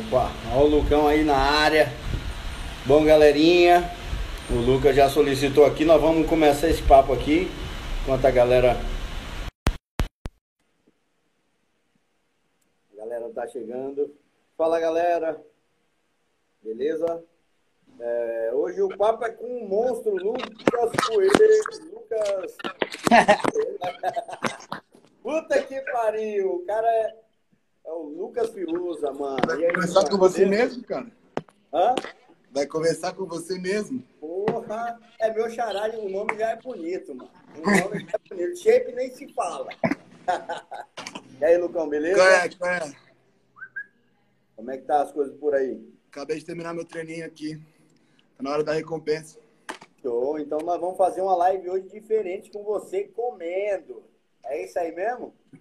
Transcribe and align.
Opa, 0.00 0.30
olha 0.54 0.64
o 0.64 0.66
Lucão 0.66 1.06
aí 1.06 1.22
na 1.22 1.36
área. 1.36 1.88
Bom, 2.86 3.04
galerinha, 3.04 3.90
o 4.50 4.54
Lucas 4.54 4.96
já 4.96 5.10
solicitou 5.10 5.66
aqui. 5.66 5.84
Nós 5.84 6.00
vamos 6.00 6.26
começar 6.26 6.68
esse 6.68 6.82
papo 6.82 7.12
aqui. 7.12 7.50
Enquanto 8.02 8.24
a 8.24 8.30
galera. 8.30 8.76
A 12.92 12.96
galera 12.96 13.28
tá 13.34 13.46
chegando. 13.48 14.16
Fala, 14.56 14.80
galera. 14.80 15.38
Beleza? 16.62 17.22
É, 17.98 18.50
hoje 18.54 18.80
o 18.80 18.96
papo 18.96 19.24
é 19.24 19.30
com 19.30 19.44
o 19.44 19.68
monstro 19.68 20.16
Lucas 20.16 20.92
Coelho. 21.06 21.30
Lucas. 21.92 22.56
Puta 25.22 25.62
que 25.62 25.78
pariu. 25.92 26.54
O 26.54 26.64
cara 26.64 26.88
é 26.88 27.14
é 27.90 27.92
o 27.92 28.02
Lucas 28.02 28.50
Firuza, 28.50 29.12
mano. 29.12 29.38
Vai 29.44 29.64
aí, 29.64 29.72
conversar 29.72 30.08
com 30.08 30.16
você 30.16 30.46
mesmo, 30.46 30.84
cara? 30.84 31.10
Hã? 31.74 31.94
Vai 32.52 32.66
conversar 32.66 33.14
com 33.14 33.26
você 33.26 33.58
mesmo? 33.58 34.02
Porra, 34.20 34.98
é 35.18 35.32
meu 35.32 35.50
xará, 35.50 35.90
o 35.98 36.08
nome 36.08 36.38
já 36.38 36.50
é 36.50 36.56
bonito, 36.56 37.14
mano. 37.14 37.30
O 37.56 37.60
nome 37.60 38.06
já 38.06 38.12
é 38.12 38.28
bonito. 38.28 38.58
Shape 38.58 38.92
nem 38.92 39.10
se 39.10 39.32
fala. 39.32 39.68
e 41.40 41.44
aí, 41.44 41.58
Lucão, 41.58 41.88
beleza? 41.88 42.16
Qual 42.16 42.28
é, 42.28 42.48
qual 42.48 42.70
é? 42.70 42.92
Como 44.54 44.70
é 44.70 44.78
que 44.78 44.84
tá 44.84 45.02
as 45.02 45.12
coisas 45.12 45.36
por 45.36 45.54
aí? 45.54 45.82
Acabei 46.08 46.38
de 46.38 46.44
terminar 46.44 46.72
meu 46.72 46.84
treininho 46.84 47.26
aqui. 47.26 47.60
Tá 48.36 48.42
na 48.42 48.50
hora 48.50 48.62
da 48.62 48.72
recompensa. 48.72 49.38
Show, 50.00 50.38
então 50.38 50.58
nós 50.60 50.80
vamos 50.80 50.96
fazer 50.96 51.22
uma 51.22 51.36
live 51.36 51.68
hoje 51.68 51.88
diferente 51.88 52.50
com 52.50 52.62
você 52.62 53.04
comendo. 53.04 54.04
É 54.44 54.64
isso 54.64 54.78
aí 54.78 54.94
mesmo? 54.94 55.34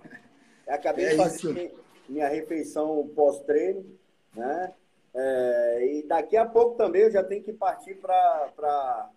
Eu 0.68 0.76
acabei 0.76 1.06
é 1.06 1.10
de 1.10 1.18
fazer. 1.18 1.66
Isso 1.66 1.89
minha 2.10 2.28
refeição 2.28 3.10
pós-treino, 3.16 3.86
né? 4.36 4.74
É, 5.14 5.88
e 5.88 6.04
daqui 6.04 6.38
a 6.38 6.46
pouco 6.46 6.76
também 6.76 7.04
eu 7.04 7.12
já 7.12 7.24
tenho 7.24 7.44
que 7.44 7.54
partir 7.54 7.96
para 7.96 9.10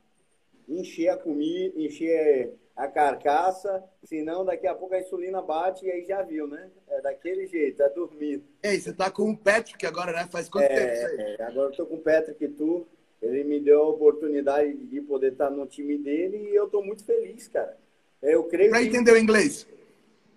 encher 0.68 1.08
a 1.08 1.16
comida, 1.16 1.78
encher 1.78 2.54
a 2.74 2.88
carcaça, 2.88 3.84
senão 4.04 4.44
daqui 4.44 4.66
a 4.66 4.74
pouco 4.74 4.94
a 4.94 5.00
insulina 5.00 5.42
bate 5.42 5.84
e 5.84 5.90
aí 5.90 6.04
já 6.04 6.22
viu, 6.22 6.46
né? 6.46 6.70
É 6.88 7.00
daquele 7.02 7.46
jeito, 7.46 7.82
é 7.82 7.88
dormir. 7.90 8.42
Ei, 8.62 8.80
você 8.80 8.92
tá 8.92 9.10
com 9.10 9.30
o 9.30 9.36
Patrick 9.36 9.84
agora, 9.86 10.12
né? 10.12 10.26
Faz 10.30 10.48
quanto 10.48 10.64
é, 10.64 10.74
tempo 10.74 10.92
isso 10.94 11.06
aí? 11.06 11.36
É, 11.38 11.42
agora 11.42 11.70
eu 11.70 11.76
tô 11.76 11.86
com 11.86 11.96
o 11.96 12.00
Patrick 12.00 12.48
tu. 12.48 12.86
Ele 13.20 13.44
me 13.44 13.60
deu 13.60 13.82
a 13.82 13.88
oportunidade 13.88 14.74
de 14.74 15.00
poder 15.00 15.32
estar 15.32 15.48
no 15.48 15.64
time 15.64 15.96
dele 15.96 16.38
e 16.50 16.56
eu 16.56 16.68
tô 16.68 16.82
muito 16.82 17.04
feliz, 17.04 17.46
cara. 17.46 17.76
Eu 18.20 18.44
creio 18.44 18.70
pra 18.70 18.80
que... 18.80 18.86
entender 18.86 19.12
o 19.12 19.18
inglês. 19.18 19.66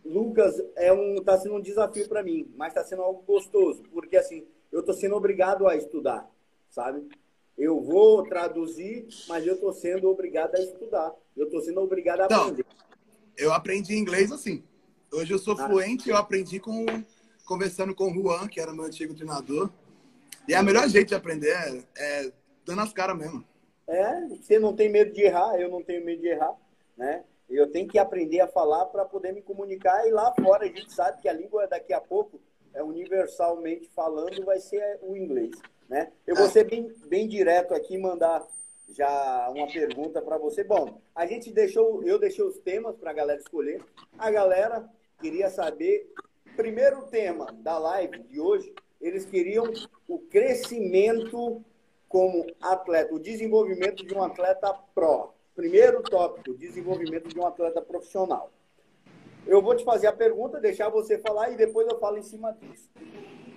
Lucas, 0.05 0.63
é 0.75 0.93
um, 0.93 1.15
tá 1.23 1.37
sendo 1.37 1.55
um 1.55 1.61
desafio 1.61 2.07
para 2.07 2.21
mim, 2.21 2.51
mas 2.55 2.69
está 2.69 2.83
sendo 2.83 3.01
algo 3.01 3.23
gostoso, 3.23 3.83
porque 3.91 4.15
assim, 4.15 4.45
eu 4.71 4.81
estou 4.81 4.93
sendo 4.93 5.15
obrigado 5.15 5.67
a 5.67 5.75
estudar, 5.75 6.29
sabe? 6.69 7.07
Eu 7.57 7.81
vou 7.81 8.23
traduzir, 8.23 9.07
mas 9.27 9.47
eu 9.47 9.55
estou 9.55 9.73
sendo 9.73 10.09
obrigado 10.09 10.55
a 10.55 10.59
estudar. 10.59 11.13
Eu 11.35 11.45
estou 11.45 11.61
sendo 11.61 11.79
obrigado 11.79 12.21
a 12.21 12.25
então, 12.25 12.41
aprender. 12.41 12.65
Eu 13.37 13.53
aprendi 13.53 13.95
inglês 13.95 14.31
assim. 14.31 14.63
Hoje 15.11 15.33
eu 15.33 15.39
sou 15.39 15.53
ah. 15.59 15.65
fluente, 15.67 16.09
eu 16.09 16.17
aprendi 16.17 16.59
com 16.59 16.85
conversando 17.45 17.95
com 17.95 18.11
o 18.11 18.13
Juan, 18.13 18.47
que 18.47 18.59
era 18.59 18.73
meu 18.73 18.83
antigo 18.83 19.13
treinador. 19.13 19.69
E 20.47 20.53
a 20.53 20.61
melhor 20.61 20.87
jeito 20.89 21.09
de 21.09 21.15
aprender 21.15 21.51
é, 21.51 21.83
é 21.97 22.31
dando 22.65 22.81
as 22.81 22.91
caras 22.91 23.17
mesmo. 23.17 23.45
É, 23.87 24.27
você 24.27 24.59
não 24.59 24.75
tem 24.75 24.89
medo 24.89 25.13
de 25.13 25.21
errar, 25.21 25.59
eu 25.59 25.69
não 25.69 25.81
tenho 25.81 26.03
medo 26.03 26.21
de 26.21 26.27
errar, 26.27 26.55
né? 26.97 27.23
Eu 27.49 27.71
tenho 27.71 27.87
que 27.87 27.99
aprender 27.99 28.41
a 28.41 28.47
falar 28.47 28.85
para 28.87 29.05
poder 29.05 29.31
me 29.31 29.41
comunicar. 29.41 30.07
E 30.07 30.11
lá 30.11 30.33
fora 30.41 30.65
a 30.65 30.67
gente 30.67 30.91
sabe 30.93 31.21
que 31.21 31.29
a 31.29 31.33
língua 31.33 31.67
daqui 31.67 31.93
a 31.93 32.01
pouco, 32.01 32.39
é 32.73 32.83
universalmente 32.83 33.89
falando, 33.95 34.43
vai 34.43 34.59
ser 34.59 34.99
o 35.01 35.15
inglês. 35.15 35.51
Né? 35.87 36.11
Eu 36.27 36.35
vou 36.35 36.47
ser 36.49 36.65
bem, 36.65 36.91
bem 37.07 37.27
direto 37.27 37.73
aqui 37.73 37.97
mandar 37.97 38.45
já 38.89 39.49
uma 39.49 39.67
pergunta 39.67 40.21
para 40.21 40.37
você. 40.37 40.63
Bom, 40.63 40.99
a 41.13 41.25
gente 41.25 41.51
deixou, 41.51 42.03
eu 42.03 42.19
deixei 42.19 42.43
os 42.43 42.59
temas 42.59 42.95
para 42.97 43.11
a 43.11 43.13
galera 43.13 43.39
escolher. 43.39 43.81
A 44.17 44.29
galera 44.29 44.87
queria 45.19 45.49
saber, 45.49 46.11
primeiro 46.55 47.03
tema 47.07 47.47
da 47.59 47.77
live 47.77 48.23
de 48.23 48.39
hoje, 48.39 48.73
eles 48.99 49.25
queriam 49.25 49.71
o 50.07 50.19
crescimento 50.19 51.63
como 52.07 52.45
atleta, 52.61 53.13
o 53.13 53.19
desenvolvimento 53.19 54.05
de 54.05 54.13
um 54.13 54.23
atleta 54.23 54.73
pró. 54.93 55.34
Primeiro 55.55 56.03
tópico, 56.03 56.53
desenvolvimento 56.53 57.29
de 57.29 57.39
um 57.39 57.47
atleta 57.47 57.81
profissional. 57.81 58.51
Eu 59.47 59.61
vou 59.61 59.73
te 59.73 59.85
fazer 59.85 60.07
a 60.07 60.11
pergunta, 60.11 60.59
deixar 60.59 60.89
você 60.89 61.17
falar 61.17 61.49
e 61.49 61.55
depois 61.55 61.87
eu 61.87 61.97
falo 61.97 62.17
em 62.17 62.23
cima 62.23 62.51
disso. 62.51 62.89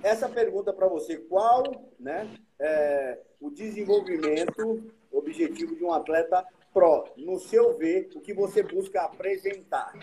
Essa 0.01 0.29
pergunta 0.29 0.73
para 0.73 0.87
você, 0.87 1.17
qual 1.17 1.65
né, 1.99 2.33
é, 2.61 3.19
o 3.41 3.51
desenvolvimento 3.51 4.93
objetivo 5.11 5.75
de 5.75 5.83
um 5.83 5.93
atleta 5.93 6.47
pró? 6.73 7.05
No 7.17 7.41
seu 7.41 7.77
ver, 7.77 8.09
o 8.15 8.21
que 8.21 8.33
você 8.33 8.63
busca 8.63 9.03
apresentar? 9.03 9.99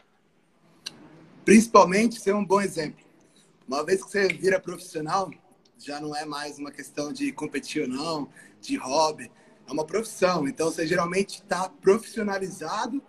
Principalmente 1.45 2.19
ser 2.19 2.35
um 2.35 2.43
bom 2.43 2.59
exemplo. 2.59 3.05
Uma 3.65 3.85
vez 3.85 4.03
que 4.03 4.11
você 4.11 4.27
vira 4.27 4.59
profissional, 4.59 5.31
já 5.77 6.01
não 6.01 6.13
é 6.13 6.25
mais 6.25 6.59
uma 6.59 6.71
questão 6.71 7.13
de 7.13 7.31
competir 7.31 7.83
ou 7.83 7.87
não, 7.87 8.29
de 8.59 8.75
hobby 8.75 9.31
é 9.67 9.71
uma 9.71 9.85
profissão. 9.85 10.47
Então, 10.47 10.69
você 10.69 10.85
geralmente 10.85 11.41
está 11.41 11.69
profissionalizado 11.69 13.01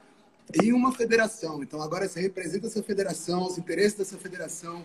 em 0.54 0.72
uma 0.72 0.92
federação. 0.92 1.62
Então, 1.62 1.80
agora 1.82 2.08
você 2.08 2.20
representa 2.20 2.66
essa 2.66 2.82
federação, 2.82 3.46
os 3.46 3.58
interesses 3.58 3.98
dessa 3.98 4.18
federação. 4.18 4.84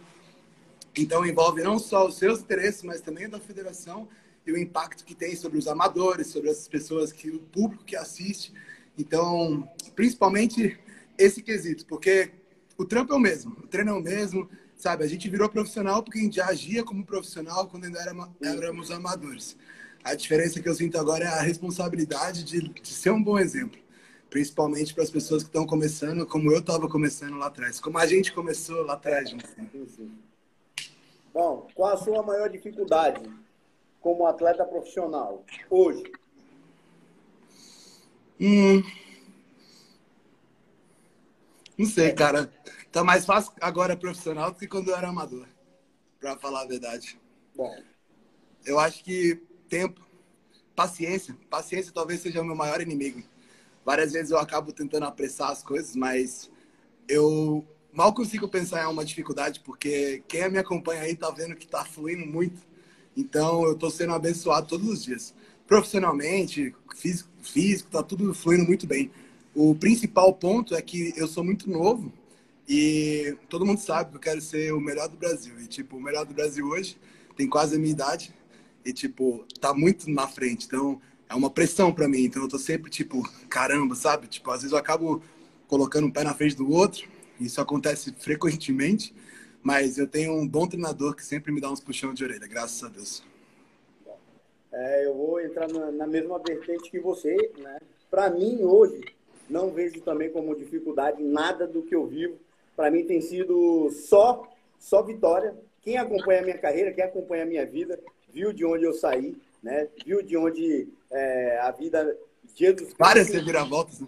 Então, 0.96 1.26
envolve 1.26 1.64
não 1.64 1.80
só 1.80 2.08
os 2.08 2.18
seus 2.18 2.40
interesses, 2.40 2.84
mas 2.84 3.02
também 3.02 3.30
da 3.30 3.40
federação 3.40 4.08
e 4.46 4.52
o 4.52 4.58
impacto 4.58 5.06
que 5.06 5.14
tem 5.14 5.36
sobre 5.36 5.58
os 5.60 5.68
amadores, 5.68 6.28
sobre 6.28 6.50
as 6.50 6.68
pessoas, 6.68 7.12
que 7.12 7.30
o 7.30 7.40
público 7.40 7.84
que 7.84 7.96
assiste. 7.96 8.54
Então, 8.98 9.70
principalmente 9.96 10.80
esse 11.18 11.42
quesito, 11.42 11.86
porque 11.86 12.32
o 12.78 12.84
trampo 12.84 13.14
é 13.14 13.16
o 13.16 13.20
mesmo, 13.20 13.56
o 13.64 13.68
treino 13.68 13.92
é 13.92 13.94
o 13.94 14.02
mesmo, 14.02 14.50
sabe? 14.76 15.04
A 15.04 15.08
gente 15.08 15.30
virou 15.30 15.48
profissional 15.48 16.02
porque 16.02 16.18
a 16.18 16.24
gente 16.24 16.38
já 16.38 16.48
agia 16.48 16.84
como 16.84 17.06
profissional 17.06 17.68
quando 17.68 17.86
ainda 17.86 18.00
éramos 18.42 18.90
amadores. 18.90 19.56
A 20.04 20.16
diferença 20.16 20.62
que 20.62 20.68
eu 20.68 20.74
sinto 20.74 20.98
agora 20.98 21.26
é 21.26 21.28
a 21.28 21.42
responsabilidade 21.42 22.44
de, 22.44 22.70
de 22.70 22.88
ser 22.88 23.12
um 23.12 23.22
bom 23.22 23.38
exemplo, 23.38 23.80
principalmente 24.30 24.94
para 24.94 25.04
as 25.04 25.12
pessoas 25.12 25.44
que 25.44 25.50
estão 25.50 25.66
começando, 25.66 26.26
como 26.26 26.52
eu 26.52 26.60
estava 26.60 26.90
começando 26.90 27.38
lá 27.38 27.48
atrás, 27.48 27.80
como 27.80 27.98
a 28.00 28.08
gente 28.08 28.34
começou 28.34 28.84
lá 28.84 28.94
atrás. 28.94 29.30
Sim, 29.30 29.88
sim. 29.88 30.12
Bom, 31.34 31.68
qual 31.76 31.94
a 31.94 31.98
sua 31.98 32.24
maior 32.24 32.50
dificuldade 32.50 33.22
como 34.02 34.26
atleta 34.26 34.66
profissional 34.66 35.46
hoje? 35.70 36.04
Hum, 38.40 38.82
não 41.78 41.86
sei, 41.86 42.12
cara. 42.12 42.52
Tá 42.92 43.04
mais 43.04 43.24
fácil 43.24 43.54
agora 43.62 43.96
profissional 43.96 44.52
do 44.52 44.58
que 44.58 44.68
quando 44.68 44.90
eu 44.90 44.96
era 44.96 45.08
amador, 45.08 45.48
para 46.20 46.36
falar 46.38 46.64
a 46.64 46.68
verdade. 46.68 47.20
Bom, 47.56 47.74
eu 48.66 48.80
acho 48.80 49.04
que 49.04 49.42
tempo, 49.72 50.02
paciência. 50.76 51.36
Paciência 51.50 51.94
talvez 51.94 52.20
seja 52.20 52.42
o 52.42 52.46
meu 52.46 52.56
maior 52.56 52.82
inimigo. 52.82 53.24
Várias 53.86 54.12
vezes 54.12 54.32
eu 54.32 54.38
acabo 54.38 54.74
tentando 54.74 55.06
apressar 55.06 55.50
as 55.50 55.64
coisas, 55.64 55.96
mas 55.96 56.52
eu 57.08 57.66
mal 57.94 58.14
consigo 58.14 58.48
pensar 58.50 58.84
em 58.84 58.92
uma 58.92 59.06
dificuldade, 59.06 59.62
porque 59.62 60.22
quem 60.28 60.50
me 60.52 60.58
acompanha 60.58 61.02
aí 61.02 61.16
tá 61.16 61.30
vendo 61.32 61.56
que 61.56 61.66
tá 61.66 61.86
fluindo 61.86 62.26
muito. 62.26 62.62
Então 63.16 63.64
eu 63.64 63.76
tô 63.76 63.90
sendo 63.90 64.14
abençoado 64.14 64.68
todos 64.68 64.88
os 64.88 65.04
dias. 65.04 65.34
Profissionalmente, 65.66 66.76
físico, 66.94 67.30
físico 67.42 67.90
tá 67.90 68.04
tudo 68.04 68.34
fluindo 68.34 68.66
muito 68.66 68.86
bem. 68.86 69.10
O 69.56 69.74
principal 69.74 70.34
ponto 70.34 70.76
é 70.76 70.82
que 70.82 71.14
eu 71.16 71.28
sou 71.28 71.46
muito 71.46 71.70
novo 71.70 72.12
e 72.68 73.38
todo 73.50 73.66
mundo 73.66 73.80
sabe 73.80 74.12
que 74.12 74.18
eu 74.18 74.22
quero 74.22 74.42
ser 74.42 74.74
o 74.74 74.82
melhor 74.82 75.08
do 75.08 75.16
Brasil. 75.16 75.60
E, 75.62 75.68
tipo, 75.68 75.96
o 75.96 76.02
melhor 76.02 76.26
do 76.26 76.34
Brasil 76.34 76.68
hoje 76.68 76.98
tem 77.38 77.48
quase 77.48 77.76
a 77.76 77.80
minha 77.80 77.92
idade 77.92 78.34
e, 78.86 78.94
tipo, 78.94 79.46
tá 79.60 79.74
muito 79.74 80.10
na 80.10 80.28
frente. 80.28 80.66
Então, 80.66 81.02
é 81.30 81.36
uma 81.36 81.50
pressão 81.50 81.94
para 81.94 82.08
mim. 82.08 82.24
Então, 82.24 82.44
eu 82.44 82.50
tô 82.50 82.58
sempre, 82.58 82.90
tipo, 82.90 83.22
caramba, 83.50 83.96
sabe? 83.96 84.28
Tipo, 84.28 84.52
às 84.52 84.62
vezes 84.62 84.72
eu 84.72 84.78
acabo 84.78 85.22
colocando 85.68 86.08
um 86.08 86.12
pé 86.12 86.24
na 86.24 86.34
frente 86.34 86.56
do 86.56 86.70
outro. 86.72 87.08
Isso 87.40 87.62
acontece 87.62 88.14
frequentemente. 88.14 89.14
Mas 89.64 89.98
eu 89.98 90.08
tenho 90.08 90.34
um 90.34 90.48
bom 90.48 90.68
treinador 90.68 91.16
que 91.16 91.24
sempre 91.24 91.52
me 91.52 91.62
dá 91.62 91.72
uns 91.72 91.80
puxão 91.80 92.14
de 92.14 92.24
orelha, 92.24 92.48
graças 92.48 92.84
a 92.84 92.90
Deus. 92.90 93.24
É, 94.72 95.06
eu 95.06 95.14
vou 95.14 95.40
entrar 95.40 95.68
na, 95.68 95.92
na 95.92 96.08
mesma 96.08 96.40
vertente 96.40 96.90
que 96.90 97.00
você, 97.00 97.36
né? 97.58 97.80
Para 98.10 98.30
mim, 98.30 98.64
hoje, 98.64 99.02
não 99.50 99.70
vejo 99.70 100.02
também 100.02 100.30
como 100.32 100.56
dificuldade 100.56 101.22
nada 101.22 101.68
do 101.68 101.84
que 101.84 101.94
eu 101.94 102.08
vivo. 102.08 102.40
Para 102.76 102.90
mim 102.90 103.06
tem 103.06 103.22
sido 103.22 103.90
só, 103.92 104.50
só 104.80 105.04
vitória. 105.04 105.56
Quem 105.82 105.98
acompanha 105.98 106.40
a 106.40 106.44
minha 106.44 106.58
carreira, 106.58 106.94
quem 106.94 107.04
acompanha 107.04 107.44
a 107.44 107.46
minha 107.46 107.66
vida, 107.66 108.00
viu 108.34 108.52
de 108.54 108.66
onde 108.66 108.84
eu 108.84 108.94
saí, 108.94 109.38
né? 109.62 109.88
Viu 110.06 110.22
de 110.22 110.38
onde 110.38 110.88
é, 111.12 111.60
a 111.60 111.72
vida. 111.72 112.18
Jesus 112.56 112.94
várias 112.98 113.30
reviravoltas, 113.30 114.02
né? 114.02 114.08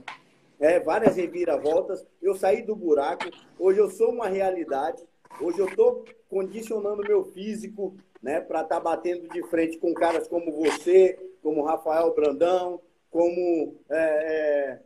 É, 0.59 0.79
várias 0.79 1.15
reviravoltas. 1.15 2.05
Eu 2.21 2.35
saí 2.35 2.61
do 2.61 2.75
buraco. 2.75 3.25
Hoje 3.59 3.79
eu 3.79 3.89
sou 3.89 4.11
uma 4.11 4.27
realidade. 4.27 5.03
Hoje 5.41 5.59
eu 5.59 5.67
estou 5.67 6.05
condicionando 6.29 7.03
meu 7.03 7.25
físico 7.25 7.95
né, 8.21 8.39
para 8.39 8.61
estar 8.61 8.75
tá 8.75 8.81
batendo 8.81 9.27
de 9.27 9.43
frente 9.43 9.77
com 9.77 9.93
caras 9.93 10.27
como 10.27 10.51
você, 10.51 11.19
como 11.41 11.63
Rafael 11.63 12.13
Brandão, 12.13 12.79
como 13.11 13.75
é, 13.89 13.97
é, 13.97 14.81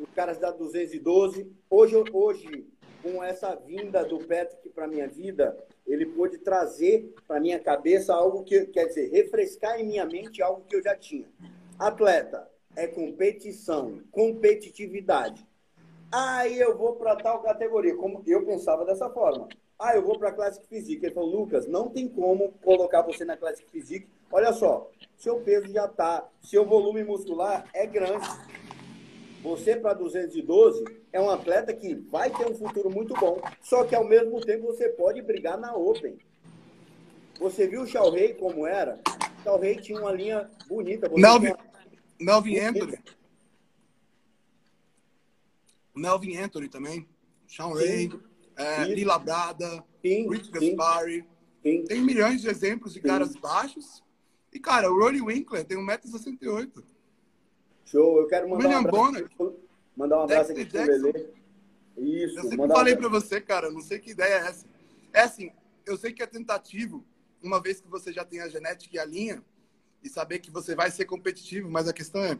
os 0.00 0.10
caras 0.10 0.38
da 0.38 0.50
212. 0.50 1.50
Hoje, 1.70 2.02
hoje, 2.12 2.66
com 3.02 3.22
essa 3.22 3.54
vinda 3.54 4.04
do 4.04 4.18
Patrick 4.18 4.68
para 4.70 4.86
minha 4.86 5.08
vida, 5.08 5.56
ele 5.86 6.06
pôde 6.06 6.38
trazer 6.38 7.12
para 7.26 7.40
minha 7.40 7.58
cabeça 7.58 8.14
algo 8.14 8.44
que, 8.44 8.66
quer 8.66 8.86
dizer, 8.86 9.10
refrescar 9.10 9.80
em 9.80 9.86
minha 9.86 10.04
mente 10.04 10.42
algo 10.42 10.62
que 10.68 10.76
eu 10.76 10.82
já 10.82 10.94
tinha. 10.96 11.26
Atleta 11.78 12.48
é 12.76 12.86
competição, 12.86 14.00
competitividade. 14.10 15.46
Aí 16.12 16.58
eu 16.58 16.76
vou 16.76 16.96
para 16.96 17.16
tal 17.16 17.42
categoria. 17.42 17.96
Como 17.96 18.22
eu 18.26 18.44
pensava 18.44 18.84
dessa 18.84 19.08
forma. 19.10 19.48
Ah, 19.78 19.94
eu 19.94 20.02
vou 20.02 20.18
para 20.18 20.28
a 20.28 20.32
Classic 20.32 20.66
Physique. 20.66 21.06
Ele 21.06 21.14
falou, 21.14 21.40
Lucas, 21.40 21.66
não 21.66 21.88
tem 21.88 22.08
como 22.08 22.52
colocar 22.62 23.02
você 23.02 23.24
na 23.24 23.36
Classic 23.36 23.68
Physique. 23.70 24.08
Olha 24.30 24.52
só, 24.52 24.90
seu 25.16 25.40
peso 25.40 25.72
já 25.72 25.86
está, 25.86 26.28
seu 26.40 26.64
volume 26.64 27.02
muscular 27.02 27.64
é 27.72 27.86
grande. 27.86 28.26
Você 29.42 29.76
para 29.76 29.94
212 29.94 30.84
é 31.12 31.20
um 31.20 31.30
atleta 31.30 31.72
que 31.72 31.94
vai 31.94 32.30
ter 32.30 32.46
um 32.46 32.54
futuro 32.54 32.90
muito 32.90 33.14
bom. 33.14 33.40
Só 33.62 33.84
que 33.84 33.94
ao 33.94 34.04
mesmo 34.04 34.40
tempo 34.40 34.66
você 34.66 34.88
pode 34.88 35.22
brigar 35.22 35.58
na 35.58 35.74
Open. 35.74 36.18
Você 37.38 37.66
viu 37.66 37.82
o 37.82 37.86
Xiao 37.86 38.10
Rei 38.10 38.34
como 38.34 38.66
era? 38.66 39.00
O 39.38 39.42
Xiao 39.42 39.58
Rei 39.58 39.76
tinha 39.76 39.98
uma 39.98 40.12
linha 40.12 40.50
bonita. 40.68 41.08
Melvin. 41.08 41.54
Melvin 42.20 42.58
Anthony. 42.58 42.98
Melvin 45.94 46.36
Anthony 46.36 46.68
também. 46.68 47.08
Sean 47.48 47.74
Ray, 47.74 48.10
é, 48.56 48.84
Lila 48.84 49.18
Brada, 49.18 49.82
Rich 50.04 50.50
Gaspari. 50.50 51.24
Tem 51.62 52.00
milhões 52.00 52.40
de 52.40 52.48
exemplos 52.48 52.92
de 52.92 53.00
caras 53.00 53.34
baixos. 53.34 54.02
E, 54.52 54.58
cara, 54.58 54.90
o 54.90 54.98
Rory 54.98 55.20
Winkler 55.20 55.64
tem 55.64 55.78
1,68m. 55.78 56.82
Show, 57.90 58.20
eu 58.20 58.28
quero 58.28 58.48
mandar 58.48 58.64
William 58.64 58.76
um 58.76 58.88
abraço, 58.88 59.04
Bonner, 59.36 59.56
mandar 59.96 60.18
um 60.18 60.22
abraço 60.22 60.52
aqui 60.52 60.64
pro 60.64 60.80
Lelê. 60.80 61.26
Isso. 61.96 62.38
Eu 62.38 62.42
sempre 62.44 62.68
falei 62.68 62.94
um... 62.94 62.96
para 62.96 63.08
você, 63.08 63.40
cara, 63.40 63.70
não 63.70 63.80
sei 63.80 63.98
que 63.98 64.12
ideia 64.12 64.34
é 64.34 64.48
essa. 64.48 64.64
É 65.12 65.22
assim, 65.22 65.50
eu 65.84 65.96
sei 65.96 66.12
que 66.12 66.22
é 66.22 66.26
tentativo, 66.26 67.04
uma 67.42 67.60
vez 67.60 67.80
que 67.80 67.88
você 67.88 68.12
já 68.12 68.24
tem 68.24 68.40
a 68.40 68.48
genética 68.48 68.94
e 68.94 68.98
a 68.98 69.04
linha, 69.04 69.42
e 70.02 70.08
saber 70.08 70.38
que 70.38 70.52
você 70.52 70.74
vai 70.74 70.90
ser 70.90 71.04
competitivo, 71.04 71.68
mas 71.68 71.88
a 71.88 71.92
questão 71.92 72.22
é, 72.22 72.38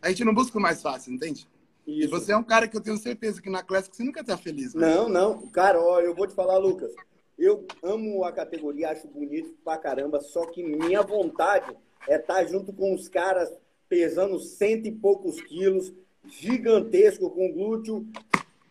a 0.00 0.08
gente 0.08 0.24
não 0.24 0.32
busca 0.32 0.56
o 0.56 0.62
mais 0.62 0.80
fácil, 0.80 1.12
entende? 1.12 1.48
Isso. 1.84 2.06
E 2.06 2.06
você 2.06 2.30
é 2.30 2.36
um 2.36 2.44
cara 2.44 2.68
que 2.68 2.76
eu 2.76 2.80
tenho 2.80 2.96
certeza 2.96 3.42
que 3.42 3.50
na 3.50 3.62
Classic 3.62 3.94
você 3.94 4.04
nunca 4.04 4.22
tá 4.22 4.36
feliz. 4.36 4.72
Né? 4.72 4.86
Não, 4.86 5.08
não. 5.08 5.48
Cara, 5.48 5.80
ó, 5.80 6.00
eu 6.00 6.14
vou 6.14 6.28
te 6.28 6.34
falar, 6.34 6.58
Lucas. 6.58 6.94
Eu 7.36 7.66
amo 7.82 8.24
a 8.24 8.32
categoria, 8.32 8.90
acho 8.90 9.08
bonito 9.08 9.56
pra 9.64 9.78
caramba, 9.78 10.20
só 10.20 10.46
que 10.46 10.62
minha 10.62 11.02
vontade 11.02 11.76
é 12.06 12.16
estar 12.16 12.34
tá 12.34 12.44
junto 12.44 12.72
com 12.72 12.94
os 12.94 13.08
caras 13.08 13.50
pesando 13.88 14.38
cento 14.38 14.86
e 14.86 14.92
poucos 14.92 15.40
quilos, 15.40 15.92
gigantesco, 16.26 17.30
com 17.30 17.52
glúteo 17.52 18.06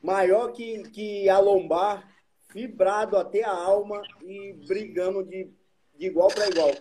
maior 0.01 0.51
que, 0.51 0.83
que 0.89 1.27
a 1.27 1.39
lombar, 1.39 2.07
fibrado 2.49 3.17
até 3.17 3.43
a 3.43 3.51
alma 3.51 4.01
e 4.23 4.53
brigando 4.67 5.23
de, 5.23 5.49
de 5.97 6.05
igual 6.05 6.27
para 6.29 6.47
igual. 6.47 6.71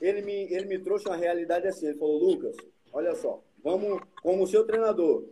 Ele 0.00 0.22
me, 0.22 0.52
ele 0.52 0.66
me 0.66 0.78
trouxe 0.78 1.06
uma 1.06 1.16
realidade 1.16 1.66
assim. 1.66 1.86
Ele 1.86 1.98
falou, 1.98 2.18
Lucas, 2.18 2.56
olha 2.92 3.14
só, 3.14 3.42
vamos, 3.62 4.00
como 4.22 4.46
seu 4.46 4.64
treinador, 4.64 5.24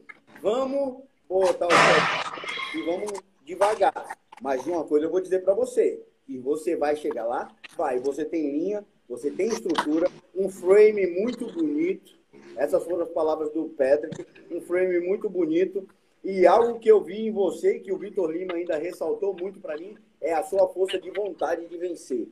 vamos 0.43 1.03
botar 1.29 1.67
o 1.67 2.79
e 2.79 2.83
vamos 2.83 3.13
devagar. 3.45 4.19
Mas 4.41 4.67
uma 4.67 4.85
coisa 4.85 5.07
eu 5.07 5.11
vou 5.11 5.21
dizer 5.21 5.43
para 5.43 5.55
você, 5.55 6.03
e 6.29 6.39
você 6.39 6.77
vai 6.77 6.95
chegar 6.97 7.27
lá, 7.27 7.55
vai, 7.77 7.99
você 7.99 8.25
tem 8.25 8.51
linha, 8.51 8.85
você 9.09 9.31
tem 9.31 9.49
estrutura, 9.49 10.09
um 10.35 10.49
frame 10.49 11.07
muito 11.07 11.53
bonito, 11.53 12.20
essas 12.57 12.85
foram 12.85 13.05
as 13.05 13.11
palavras 13.11 13.51
do 13.53 13.69
Patrick, 13.71 14.27
um 14.51 14.61
frame 14.61 15.01
muito 15.01 15.29
bonito, 15.29 15.87
e 16.23 16.47
algo 16.47 16.79
que 16.79 16.91
eu 16.91 17.03
vi 17.03 17.27
em 17.27 17.33
você, 17.33 17.79
que 17.79 17.93
o 17.93 17.99
Vitor 17.99 18.31
Lima 18.31 18.55
ainda 18.55 18.77
ressaltou 18.77 19.35
muito 19.35 19.59
para 19.59 19.77
mim, 19.77 19.97
é 20.21 20.35
a 20.35 20.43
sua 20.43 20.69
força 20.69 20.99
de 21.01 21.11
vontade 21.11 21.67
de 21.67 21.77
vencer. 21.79 22.29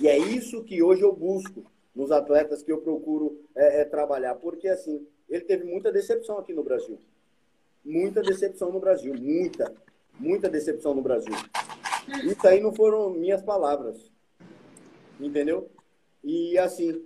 E 0.00 0.06
é 0.06 0.16
isso 0.16 0.62
que 0.62 0.82
hoje 0.82 1.02
eu 1.02 1.12
busco 1.12 1.64
nos 1.94 2.10
atletas 2.10 2.62
que 2.62 2.72
eu 2.72 2.78
procuro 2.78 3.40
é, 3.54 3.80
é, 3.80 3.84
trabalhar, 3.84 4.36
porque 4.36 4.68
assim, 4.68 5.06
ele 5.28 5.44
teve 5.44 5.64
muita 5.64 5.90
decepção 5.90 6.38
aqui 6.38 6.52
no 6.52 6.62
Brasil. 6.62 6.98
Muita 7.84 8.22
decepção 8.22 8.70
no 8.70 8.78
Brasil, 8.78 9.12
muita, 9.14 9.72
muita 10.18 10.48
decepção 10.48 10.94
no 10.94 11.02
Brasil. 11.02 11.34
Isso 12.24 12.46
aí 12.46 12.60
não 12.60 12.72
foram 12.72 13.10
minhas 13.10 13.42
palavras, 13.42 14.10
entendeu? 15.20 15.68
E 16.22 16.56
assim, 16.58 17.04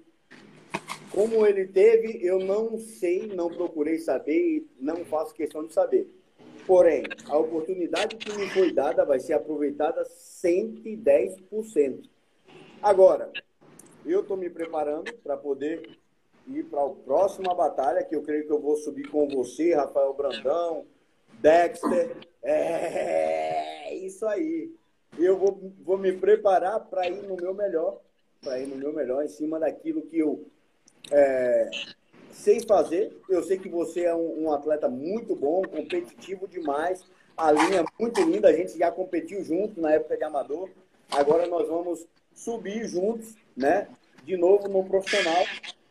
como 1.17 1.45
ele 1.47 1.67
teve, 1.67 2.23
eu 2.23 2.39
não 2.39 2.77
sei, 2.77 3.27
não 3.29 3.49
procurei 3.49 3.99
saber 3.99 4.39
e 4.39 4.67
não 4.79 5.03
faço 5.07 5.33
questão 5.33 5.67
de 5.67 5.73
saber. 5.73 6.07
Porém, 6.67 7.05
a 7.25 7.39
oportunidade 7.39 8.17
que 8.17 8.31
me 8.37 8.51
foi 8.51 8.71
dada 8.71 9.03
vai 9.03 9.19
ser 9.19 9.33
aproveitada 9.33 10.05
110%. 10.05 12.07
Agora, 12.83 13.33
eu 14.05 14.21
estou 14.21 14.37
me 14.37 14.51
preparando 14.51 15.11
para 15.23 15.39
poder 15.39 15.89
ir 16.49 16.65
para 16.65 16.85
a 16.85 16.91
próxima 16.91 17.55
batalha, 17.55 18.05
que 18.05 18.15
eu 18.15 18.23
creio 18.23 18.45
que 18.45 18.53
eu 18.53 18.61
vou 18.61 18.77
subir 18.77 19.09
com 19.09 19.27
você, 19.27 19.75
Rafael 19.75 20.13
Brandão, 20.13 20.85
Dexter. 21.41 22.15
É 22.43 23.95
isso 23.95 24.27
aí. 24.27 24.71
Eu 25.19 25.39
vou, 25.39 25.73
vou 25.83 25.97
me 25.97 26.13
preparar 26.13 26.79
para 26.91 27.09
ir 27.09 27.23
no 27.23 27.37
meu 27.37 27.55
melhor, 27.55 28.03
para 28.43 28.61
ir 28.61 28.67
no 28.67 28.77
meu 28.77 28.93
melhor, 28.93 29.25
em 29.25 29.29
cima 29.29 29.59
daquilo 29.59 30.03
que 30.03 30.19
eu 30.19 30.45
é, 31.11 31.71
sei 32.33 32.61
fazer. 32.61 33.17
Eu 33.29 33.43
sei 33.43 33.59
que 33.59 33.69
você 33.69 34.03
é 34.03 34.15
um, 34.15 34.45
um 34.45 34.53
atleta 34.53 34.89
muito 34.89 35.35
bom, 35.35 35.63
competitivo 35.63 36.47
demais. 36.47 37.05
A 37.37 37.53
linha 37.53 37.81
é 37.81 37.85
muito 38.01 38.23
linda, 38.23 38.49
a 38.49 38.53
gente 38.53 38.79
já 38.79 38.91
competiu 38.91 39.45
junto 39.45 39.81
na 39.81 39.93
época 39.93 40.17
de 40.17 40.25
amador. 40.25 40.71
Agora 41.11 41.47
nós 41.47 41.69
vamos 41.69 42.07
subir 42.35 42.87
juntos, 42.87 43.35
né? 43.57 43.89
De 44.25 44.37
novo 44.37 44.69
no 44.69 44.85
profissional 44.85 45.45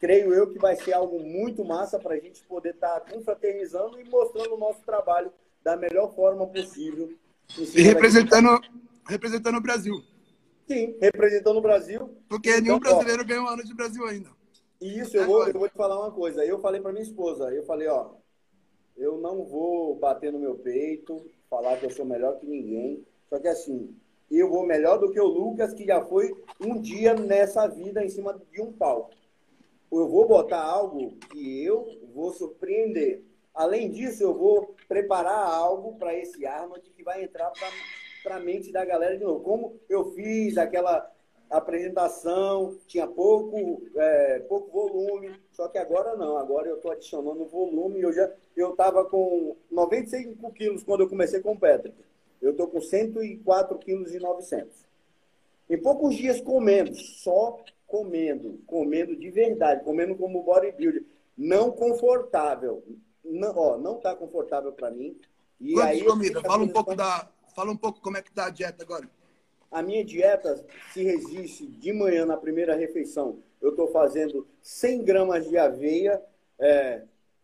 creio 0.06 0.34
eu 0.34 0.48
que 0.48 0.60
vai 0.60 0.76
ser 0.76 0.94
algo 0.94 1.20
muito 1.20 1.66
massa 1.66 1.98
para 1.98 2.14
a 2.14 2.20
gente 2.20 2.44
poder 2.44 2.76
estar 2.76 3.00
tá 3.00 3.12
confraternizando 3.12 4.00
e 4.00 4.08
mostrando 4.08 4.54
o 4.54 4.58
nosso 4.58 4.82
trabalho 4.86 5.32
da 5.64 5.76
melhor 5.76 6.14
forma 6.14 6.46
possível. 6.46 7.12
E 7.58 7.82
representando, 7.82 8.60
representando 9.08 9.58
o 9.58 9.62
Brasil. 9.62 10.04
Sim, 10.68 10.96
representando 11.02 11.58
o 11.58 11.62
Brasil. 11.62 12.16
Porque 12.28 12.50
então, 12.50 12.62
nenhum 12.62 12.80
brasileiro 12.80 13.24
ó, 13.24 13.26
ganhou 13.26 13.46
um 13.46 13.48
ano 13.48 13.64
de 13.64 13.74
Brasil 13.74 14.06
ainda. 14.06 14.30
Isso, 14.82 15.18
eu 15.18 15.26
vou, 15.26 15.48
eu 15.48 15.54
vou 15.54 15.70
te 15.70 15.76
falar 15.76 16.00
uma 16.00 16.12
coisa. 16.12 16.46
Eu 16.46 16.60
falei 16.60 16.82
para 16.82 16.92
minha 16.92 17.04
esposa, 17.04 17.54
eu 17.54 17.64
falei, 17.66 17.88
ó, 17.88 18.12
eu 18.98 19.18
não 19.18 19.44
vou 19.46 19.96
bater 19.96 20.32
no 20.32 20.40
meu 20.40 20.56
peito, 20.56 21.26
falar 21.50 21.78
que 21.78 21.86
eu 21.86 21.92
sou 21.92 22.06
melhor 22.06 22.38
que 22.40 22.46
ninguém. 22.46 23.06
Só 23.30 23.40
que 23.40 23.48
assim, 23.48 23.96
eu 24.30 24.50
vou 24.50 24.66
melhor 24.66 25.00
do 25.00 25.12
que 25.12 25.20
o 25.20 25.28
Lucas, 25.28 25.74
que 25.74 25.86
já 25.86 26.04
foi 26.04 26.36
um 26.60 26.80
dia 26.80 27.14
nessa 27.14 27.68
vida 27.68 28.04
em 28.04 28.10
cima 28.10 28.40
de 28.52 28.62
um 28.62 28.72
palco 28.72 29.12
eu 29.92 30.08
vou 30.08 30.28
botar 30.28 30.62
algo 30.62 31.18
que 31.32 31.64
eu 31.64 31.88
vou 32.14 32.32
surpreender. 32.32 33.24
Além 33.54 33.90
disso, 33.90 34.24
eu 34.24 34.34
vou 34.34 34.76
preparar 34.88 35.48
algo 35.48 35.98
para 35.98 36.14
esse 36.14 36.46
Arnold 36.46 36.90
que 36.90 37.04
vai 37.04 37.24
entrar 37.24 37.52
para 38.24 38.36
a 38.36 38.40
mente 38.40 38.72
da 38.72 38.84
galera 38.84 39.18
de 39.18 39.24
novo. 39.24 39.40
Como 39.42 39.80
eu 39.88 40.12
fiz 40.12 40.58
aquela 40.58 41.10
apresentação, 41.58 42.78
tinha 42.88 43.08
pouco, 43.08 43.82
é, 43.96 44.40
pouco 44.40 44.72
volume, 44.72 45.34
só 45.52 45.68
que 45.68 45.78
agora 45.78 46.16
não, 46.16 46.38
agora 46.38 46.68
eu 46.68 46.78
estou 46.78 46.92
adicionando 46.92 47.46
volume. 47.46 48.02
Eu 48.02 48.14
já 48.14 48.32
eu 48.56 48.72
estava 48.72 49.06
com 49.06 49.56
95 49.72 50.52
quilos 50.52 50.84
quando 50.84 51.02
eu 51.02 51.10
comecei 51.10 51.40
com 51.42 51.54
o 51.54 51.60
Patrick. 51.60 51.96
Eu 52.42 52.52
estou 52.52 52.68
com 52.68 52.82
104 52.82 53.78
quilos 53.80 54.14
e 54.14 54.20
900. 54.20 54.86
Em 55.70 55.82
poucos 55.82 56.16
dias 56.16 56.40
comendo, 56.42 56.96
só 56.96 57.60
comendo, 57.88 58.60
comendo 58.68 59.16
de 59.16 59.30
verdade, 59.32 59.84
comendo 59.84 60.16
como 60.16 60.44
bodybuilder, 60.44 61.04
não 61.38 61.72
confortável. 61.72 62.84
Não, 63.24 63.58
ó, 63.58 63.78
não 63.78 63.96
tá 63.96 64.16
confortável 64.16 64.72
para 64.72 64.92
mim. 64.92 65.18
E 65.60 65.74
Quanto 65.74 65.88
aí 65.88 66.04
comida? 66.04 66.42
Fala 66.42 66.64
um 66.64 66.68
pouco 66.68 66.96
da, 66.96 67.28
fala 67.56 67.72
um 67.72 67.78
pouco 67.78 68.00
como 68.02 68.18
é 68.18 68.22
que 68.22 68.32
tá 68.32 68.48
a 68.48 68.50
dieta 68.50 68.84
agora. 68.84 69.10
A 69.76 69.82
minha 69.82 70.06
dieta 70.06 70.66
se 70.94 71.04
resiste 71.04 71.68
de 71.68 71.92
manhã 71.92 72.26
na 72.26 72.38
primeira 72.38 72.78
refeição. 72.78 73.40
Eu 73.62 73.72
estou 73.72 73.90
fazendo 73.90 74.48
100 74.62 75.04
gramas 75.04 75.50
de 75.50 75.58
aveia 75.58 76.24
é, 76.58 77.02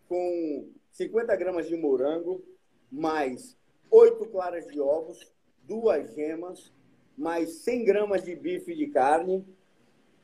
com 0.08 0.70
50 0.94 1.36
gramas 1.36 1.68
de 1.68 1.76
morango, 1.76 2.42
mais 2.90 3.58
8 3.90 4.26
claras 4.28 4.66
de 4.66 4.80
ovos, 4.80 5.30
duas 5.64 6.16
gemas, 6.16 6.72
mais 7.18 7.50
100 7.66 7.84
gramas 7.84 8.24
de 8.24 8.34
bife 8.34 8.74
de 8.74 8.88
carne, 8.88 9.46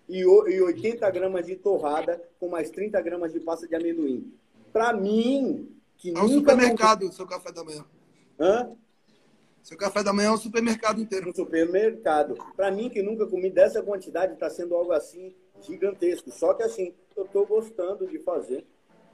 e 0.07 0.25
80 0.25 1.11
gramas 1.11 1.45
de 1.45 1.57
torrada 1.57 2.23
com 2.39 2.47
mais 2.47 2.69
30 2.69 3.01
gramas 3.01 3.33
de 3.33 3.41
pasta 3.41 3.67
de 3.67 3.75
amendoim. 3.75 4.33
Para 4.71 4.93
mim, 4.93 5.75
que 5.97 6.11
é 6.11 6.13
nunca... 6.13 6.25
É 6.25 6.29
supermercado 6.29 7.03
o 7.03 7.11
seu 7.11 7.27
café 7.27 7.51
da 7.51 7.65
manhã. 7.65 7.83
Hã? 8.39 8.77
Seu 9.67 9.77
café 9.77 10.01
da 10.01 10.13
manhã 10.13 10.29
é 10.29 10.31
um 10.31 10.38
supermercado 10.38 11.01
inteiro. 11.01 11.29
Um 11.29 11.36
supermercado. 11.36 12.38
Para 12.55 12.71
mim, 12.71 12.89
que 12.89 13.01
nunca 13.01 13.27
comi 13.27 13.50
dessa 13.50 13.83
quantidade, 13.83 14.31
está 14.31 14.50
sendo 14.50 14.74
algo 14.74 14.93
assim 14.93 15.36
gigantesco. 15.59 16.31
Só 16.31 16.53
que 16.53 16.63
assim, 16.63 16.93
eu 17.17 17.25
estou 17.25 17.45
gostando 17.45 18.07
de 18.07 18.17
fazer. 18.19 18.65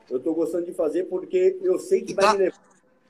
Eu 0.08 0.18
estou 0.18 0.36
gostando 0.36 0.68
de 0.68 0.72
fazer 0.72 1.06
porque 1.06 1.58
eu 1.64 1.80
sei 1.80 2.04
que 2.04 2.14
vai 2.14 2.26
tá, 2.26 2.34
me 2.34 2.38
levar 2.38 2.62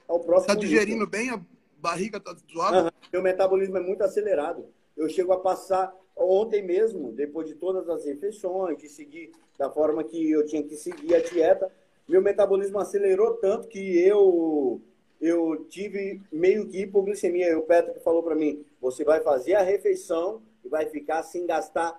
ao 0.08 0.22
próximo. 0.22 0.54
Está 0.54 0.56
digerindo 0.56 1.06
bem? 1.06 1.32
A 1.32 1.42
barriga 1.80 2.18
está 2.18 2.34
suave? 2.48 2.78
Uhum. 2.78 2.90
Meu 3.12 3.22
metabolismo 3.22 3.78
é 3.78 3.82
muito 3.82 4.06
acelerado. 4.06 4.66
Eu 4.96 5.10
chego 5.10 5.34
a 5.34 5.40
passar 5.42 5.94
ontem 6.16 6.66
mesmo, 6.66 7.12
depois 7.12 7.46
de 7.46 7.56
todas 7.56 7.90
as 7.90 8.06
refeições, 8.06 8.78
de 8.78 8.88
seguir 8.88 9.34
da 9.60 9.70
forma 9.70 10.02
que 10.06 10.32
eu 10.32 10.46
tinha 10.46 10.64
que 10.64 10.78
seguir 10.78 11.14
a 11.14 11.20
dieta, 11.20 11.70
meu 12.08 12.22
metabolismo 12.22 12.80
acelerou 12.80 13.34
tanto 13.34 13.68
que 13.68 14.00
eu 14.00 14.82
eu 15.24 15.66
tive 15.70 16.22
meio 16.30 16.68
que 16.68 16.82
hipoglicemia. 16.82 17.58
O 17.58 17.62
Petro 17.62 17.94
que 17.94 18.02
falou 18.02 18.22
para 18.22 18.36
mim: 18.36 18.66
você 18.82 19.06
vai 19.06 19.22
fazer 19.22 19.56
a 19.56 19.64
refeição 19.64 20.42
e 20.64 20.68
vai 20.68 20.86
ficar 20.88 21.24
sem 21.24 21.46
gastar 21.46 21.98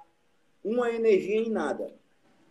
uma 0.62 0.90
energia 0.90 1.36
em 1.36 1.50
nada. 1.50 1.90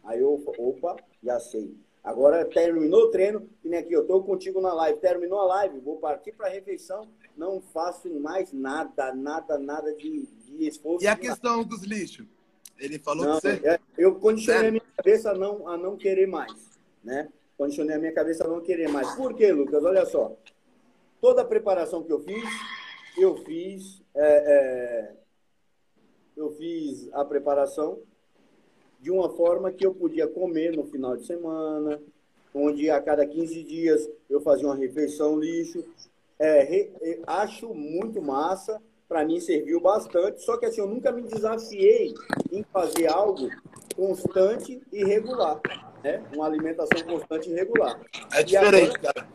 Aí 0.03 0.19
eu, 0.19 0.43
opa, 0.57 0.97
já 1.23 1.39
sei. 1.39 1.75
Agora 2.03 2.43
terminou 2.43 3.03
o 3.03 3.11
treino, 3.11 3.47
e 3.63 3.69
nem 3.69 3.79
aqui, 3.79 3.93
eu 3.93 4.01
estou 4.01 4.21
contigo 4.23 4.59
na 4.59 4.73
live. 4.73 4.99
Terminou 4.99 5.39
a 5.39 5.45
live, 5.45 5.79
vou 5.79 5.97
partir 5.97 6.33
para 6.33 6.47
a 6.47 6.49
refeição. 6.49 7.07
Não 7.37 7.61
faço 7.61 8.09
mais 8.19 8.51
nada, 8.51 9.13
nada, 9.13 9.57
nada 9.57 9.95
de, 9.95 10.25
de 10.25 10.67
esforço. 10.67 11.05
E 11.05 11.07
a 11.07 11.15
questão 11.15 11.57
nada. 11.57 11.69
dos 11.69 11.83
lixos? 11.83 12.25
Ele 12.77 12.99
falou 12.99 13.25
não, 13.25 13.35
que 13.35 13.41
você. 13.41 13.67
É, 13.67 13.79
eu 13.97 14.15
condicionei 14.15 14.67
a 14.67 14.71
minha 14.71 14.83
cabeça 14.97 15.31
a 15.31 15.33
não, 15.35 15.67
a 15.67 15.77
não 15.77 15.95
querer 15.95 16.27
mais. 16.27 16.51
Né? 17.03 17.29
Condicionei 17.55 17.95
a 17.95 17.99
minha 17.99 18.11
cabeça 18.11 18.43
a 18.43 18.47
não 18.47 18.59
querer 18.59 18.89
mais. 18.89 19.15
Por 19.15 19.35
quê, 19.35 19.51
Lucas? 19.53 19.83
Olha 19.83 20.05
só 20.05 20.35
toda 21.23 21.41
a 21.41 21.45
preparação 21.45 22.03
que 22.03 22.11
eu 22.11 22.19
fiz, 22.19 22.43
eu 23.17 23.37
fiz, 23.45 24.01
é, 24.13 24.25
é, 24.25 25.11
eu 26.35 26.51
fiz 26.57 27.09
a 27.13 27.23
preparação 27.23 28.01
de 28.99 29.09
uma 29.09 29.29
forma 29.29 29.71
que 29.71 29.85
eu 29.85 29.95
podia 29.95 30.27
comer 30.27 30.75
no 30.75 30.83
final 30.83 31.15
de 31.15 31.25
semana, 31.25 32.01
onde 32.53 32.89
a 32.89 32.99
cada 32.99 33.25
15 33.25 33.63
dias 33.63 34.09
eu 34.29 34.41
fazia 34.41 34.67
uma 34.67 34.75
refeição 34.75 35.39
lixo. 35.39 35.85
É, 36.37 36.61
re, 36.61 36.91
é, 37.01 37.19
acho 37.25 37.73
muito 37.73 38.21
massa, 38.21 38.81
para 39.07 39.23
mim 39.23 39.39
serviu 39.39 39.79
bastante, 39.79 40.41
só 40.41 40.57
que 40.57 40.65
assim, 40.65 40.81
eu 40.81 40.87
nunca 40.87 41.09
me 41.09 41.21
desafiei 41.21 42.13
em 42.51 42.63
fazer 42.63 43.07
algo 43.07 43.47
constante 43.95 44.81
e 44.91 45.05
regular, 45.05 45.61
né? 46.03 46.21
Uma 46.35 46.47
alimentação 46.47 47.01
constante 47.07 47.49
e 47.49 47.53
regular. 47.53 47.97
É 48.33 48.43
diferente, 48.43 48.97
agora... 48.97 49.13
cara. 49.13 49.27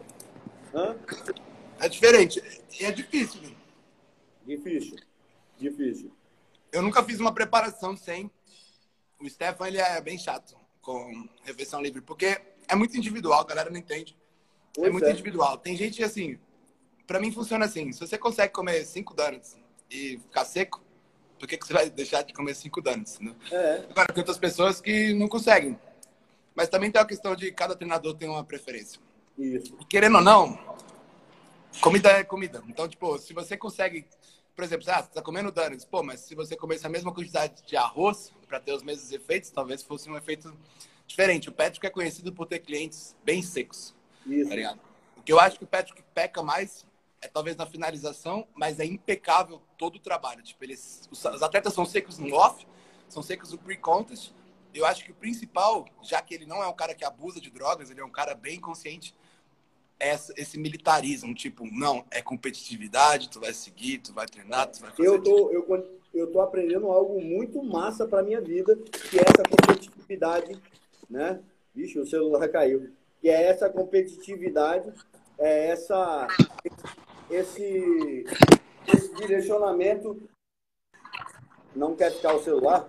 Hã? 0.75 0.97
É 1.79 1.89
diferente. 1.89 2.43
E 2.79 2.85
é 2.85 2.93
difícil, 2.93 3.41
viu? 3.41 3.57
Difícil. 4.47 4.97
Difícil. 5.59 6.13
Eu 6.73 6.83
nunca 6.83 7.03
fiz 7.03 7.19
uma 7.21 7.33
preparação 7.33 7.97
sem. 7.97 8.31
O 9.21 9.29
Stefan, 9.29 9.69
ele 9.69 9.79
é 9.79 10.01
bem 10.01 10.17
chato 10.17 10.57
com 10.81 11.29
refeição 11.43 11.83
livre, 11.83 12.01
porque 12.01 12.41
é 12.69 12.75
muito 12.75 12.97
individual, 12.97 13.41
a 13.41 13.45
galera 13.45 13.71
não 13.71 13.79
entende. 13.79 14.17
É 14.77 14.81
pois 14.81 14.89
é 14.89 14.91
muito 14.91 15.07
é. 15.07 15.13
individual. 15.13 15.59
Tem 15.59 15.77
gente 15.77 16.03
assim, 16.05 16.39
para 17.07 17.19
mim 17.19 17.33
funciona 17.33 17.65
assim, 17.65 17.91
se 17.91 18.01
você 18.01 18.17
consegue 18.17 18.53
comer 18.53 18.85
cinco 18.85 19.15
donuts 19.15 19.57
e 19.91 20.19
ficar 20.19 20.45
seco, 20.45 20.83
por 21.39 21.49
que, 21.49 21.57
que 21.57 21.67
você 21.67 21.73
vai 21.73 21.91
deixar 21.91 22.23
de 22.23 22.33
comer 22.33 22.55
cinco 22.55 22.81
donuts? 22.81 23.19
Né? 23.19 23.35
É. 23.51 23.87
Agora, 23.91 24.09
tem 24.09 24.21
outras 24.21 24.39
pessoas 24.39 24.81
que 24.81 25.13
não 25.15 25.29
conseguem. 25.29 25.79
Mas 26.55 26.69
também 26.69 26.91
tem 26.91 27.01
a 27.01 27.05
questão 27.05 27.37
de 27.37 27.53
cada 27.53 27.77
treinador 27.77 28.15
tem 28.15 28.29
uma 28.29 28.45
preferência. 28.45 29.01
Isso. 29.39 29.77
E, 29.81 29.85
querendo 29.85 30.17
ou 30.17 30.23
não, 30.23 30.59
Comida 31.81 32.11
é 32.11 32.25
comida. 32.25 32.63
Então, 32.69 32.89
tipo, 32.89 33.19
se 33.19 33.33
você 33.33 33.57
consegue, 33.57 34.07
por 34.55 34.65
exemplo, 34.65 34.85
ah, 34.91 35.03
você 35.03 35.11
tá 35.11 35.23
comendo 35.23 35.53
donuts, 35.53 35.85
pô, 35.85 36.03
mas 36.03 36.21
se 36.21 36.35
você 36.35 36.57
comesse 36.57 36.87
a 36.87 36.89
mesma 36.89 37.13
quantidade 37.13 37.63
de 37.65 37.77
arroz 37.77 38.33
para 38.47 38.59
ter 38.59 38.73
os 38.73 38.83
mesmos 38.83 39.13
efeitos, 39.13 39.51
talvez 39.51 39.83
fosse 39.83 40.11
um 40.11 40.17
efeito 40.17 40.53
diferente. 41.07 41.49
O 41.49 41.53
Patrick 41.53 41.87
é 41.87 41.91
conhecido 41.91 42.33
por 42.33 42.47
ter 42.47 42.59
clientes 42.59 43.17
bem 43.25 43.43
secos. 43.43 43.95
Isso. 44.27 44.51
Tá 44.51 44.79
o 45.17 45.23
que 45.23 45.33
eu 45.33 45.39
acho 45.39 45.59
que 45.59 45.65
o 45.65 45.67
Patrick 45.67 46.03
peca 46.15 46.43
mais 46.43 46.87
é 47.21 47.29
talvez 47.29 47.57
na 47.57 47.67
finalização, 47.67 48.47
mas 48.55 48.79
é 48.79 48.85
impecável 48.85 49.61
todo 49.77 49.97
o 49.97 50.01
trabalho. 50.01 50.43
Tipo, 50.43 50.65
eles, 50.65 51.09
os, 51.11 51.25
os 51.25 51.43
atletas 51.43 51.75
são 51.75 51.85
secos 51.85 52.19
no 52.19 52.35
off, 52.35 52.67
são 53.09 53.23
secos 53.23 53.53
no 53.53 53.59
pre-contest. 53.59 54.33
Eu 54.73 54.87
acho 54.87 55.05
que 55.05 55.11
o 55.11 55.15
principal, 55.15 55.87
já 56.03 56.23
que 56.23 56.35
ele 56.35 56.47
não 56.47 56.63
é 56.63 56.69
um 56.69 56.75
cara 56.75 56.95
que 56.95 57.05
abusa 57.05 57.41
de 57.41 57.51
drogas, 57.51 57.91
ele 57.91 58.01
é 58.01 58.05
um 58.05 58.11
cara 58.11 58.35
bem 58.35 58.61
consciente 58.61 59.15
essa, 59.99 60.33
esse 60.37 60.59
militarismo, 60.59 61.35
tipo, 61.35 61.67
não, 61.67 62.05
é 62.11 62.23
competitividade, 62.23 63.29
tu 63.29 63.41
vai 63.41 63.53
seguir, 63.53 63.99
tu 63.99 64.13
vai 64.13 64.27
treinar, 64.27 64.71
tu 64.71 64.81
vai 64.81 64.91
fazer. 64.91 65.09
Eu 65.09 65.23
tô, 65.23 65.51
eu, 65.51 65.99
eu 66.15 66.27
tô 66.31 66.41
aprendendo 66.41 66.87
algo 66.87 67.21
muito 67.21 67.63
massa 67.63 68.07
para 68.07 68.23
minha 68.23 68.41
vida, 68.41 68.77
que 68.77 69.19
é 69.19 69.23
essa 69.23 69.43
competitividade, 69.43 70.61
né? 71.09 71.41
Vixe, 71.75 71.99
o 71.99 72.07
celular 72.07 72.47
caiu. 72.49 72.91
Que 73.21 73.29
é 73.29 73.45
essa 73.45 73.69
competitividade, 73.69 74.93
é 75.39 75.71
essa 75.71 76.29
esse, 77.31 78.25
esse 78.87 79.15
direcionamento. 79.15 80.21
Não 81.75 81.95
quer 81.95 82.13
ficar 82.13 82.35
o 82.35 82.43
celular? 82.43 82.87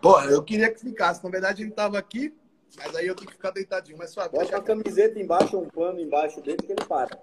Porra, 0.00 0.26
eu 0.26 0.42
queria 0.42 0.72
que 0.72 0.80
ficasse. 0.80 1.22
Na 1.22 1.30
verdade, 1.30 1.62
ele 1.62 1.70
estava 1.70 1.98
aqui, 1.98 2.34
mas 2.76 2.94
aí 2.94 3.06
eu 3.06 3.14
tenho 3.14 3.28
que 3.28 3.34
ficar 3.34 3.50
deitadinho. 3.50 3.98
Mas 3.98 4.10
suave. 4.10 4.30
Bota 4.30 4.56
uma 4.56 4.62
camiseta 4.62 5.18
embaixo, 5.18 5.58
um 5.58 5.68
pano 5.68 6.00
embaixo 6.00 6.40
dele 6.40 6.58
que 6.58 6.72
ele 6.72 6.84
para. 6.84 7.18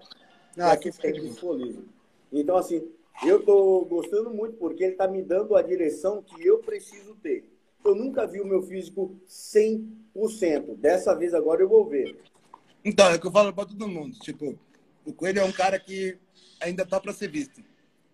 Ah, 0.58 0.72
aqui 0.72 0.92
fica 0.92 1.12
disponível. 1.12 1.84
Então, 2.32 2.56
assim, 2.56 2.88
eu 3.24 3.40
estou 3.40 3.84
gostando 3.84 4.30
muito 4.30 4.56
porque 4.56 4.84
ele 4.84 4.92
está 4.92 5.06
me 5.06 5.22
dando 5.22 5.54
a 5.54 5.62
direção 5.62 6.22
que 6.22 6.46
eu 6.46 6.58
preciso 6.58 7.14
ter. 7.16 7.44
Eu 7.84 7.94
nunca 7.94 8.26
vi 8.26 8.40
o 8.40 8.46
meu 8.46 8.62
físico 8.62 9.16
100%. 9.28 10.76
Dessa 10.76 11.14
vez 11.14 11.34
agora 11.34 11.62
eu 11.62 11.68
vou 11.68 11.86
ver. 11.86 12.16
Então, 12.84 13.10
é 13.10 13.16
o 13.16 13.20
que 13.20 13.26
eu 13.26 13.32
falo 13.32 13.52
para 13.52 13.68
todo 13.68 13.88
mundo. 13.88 14.18
Tipo, 14.20 14.58
o 15.04 15.12
Coelho 15.12 15.40
é 15.40 15.44
um 15.44 15.52
cara 15.52 15.78
que 15.78 16.16
ainda 16.60 16.86
tá 16.86 17.00
para 17.00 17.12
ser 17.12 17.28
visto. 17.28 17.62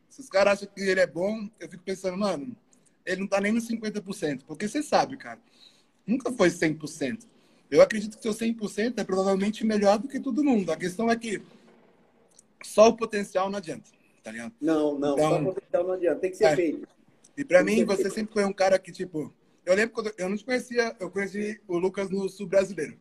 Se 0.08 0.20
os 0.20 0.28
caras 0.28 0.54
acham 0.54 0.68
que 0.74 0.80
ele 0.80 1.00
é 1.00 1.06
bom, 1.06 1.48
eu 1.60 1.68
fico 1.68 1.82
pensando, 1.84 2.16
mano, 2.16 2.56
ele 3.04 3.20
não 3.20 3.28
tá 3.28 3.40
nem 3.40 3.52
no 3.52 3.60
50%. 3.60 4.44
Porque 4.46 4.66
você 4.66 4.82
sabe, 4.82 5.16
cara 5.16 5.40
nunca 6.08 6.32
foi 6.32 6.48
100%. 6.48 7.26
Eu 7.70 7.82
acredito 7.82 8.16
que 8.16 8.22
seu 8.22 8.32
100% 8.32 8.94
é 8.96 9.04
provavelmente 9.04 9.64
melhor 9.64 9.98
do 9.98 10.08
que 10.08 10.18
todo 10.18 10.42
mundo. 10.42 10.72
A 10.72 10.76
questão 10.76 11.10
é 11.10 11.16
que 11.16 11.42
só 12.64 12.88
o 12.88 12.96
potencial 12.96 13.50
não 13.50 13.58
adianta, 13.58 13.90
tá 14.24 14.32
ligado? 14.32 14.54
Não, 14.60 14.98
não, 14.98 15.12
então, 15.12 15.28
só 15.28 15.40
o 15.40 15.44
potencial 15.44 15.84
não 15.84 15.92
adianta. 15.92 16.20
Tem 16.20 16.30
que 16.30 16.36
ser 16.36 16.44
é. 16.44 16.56
feito. 16.56 16.88
E 17.36 17.44
para 17.44 17.62
mim, 17.62 17.84
você 17.84 18.02
feito. 18.02 18.14
sempre 18.14 18.32
foi 18.32 18.44
um 18.44 18.52
cara 18.52 18.78
que, 18.78 18.90
tipo... 18.90 19.32
Eu 19.64 19.74
lembro 19.74 19.94
quando 19.94 20.12
eu 20.16 20.28
não 20.30 20.36
te 20.36 20.44
conhecia, 20.46 20.96
eu 20.98 21.10
conheci 21.10 21.60
o 21.68 21.76
Lucas 21.76 22.08
no 22.08 22.26
Sul 22.30 22.46
Brasileiro. 22.46 22.96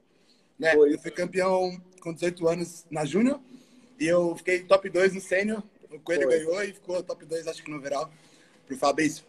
Né? 0.59 0.73
Foi. 0.73 0.93
Eu 0.93 0.99
fui 0.99 1.11
campeão 1.11 1.81
com 2.01 2.13
18 2.13 2.47
anos 2.47 2.85
na 2.91 3.05
Júnior 3.05 3.39
e 3.97 4.05
eu 4.05 4.35
fiquei 4.35 4.63
top 4.63 4.89
2 4.89 5.13
no 5.13 5.21
Sênior. 5.21 5.63
O 5.89 5.97
Coelho 5.99 6.23
foi. 6.23 6.39
ganhou 6.39 6.63
e 6.63 6.73
ficou 6.73 7.01
top 7.01 7.25
2, 7.25 7.47
acho 7.47 7.63
que 7.63 7.71
no 7.71 7.79
Veral, 7.79 8.11
pro 8.67 8.77
Fabrício. 8.77 9.23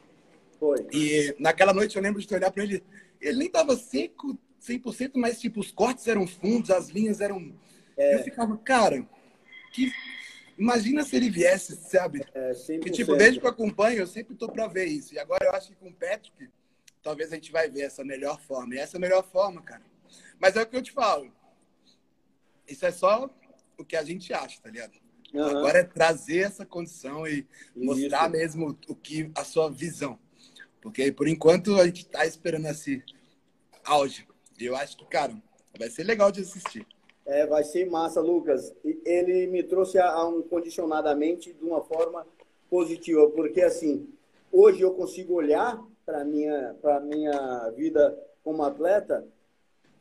Foi. 0.58 0.86
E 0.92 1.34
naquela 1.38 1.72
noite 1.72 1.96
eu 1.96 2.02
lembro 2.02 2.20
de 2.20 2.34
olhar 2.34 2.50
para 2.50 2.62
ele 2.62 2.82
ele 3.20 3.38
nem 3.38 3.50
tava 3.50 3.76
seco 3.76 4.38
100%, 4.60 5.12
mas 5.14 5.40
tipo, 5.40 5.60
os 5.60 5.70
cortes 5.70 6.06
eram 6.06 6.26
fundos, 6.26 6.70
as 6.70 6.88
linhas 6.88 7.20
eram. 7.20 7.54
É. 7.96 8.16
Eu 8.16 8.24
ficava, 8.24 8.56
cara, 8.58 9.06
que. 9.72 9.92
Imagina 10.56 11.04
se 11.04 11.14
ele 11.14 11.30
viesse, 11.30 11.76
sabe? 11.76 12.26
É, 12.34 12.52
que, 12.82 12.90
tipo, 12.90 13.14
desde 13.14 13.38
que 13.38 13.46
eu 13.46 13.50
acompanho, 13.50 14.00
eu 14.00 14.08
sempre 14.08 14.34
tô 14.34 14.48
para 14.48 14.66
ver 14.66 14.86
isso. 14.86 15.14
E 15.14 15.18
agora 15.18 15.44
eu 15.44 15.52
acho 15.52 15.68
que 15.68 15.76
com 15.76 15.88
o 15.88 15.94
Patrick, 15.94 16.50
talvez 17.00 17.30
a 17.30 17.36
gente 17.36 17.52
vai 17.52 17.70
ver 17.70 17.82
essa 17.82 18.04
melhor 18.04 18.40
forma. 18.40 18.74
E 18.74 18.78
essa 18.78 18.96
é 18.96 18.98
a 18.98 19.00
melhor 19.00 19.22
forma, 19.22 19.62
cara. 19.62 19.84
Mas 20.40 20.56
é 20.56 20.62
o 20.62 20.66
que 20.66 20.76
eu 20.76 20.82
te 20.82 20.90
falo. 20.90 21.32
Isso 22.66 22.84
é 22.84 22.90
só 22.90 23.30
o 23.78 23.84
que 23.84 23.94
a 23.94 24.02
gente 24.02 24.32
acha, 24.32 24.60
tá 24.60 24.68
ligado? 24.68 24.98
Uhum. 25.32 25.44
Agora 25.44 25.78
é 25.78 25.84
trazer 25.84 26.38
essa 26.38 26.66
condição 26.66 27.24
e 27.24 27.46
mostrar 27.76 28.22
isso. 28.22 28.30
mesmo 28.30 28.78
o 28.88 28.96
que 28.96 29.30
a 29.36 29.44
sua 29.44 29.70
visão. 29.70 30.18
Porque 30.80 31.10
por 31.12 31.28
enquanto 31.28 31.74
a 31.76 31.86
gente 31.86 32.06
tá 32.06 32.24
esperando 32.26 32.66
esse 32.66 33.02
auge. 33.84 34.26
E 34.58 34.66
eu 34.66 34.76
acho 34.76 34.96
que, 34.96 35.04
cara, 35.06 35.34
vai 35.78 35.88
ser 35.88 36.04
legal 36.04 36.30
de 36.30 36.40
assistir. 36.40 36.86
É, 37.26 37.46
vai 37.46 37.62
ser 37.62 37.88
massa, 37.88 38.20
Lucas. 38.20 38.74
Ele 39.04 39.46
me 39.46 39.62
trouxe 39.62 39.98
a, 39.98 40.26
um 40.26 40.42
condicionadamente 40.42 41.52
de 41.52 41.64
uma 41.64 41.82
forma 41.82 42.26
positiva, 42.70 43.28
porque 43.30 43.60
assim, 43.60 44.08
hoje 44.52 44.82
eu 44.82 44.92
consigo 44.92 45.34
olhar 45.34 45.82
para 46.04 46.24
minha 46.24 46.74
para 46.80 47.00
minha 47.00 47.70
vida 47.76 48.18
como 48.42 48.62
atleta, 48.62 49.26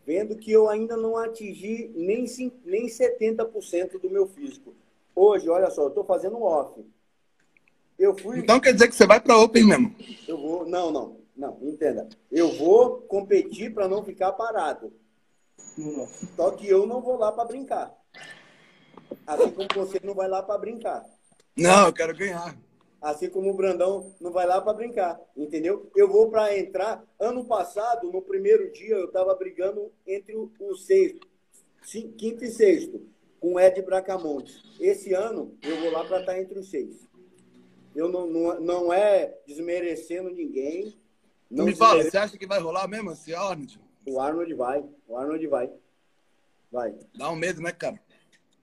vendo 0.05 0.37
que 0.37 0.51
eu 0.51 0.69
ainda 0.69 0.95
não 0.95 1.17
atingi 1.17 1.91
nem 1.95 2.25
nem 2.63 2.87
70% 2.87 3.99
do 3.99 4.09
meu 4.09 4.27
físico. 4.27 4.73
Hoje, 5.13 5.49
olha 5.49 5.69
só, 5.69 5.83
eu 5.83 5.89
estou 5.89 6.05
fazendo 6.05 6.41
off. 6.41 6.81
Eu 7.97 8.17
fui. 8.17 8.39
Então 8.39 8.59
quer 8.59 8.73
dizer 8.73 8.87
que 8.87 8.95
você 8.95 9.05
vai 9.05 9.19
para 9.19 9.37
Open 9.37 9.65
mesmo? 9.65 9.95
Eu 10.27 10.37
vou. 10.37 10.65
Não, 10.67 10.91
não. 10.91 11.17
Não, 11.35 11.59
entenda. 11.61 12.09
Eu 12.31 12.51
vou 12.53 13.01
competir 13.01 13.71
para 13.73 13.87
não 13.87 14.03
ficar 14.03 14.31
parado. 14.31 14.91
Só 16.35 16.51
que 16.51 16.67
eu 16.67 16.87
não 16.87 16.99
vou 16.99 17.17
lá 17.17 17.31
para 17.31 17.45
brincar. 17.45 17.95
Assim 19.25 19.51
como 19.51 19.67
você 19.87 19.99
não 20.03 20.15
vai 20.15 20.27
lá 20.27 20.41
para 20.41 20.57
brincar. 20.57 21.05
Não, 21.55 21.87
eu 21.87 21.93
quero 21.93 22.15
ganhar. 22.15 22.57
Assim 22.99 23.29
como 23.29 23.51
o 23.51 23.53
Brandão 23.53 24.15
não 24.19 24.31
vai 24.31 24.47
lá 24.47 24.59
para 24.59 24.73
brincar, 24.73 25.19
entendeu? 25.35 25.89
Eu 25.95 26.07
vou 26.07 26.29
para 26.31 26.57
entrar. 26.57 27.03
Ano 27.19 27.45
passado, 27.45 28.11
no 28.11 28.23
primeiro 28.23 28.71
dia, 28.71 28.95
eu 28.95 29.05
estava 29.05 29.35
brigando 29.35 29.91
entre 30.05 30.35
o, 30.35 30.51
o 30.59 30.75
sexto, 30.75 31.27
quinto 32.17 32.43
e 32.43 32.49
sexto, 32.49 32.99
com 33.39 33.53
o 33.53 33.59
Ed 33.59 33.79
Bracamontes. 33.83 34.63
Esse 34.79 35.13
ano, 35.13 35.55
eu 35.61 35.79
vou 35.79 35.91
lá 35.91 36.03
para 36.05 36.21
estar 36.21 36.33
tá 36.33 36.39
entre 36.39 36.57
os 36.57 36.71
seis. 36.71 37.06
Eu 37.97 38.09
não, 38.09 38.27
não, 38.27 38.59
não 38.59 38.93
é 38.93 39.35
desmerecendo 39.47 40.29
ninguém. 40.29 40.95
Me 41.49 41.75
fala, 41.75 42.03
você 42.03 42.15
acha 42.15 42.37
que 42.37 42.45
vai 42.45 42.59
rolar 42.59 42.87
mesmo 42.87 43.11
esse 43.11 43.33
Arnold? 43.33 43.81
O 44.05 44.19
Arnold 44.19 44.53
vai. 44.53 44.85
O 45.07 45.17
Arnold 45.17 45.47
vai. 45.47 45.71
Vai. 46.71 46.93
Dá 47.15 47.31
um 47.31 47.35
medo, 47.35 47.59
né, 47.59 47.71
cara? 47.71 47.99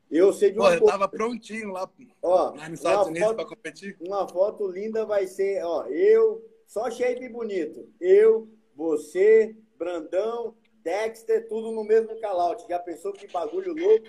Eu 0.08 0.32
sei 0.32 0.52
de 0.52 0.58
uma 0.60 0.68
Pô, 0.68 0.74
eu 0.74 0.84
tava 0.84 1.08
prontinho 1.08 1.72
lá, 1.72 1.90
ó, 2.22 2.54
lá 2.54 2.68
nos 2.68 2.78
Estados 2.78 3.08
Unidos 3.08 3.32
para 3.32 3.44
competir. 3.44 3.96
Uma 4.00 4.28
foto 4.28 4.68
linda 4.68 5.04
vai 5.04 5.26
ser, 5.26 5.64
ó, 5.64 5.86
eu, 5.86 6.48
só 6.68 6.88
shape 6.88 7.28
bonito. 7.28 7.92
Eu, 8.00 8.48
você, 8.76 9.56
Brandão, 9.76 10.54
Dexter, 10.84 11.48
tudo 11.48 11.72
no 11.72 11.82
mesmo 11.82 12.20
calout. 12.20 12.64
Já 12.68 12.78
pensou 12.78 13.12
que 13.12 13.26
bagulho 13.26 13.74
louco? 13.74 14.06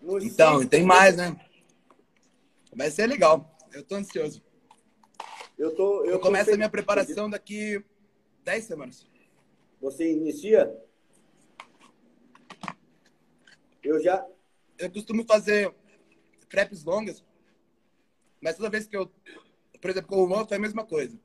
Nos 0.00 0.24
então, 0.24 0.66
tem 0.66 0.82
mais, 0.82 1.14
né? 1.14 1.38
Vai 2.74 2.90
ser 2.90 3.06
legal. 3.06 3.59
Eu 3.72 3.84
tô 3.84 3.94
ansioso. 3.96 4.42
Eu 5.58 5.74
tô. 5.74 6.04
Eu, 6.04 6.12
eu 6.12 6.20
começo 6.20 6.52
a 6.52 6.56
minha 6.56 6.68
preparação 6.68 7.28
daqui 7.28 7.84
10 8.44 8.64
semanas. 8.64 9.06
Você 9.80 10.12
inicia? 10.12 10.74
Eu 13.82 14.02
já, 14.02 14.26
eu 14.78 14.90
costumo 14.90 15.24
fazer 15.24 15.74
preps 16.48 16.84
longas, 16.84 17.24
mas 18.40 18.56
toda 18.56 18.68
vez 18.68 18.86
que 18.86 18.96
eu, 18.96 19.10
por 19.80 19.90
exemplo, 19.90 20.08
com 20.08 20.22
o 20.22 20.28
Juan 20.28 20.46
foi 20.46 20.56
a 20.58 20.60
mesma 20.60 20.84
coisa. 20.84 21.18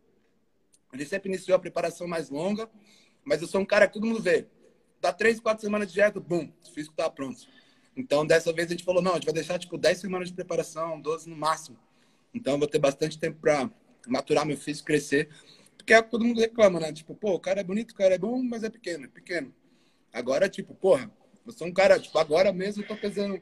Ele 0.94 1.06
sempre 1.06 1.30
iniciou 1.30 1.56
a 1.56 1.60
preparação 1.60 2.08
mais 2.08 2.30
longa, 2.30 2.70
mas 3.25 3.42
eu 3.42 3.48
sou 3.48 3.60
um 3.60 3.66
cara 3.66 3.88
que 3.88 3.94
todo 3.94 4.06
mundo 4.06 4.22
vê. 4.22 4.48
Dá 5.02 5.12
três, 5.12 5.40
quatro 5.40 5.64
semanas 5.64 5.90
de 5.90 5.96
dieta, 5.96 6.20
bum, 6.20 6.50
o 6.66 6.72
físico 6.72 6.96
tá 6.96 7.10
pronto. 7.10 7.46
Então, 7.96 8.25
dessa 8.25 8.52
vez 8.54 8.68
a 8.68 8.72
gente 8.72 8.84
falou, 8.84 9.02
não, 9.02 9.12
a 9.12 9.16
gente 9.16 9.25
vai 9.25 9.34
deixar, 9.34 9.58
tipo, 9.58 9.78
10 9.78 10.00
semanas 10.00 10.28
de 10.28 10.34
preparação, 10.34 11.00
12 11.00 11.30
no 11.30 11.36
máximo. 11.36 11.78
Então, 12.36 12.54
eu 12.54 12.60
vou 12.60 12.68
ter 12.68 12.80
bastante 12.80 13.18
tempo 13.18 13.39
para 13.39 13.72
maturar 14.08 14.46
meu 14.46 14.58
físico, 14.58 14.88
crescer. 14.88 15.30
Porque 15.77 15.94
é 15.94 16.01
todo 16.01 16.25
mundo 16.25 16.42
reclama, 16.42 16.80
né? 16.80 16.92
Tipo, 16.92 17.15
pô, 17.15 17.34
o 17.34 17.39
cara 17.39 17.62
é 17.62 17.63
bonito, 17.63 17.92
o 17.92 17.96
cara 17.96 18.15
é 18.15 18.18
bom, 18.18 18.44
mas 18.44 18.63
é 18.63 18.70
pequeno, 18.70 19.06
é 19.06 19.08
pequeno. 19.08 19.54
Agora, 20.12 20.50
tipo, 20.50 20.75
porra, 20.75 21.10
eu 21.46 21.54
sou 21.54 21.68
um 21.68 21.72
cara, 21.72 22.00
tipo, 22.00 22.18
agora 22.18 22.51
mesmo 22.51 22.84
eu 22.84 22.88
tô 22.88 22.96
pesando, 22.98 23.42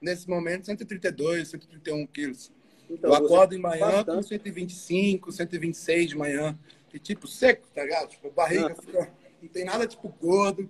nesse 0.00 0.28
momento, 0.28 0.66
132, 0.66 1.48
131 1.48 2.06
quilos. 2.06 2.52
Então, 2.88 3.10
eu 3.10 3.16
acordo 3.16 3.54
em 3.54 3.58
manhã 3.58 4.04
bastante. 4.04 4.16
com 4.16 4.22
125, 4.22 5.32
126 5.32 6.10
de 6.10 6.16
manhã. 6.16 6.58
E, 6.94 6.98
tipo, 6.98 7.26
seco, 7.26 7.66
tá 7.74 7.82
ligado? 7.82 8.08
Tipo, 8.08 8.30
barriga 8.30 8.72
ah. 8.72 8.82
fica... 8.82 9.12
Não 9.42 9.48
tem 9.48 9.64
nada, 9.64 9.86
tipo, 9.86 10.08
gordo. 10.08 10.68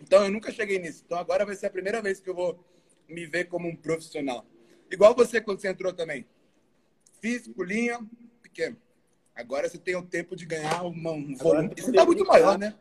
Então, 0.00 0.24
eu 0.24 0.30
nunca 0.30 0.52
cheguei 0.52 0.78
nisso. 0.78 1.02
Então, 1.06 1.18
agora 1.18 1.46
vai 1.46 1.54
ser 1.54 1.66
a 1.66 1.70
primeira 1.70 2.02
vez 2.02 2.20
que 2.20 2.28
eu 2.28 2.34
vou 2.34 2.62
me 3.08 3.26
ver 3.26 3.44
como 3.44 3.68
um 3.68 3.76
profissional. 3.76 4.46
Igual 4.90 5.14
você, 5.14 5.40
quando 5.40 5.60
você 5.60 5.68
entrou 5.68 5.92
também. 5.92 6.26
Físico, 7.24 7.62
linha, 7.62 7.98
pequeno. 8.42 8.76
Agora 9.34 9.66
você 9.66 9.78
tem 9.78 9.96
o 9.96 10.04
tempo 10.04 10.36
de 10.36 10.44
ganhar 10.44 10.84
um 10.84 10.92
volume. 11.38 11.72
Isso 11.74 11.90
tá 11.90 12.04
muito 12.04 12.22
maior, 12.26 12.58
né? 12.58 12.74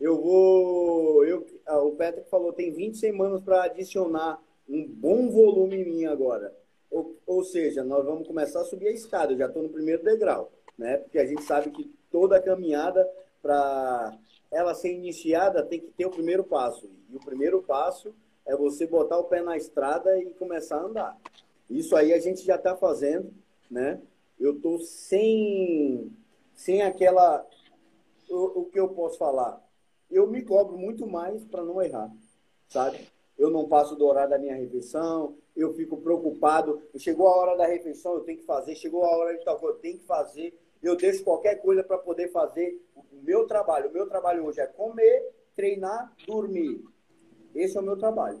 Eu 0.00 0.20
vou. 0.20 1.24
Eu, 1.24 1.46
ah, 1.64 1.78
o 1.78 1.92
Patrick 1.92 2.28
falou 2.28 2.52
tem 2.52 2.72
20 2.72 2.96
semanas 2.96 3.40
para 3.44 3.62
adicionar 3.62 4.42
um 4.68 4.84
bom 4.88 5.30
volume 5.30 5.76
em 5.76 5.84
mim 5.84 6.04
agora. 6.04 6.52
Ou, 6.90 7.16
ou 7.24 7.44
seja, 7.44 7.84
nós 7.84 8.04
vamos 8.04 8.26
começar 8.26 8.62
a 8.62 8.64
subir 8.64 8.88
a 8.88 8.92
escada. 8.92 9.34
Eu 9.34 9.38
já 9.38 9.46
estou 9.46 9.62
no 9.62 9.68
primeiro 9.68 10.02
degrau, 10.02 10.50
né? 10.76 10.96
Porque 10.96 11.20
a 11.20 11.24
gente 11.24 11.44
sabe 11.44 11.70
que 11.70 11.88
toda 12.10 12.42
caminhada 12.42 13.08
para 13.40 14.18
ela 14.50 14.74
ser 14.74 14.92
iniciada 14.92 15.62
tem 15.62 15.78
que 15.78 15.92
ter 15.92 16.06
o 16.06 16.10
primeiro 16.10 16.42
passo. 16.42 16.90
E 17.08 17.14
o 17.14 17.20
primeiro 17.20 17.62
passo 17.62 18.12
é 18.44 18.56
você 18.56 18.84
botar 18.84 19.16
o 19.16 19.26
pé 19.26 19.42
na 19.42 19.56
estrada 19.56 20.20
e 20.20 20.30
começar 20.30 20.78
a 20.78 20.86
andar. 20.86 21.16
Isso 21.70 21.94
aí 21.94 22.12
a 22.12 22.18
gente 22.18 22.44
já 22.44 22.56
está 22.56 22.76
fazendo, 22.76 23.32
né? 23.70 24.00
Eu 24.38 24.56
estou 24.56 24.78
sem, 24.80 26.12
sem 26.54 26.82
aquela. 26.82 27.46
O, 28.28 28.60
o 28.60 28.64
que 28.66 28.78
eu 28.78 28.88
posso 28.88 29.18
falar? 29.18 29.66
eu 30.10 30.26
me 30.26 30.42
cobro 30.42 30.78
muito 30.78 31.06
mais 31.06 31.44
para 31.44 31.64
não 31.64 31.82
errar, 31.82 32.10
sabe? 32.68 32.98
Eu 33.36 33.50
não 33.50 33.68
passo 33.68 33.94
do 33.96 34.06
horário 34.06 34.30
da 34.30 34.38
minha 34.38 34.54
refeição, 34.54 35.36
eu 35.54 35.74
fico 35.74 35.98
preocupado. 35.98 36.82
Chegou 36.96 37.28
a 37.28 37.36
hora 37.36 37.56
da 37.56 37.66
refeição, 37.66 38.14
eu 38.14 38.20
tenho 38.20 38.38
que 38.38 38.44
fazer. 38.44 38.74
Chegou 38.76 39.04
a 39.04 39.14
hora 39.14 39.36
de 39.36 39.44
tal 39.44 39.58
coisa, 39.58 39.76
eu 39.76 39.80
tenho 39.80 39.98
que 39.98 40.06
fazer. 40.06 40.58
Eu 40.82 40.96
deixo 40.96 41.24
qualquer 41.24 41.56
coisa 41.56 41.82
para 41.82 41.98
poder 41.98 42.28
fazer 42.28 42.80
o 42.94 43.22
meu 43.22 43.46
trabalho. 43.46 43.90
O 43.90 43.92
meu 43.92 44.06
trabalho 44.08 44.44
hoje 44.44 44.60
é 44.60 44.66
comer, 44.66 45.34
treinar, 45.54 46.14
dormir. 46.26 46.82
Esse 47.54 47.76
é 47.76 47.80
o 47.80 47.84
meu 47.84 47.96
trabalho. 47.96 48.40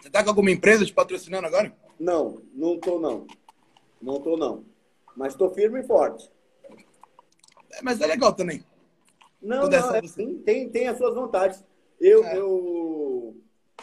Você 0.00 0.08
está 0.08 0.22
com 0.24 0.30
alguma 0.30 0.50
empresa 0.50 0.84
te 0.84 0.92
patrocinando 0.92 1.46
agora? 1.46 1.72
Não, 1.98 2.42
não 2.52 2.78
tô 2.78 2.98
não. 2.98 3.26
Não 4.02 4.20
tô 4.20 4.36
não. 4.36 4.64
Mas 5.16 5.32
estou 5.32 5.50
firme 5.50 5.80
e 5.80 5.86
forte. 5.86 6.30
É, 7.70 7.82
mas 7.82 8.00
é 8.00 8.06
legal 8.06 8.34
também. 8.34 8.64
Não, 9.40 9.68
não, 9.68 9.94
é, 9.94 9.98
assim, 9.98 10.38
tem, 10.38 10.68
tem 10.68 10.88
as 10.88 10.98
suas 10.98 11.14
vontades. 11.14 11.64
Eu, 12.00 12.24
é. 12.24 12.36
eu, 12.36 13.36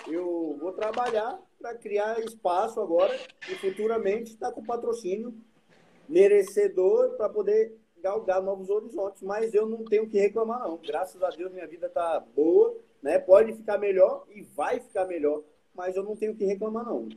eu 0.08 0.58
vou 0.60 0.73
trabalhar 0.73 1.39
para 1.60 1.75
criar 1.75 2.19
espaço 2.19 2.79
agora 2.82 3.17
e 3.49 3.55
futuramente 3.55 4.32
estar 4.32 4.49
tá 4.49 4.53
com 4.53 4.63
patrocínio 4.63 5.34
merecedor 6.08 7.15
para 7.17 7.29
poder 7.29 7.77
galgar 8.01 8.41
novos 8.41 8.69
horizontes. 8.69 9.21
Mas 9.21 9.53
eu 9.53 9.67
não 9.67 9.84
tenho 9.86 10.10
que 10.10 10.19
reclamar, 10.19 10.60
não. 10.60 10.77
Graças 10.77 11.21
a 11.21 11.29
Deus, 11.29 11.51
minha 11.51 11.67
vida 11.67 11.88
está 11.88 12.19
boa. 12.19 12.77
Né? 13.01 13.17
Pode 13.19 13.53
ficar 13.53 13.77
melhor 13.77 14.25
e 14.29 14.41
vai 14.41 14.79
ficar 14.79 15.05
melhor, 15.05 15.43
mas 15.73 15.95
eu 15.95 16.03
não 16.03 16.15
tenho 16.15 16.36
que 16.36 16.45
reclamar, 16.45 16.86
não. 16.86 17.08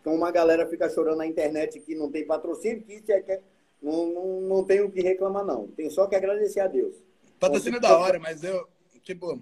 Então, 0.00 0.14
uma 0.14 0.30
galera 0.30 0.66
fica 0.68 0.88
chorando 0.88 1.18
na 1.18 1.26
internet 1.26 1.80
que 1.80 1.94
não 1.94 2.10
tem 2.10 2.26
patrocínio, 2.26 2.82
que 2.82 2.94
isso 2.94 3.10
é 3.12 3.20
que. 3.20 3.40
Não, 3.80 4.06
não, 4.12 4.40
não 4.40 4.64
tenho 4.64 4.90
que 4.90 5.00
reclamar, 5.00 5.44
não. 5.44 5.68
Tenho 5.68 5.90
só 5.90 6.06
que 6.06 6.16
agradecer 6.16 6.60
a 6.60 6.66
Deus. 6.66 6.96
Patrocínio 7.38 7.76
é 7.76 7.80
da 7.80 7.96
hora, 7.96 8.18
mas 8.18 8.42
eu, 8.42 8.68
tipo, 9.02 9.40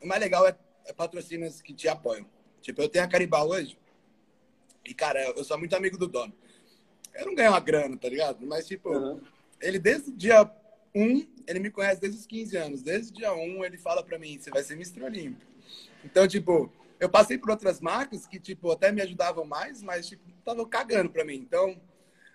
o 0.00 0.06
mais 0.06 0.20
legal 0.20 0.46
é, 0.46 0.54
é 0.84 0.92
patrocínios 0.92 1.62
que 1.62 1.72
te 1.72 1.88
apoiam. 1.88 2.26
Tipo, 2.60 2.82
eu 2.82 2.88
tenho 2.88 3.04
a 3.04 3.08
Caribal 3.08 3.48
hoje, 3.48 3.78
e, 4.84 4.92
cara, 4.92 5.22
eu 5.36 5.44
sou 5.44 5.58
muito 5.58 5.74
amigo 5.76 5.96
do 5.96 6.08
dono. 6.08 6.32
Eu 7.14 7.26
não 7.26 7.34
ganho 7.34 7.50
uma 7.50 7.60
grana, 7.60 7.96
tá 7.96 8.08
ligado? 8.08 8.44
Mas, 8.46 8.66
tipo, 8.66 8.90
uhum. 8.90 9.20
ele 9.60 9.78
desde 9.78 10.10
o 10.10 10.12
dia 10.12 10.50
1, 10.94 11.26
ele 11.46 11.58
me 11.60 11.70
conhece 11.70 12.00
desde 12.00 12.18
os 12.18 12.26
15 12.26 12.56
anos. 12.56 12.82
Desde 12.82 13.12
o 13.12 13.14
dia 13.14 13.32
1, 13.32 13.64
ele 13.64 13.78
fala 13.78 14.02
pra 14.02 14.18
mim, 14.18 14.38
você 14.38 14.50
vai 14.50 14.62
ser 14.62 14.74
Mr. 14.74 15.04
Olímpico. 15.04 15.50
Então, 16.04 16.26
tipo, 16.26 16.70
eu 17.02 17.08
passei 17.08 17.36
por 17.36 17.50
outras 17.50 17.80
marcas 17.80 18.28
que, 18.28 18.38
tipo, 18.38 18.70
até 18.70 18.92
me 18.92 19.02
ajudavam 19.02 19.44
mais, 19.44 19.82
mas, 19.82 20.06
tipo, 20.06 20.22
estavam 20.38 20.64
cagando 20.64 21.10
pra 21.10 21.24
mim. 21.24 21.34
Então, 21.34 21.76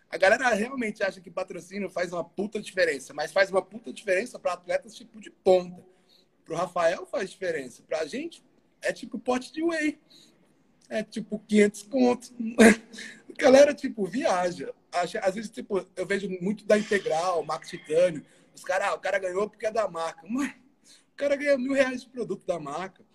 a 0.10 0.18
galera 0.18 0.50
realmente 0.50 1.02
acha 1.02 1.22
que 1.22 1.32
patrocínio 1.32 1.90
faz 1.90 2.12
uma 2.12 2.22
puta 2.22 2.62
diferença, 2.62 3.14
mas 3.14 3.32
faz 3.32 3.50
uma 3.50 3.62
puta 3.62 3.94
diferença 3.94 4.38
para 4.38 4.52
atletas 4.52 4.94
tipo 4.94 5.22
de 5.22 5.32
ponta. 5.32 5.82
Pro 6.44 6.58
Rafael 6.58 7.06
faz 7.06 7.30
diferença. 7.30 7.82
Pra 7.88 8.06
gente, 8.06 8.44
é 8.82 8.92
tipo 8.92 9.18
pote 9.18 9.54
de 9.54 9.64
whey. 9.64 9.98
É 10.90 11.02
tipo 11.02 11.40
500 11.48 11.84
contos. 11.84 12.34
A 13.40 13.42
galera, 13.42 13.74
tipo, 13.74 14.06
viaja. 14.06 14.74
Às 14.92 15.36
vezes, 15.36 15.50
tipo, 15.50 15.88
eu 15.96 16.06
vejo 16.06 16.28
muito 16.42 16.66
da 16.66 16.78
Integral, 16.78 17.42
Max 17.46 17.70
Titânio. 17.70 18.26
Os 18.54 18.66
caras, 18.66 18.90
ah, 18.90 18.96
o 18.96 19.00
cara 19.00 19.18
ganhou 19.18 19.50
porque 19.50 19.66
é 19.66 19.72
da 19.72 19.88
marca. 19.88 20.28
Mano, 20.28 20.54
o 21.14 21.16
cara 21.16 21.38
ganha 21.38 21.58
mil 21.58 21.72
reais 21.72 22.02
de 22.02 22.10
produto 22.10 22.46
da 22.46 22.60
marca. 22.60 23.06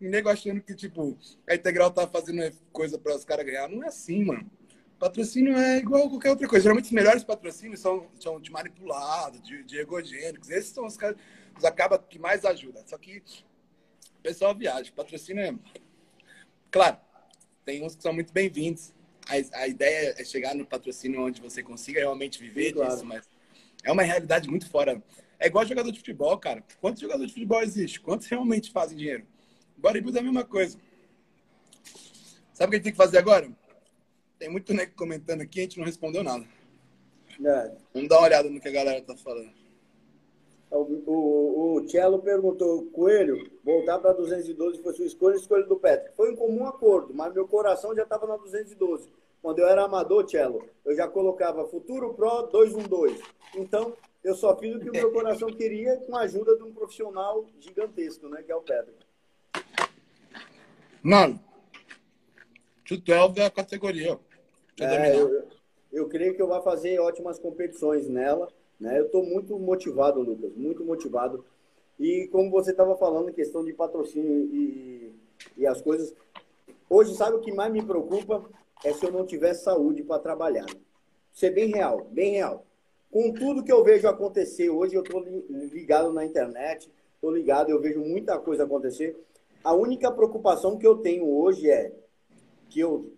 E 0.00 0.08
nego 0.08 0.30
achando 0.30 0.62
que, 0.62 0.74
tipo, 0.74 1.16
a 1.46 1.54
Integral 1.54 1.90
tá 1.90 2.06
fazendo 2.06 2.50
coisa 2.72 2.98
para 2.98 3.14
os 3.14 3.24
caras 3.24 3.44
ganhar. 3.44 3.68
Não 3.68 3.84
é 3.84 3.88
assim, 3.88 4.24
mano. 4.24 4.50
Patrocínio 4.98 5.56
é 5.56 5.78
igual 5.78 6.06
a 6.06 6.10
qualquer 6.10 6.30
outra 6.30 6.48
coisa. 6.48 6.62
Geralmente 6.62 6.86
os 6.86 6.92
melhores 6.92 7.24
patrocínios 7.24 7.80
são, 7.80 8.06
são 8.18 8.40
de 8.40 8.50
manipulado, 8.50 9.38
de, 9.40 9.62
de 9.64 9.78
egogênicos. 9.78 10.50
Esses 10.50 10.72
são 10.72 10.86
os 10.86 10.96
caras 10.96 11.16
os 11.56 11.64
acaba 11.64 11.98
que 11.98 12.18
mais 12.18 12.44
ajudam. 12.44 12.82
Só 12.86 12.96
que 12.96 13.18
o 13.18 14.22
pessoal 14.22 14.54
viaja. 14.54 14.90
Patrocínio 14.94 15.42
é. 15.42 15.54
Claro, 16.70 16.98
tem 17.64 17.84
uns 17.84 17.94
que 17.94 18.02
são 18.02 18.12
muito 18.12 18.32
bem-vindos. 18.32 18.92
A, 19.28 19.60
a 19.60 19.68
ideia 19.68 20.14
é 20.18 20.24
chegar 20.24 20.54
no 20.54 20.66
patrocínio 20.66 21.22
onde 21.22 21.40
você 21.40 21.62
consiga 21.62 22.00
realmente 22.00 22.38
viver 22.38 22.72
claro. 22.72 22.90
disso, 22.90 23.04
mas 23.04 23.28
é 23.84 23.92
uma 23.92 24.02
realidade 24.02 24.48
muito 24.48 24.68
fora. 24.68 25.02
É 25.38 25.46
igual 25.46 25.66
jogador 25.66 25.90
de 25.90 25.98
futebol, 25.98 26.36
cara. 26.38 26.64
Quantos 26.80 27.00
jogadores 27.00 27.28
de 27.28 27.34
futebol 27.34 27.62
existe? 27.62 28.00
Quantos 28.00 28.26
realmente 28.26 28.70
fazem 28.70 28.96
dinheiro? 28.96 29.26
Bodybuilder 29.80 30.18
é 30.18 30.20
a 30.20 30.24
mesma 30.24 30.44
coisa. 30.44 30.78
Sabe 32.52 32.68
o 32.68 32.70
que 32.70 32.76
a 32.76 32.78
gente 32.78 32.84
tem 32.84 32.92
que 32.92 32.98
fazer 32.98 33.18
agora? 33.18 33.50
Tem 34.38 34.50
muito 34.50 34.74
nego 34.74 34.94
comentando 34.94 35.40
aqui, 35.40 35.60
a 35.60 35.62
gente 35.62 35.78
não 35.78 35.86
respondeu 35.86 36.22
nada. 36.22 36.46
É. 37.44 37.72
Vamos 37.94 38.08
dar 38.08 38.18
uma 38.18 38.26
olhada 38.26 38.50
no 38.50 38.60
que 38.60 38.68
a 38.68 38.72
galera 38.72 39.00
tá 39.02 39.16
falando. 39.16 39.50
O, 40.70 40.76
o, 40.76 41.76
o 41.78 41.88
Cello 41.88 42.20
perguntou, 42.20 42.84
Coelho, 42.92 43.50
voltar 43.64 43.98
para 43.98 44.12
212 44.12 44.82
foi 44.82 44.94
sua 44.94 45.06
escolha, 45.06 45.36
escolha 45.36 45.66
do 45.66 45.76
Petro. 45.76 46.12
Foi 46.14 46.30
um 46.30 46.36
comum 46.36 46.66
acordo, 46.66 47.12
mas 47.14 47.32
meu 47.32 47.48
coração 47.48 47.94
já 47.94 48.02
estava 48.02 48.26
na 48.26 48.36
212. 48.36 49.10
Quando 49.42 49.58
eu 49.58 49.66
era 49.66 49.84
amador, 49.84 50.28
Cello, 50.28 50.62
eu 50.84 50.94
já 50.94 51.08
colocava 51.08 51.66
Futuro 51.66 52.12
Pro 52.12 52.42
212. 52.42 53.22
Então, 53.56 53.96
eu 54.22 54.34
só 54.34 54.54
fiz 54.56 54.76
o 54.76 54.80
que 54.80 54.90
o 54.90 54.92
meu 54.92 55.10
coração 55.10 55.48
queria 55.48 55.96
com 55.96 56.14
a 56.14 56.20
ajuda 56.20 56.56
de 56.56 56.62
um 56.62 56.72
profissional 56.72 57.44
gigantesco, 57.58 58.28
né? 58.28 58.42
Que 58.42 58.52
é 58.52 58.56
o 58.56 58.60
Pedro. 58.60 58.94
Mano, 61.02 61.40
212 62.88 63.40
é 63.40 63.46
a 63.46 63.50
categoria. 63.50 64.18
É, 64.80 65.16
eu, 65.16 65.48
eu 65.92 66.08
creio 66.08 66.34
que 66.34 66.42
eu 66.42 66.48
vou 66.48 66.62
fazer 66.62 66.98
ótimas 66.98 67.38
competições 67.38 68.08
nela. 68.08 68.48
Né? 68.78 68.98
Eu 68.98 69.06
estou 69.06 69.24
muito 69.24 69.58
motivado, 69.58 70.20
Lucas, 70.20 70.52
muito 70.56 70.84
motivado. 70.84 71.44
E 71.98 72.28
como 72.28 72.50
você 72.50 72.70
estava 72.70 72.96
falando, 72.96 73.32
questão 73.32 73.64
de 73.64 73.72
patrocínio 73.72 74.48
e, 74.52 75.12
e 75.56 75.66
as 75.66 75.80
coisas. 75.80 76.14
Hoje, 76.88 77.14
sabe 77.14 77.36
o 77.36 77.40
que 77.40 77.52
mais 77.52 77.72
me 77.72 77.82
preocupa? 77.82 78.44
É 78.82 78.92
se 78.92 79.04
eu 79.04 79.12
não 79.12 79.26
tiver 79.26 79.54
saúde 79.54 80.02
para 80.02 80.18
trabalhar. 80.18 80.66
Ser 81.32 81.50
bem 81.50 81.68
real, 81.68 82.06
bem 82.10 82.32
real. 82.32 82.66
Com 83.10 83.32
tudo 83.32 83.62
que 83.62 83.72
eu 83.72 83.84
vejo 83.84 84.08
acontecer 84.08 84.70
hoje, 84.70 84.94
eu 84.94 85.02
estou 85.02 85.22
ligado 85.50 86.12
na 86.12 86.24
internet, 86.24 86.90
estou 87.14 87.30
ligado, 87.30 87.70
eu 87.70 87.80
vejo 87.80 88.00
muita 88.00 88.38
coisa 88.38 88.64
acontecer. 88.64 89.16
A 89.62 89.72
única 89.74 90.10
preocupação 90.10 90.78
que 90.78 90.86
eu 90.86 90.98
tenho 90.98 91.28
hoje 91.28 91.70
é 91.70 91.92
que 92.68 92.80
eu 92.80 93.12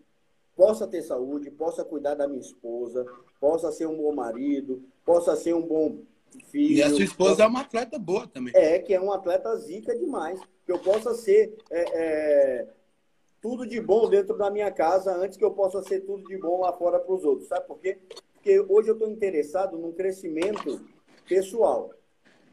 possa 0.56 0.86
ter 0.86 1.02
saúde, 1.02 1.50
possa 1.50 1.84
cuidar 1.84 2.14
da 2.14 2.26
minha 2.26 2.40
esposa, 2.40 3.06
possa 3.40 3.70
ser 3.70 3.86
um 3.86 3.96
bom 3.96 4.14
marido, 4.14 4.82
possa 5.04 5.36
ser 5.36 5.54
um 5.54 5.62
bom 5.62 5.98
filho. 6.50 6.76
E 6.76 6.82
a 6.82 6.90
sua 6.90 7.04
esposa 7.04 7.30
possa... 7.30 7.42
é 7.44 7.46
uma 7.46 7.60
atleta 7.60 7.98
boa 7.98 8.26
também. 8.26 8.52
É, 8.56 8.78
que 8.78 8.94
é 8.94 9.00
um 9.00 9.12
atleta 9.12 9.54
zica 9.56 9.94
demais. 9.94 10.40
Que 10.64 10.72
eu 10.72 10.78
possa 10.78 11.14
ser 11.14 11.56
é, 11.70 11.84
é, 11.92 12.68
tudo 13.40 13.66
de 13.66 13.80
bom 13.80 14.08
dentro 14.08 14.36
da 14.36 14.50
minha 14.50 14.70
casa 14.70 15.14
antes 15.14 15.36
que 15.36 15.44
eu 15.44 15.52
possa 15.52 15.82
ser 15.82 16.00
tudo 16.00 16.24
de 16.28 16.38
bom 16.38 16.60
lá 16.60 16.72
fora 16.72 16.98
para 16.98 17.14
os 17.14 17.24
outros. 17.24 17.48
Sabe 17.48 17.66
por 17.66 17.78
quê? 17.78 17.98
Porque 18.34 18.60
hoje 18.60 18.88
eu 18.88 18.94
estou 18.94 19.08
interessado 19.08 19.76
num 19.76 19.92
crescimento 19.92 20.80
pessoal. 21.28 21.90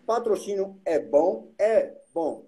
Patrocínio 0.06 0.80
é 0.86 1.00
bom? 1.00 1.52
É 1.58 1.94
bom. 2.14 2.46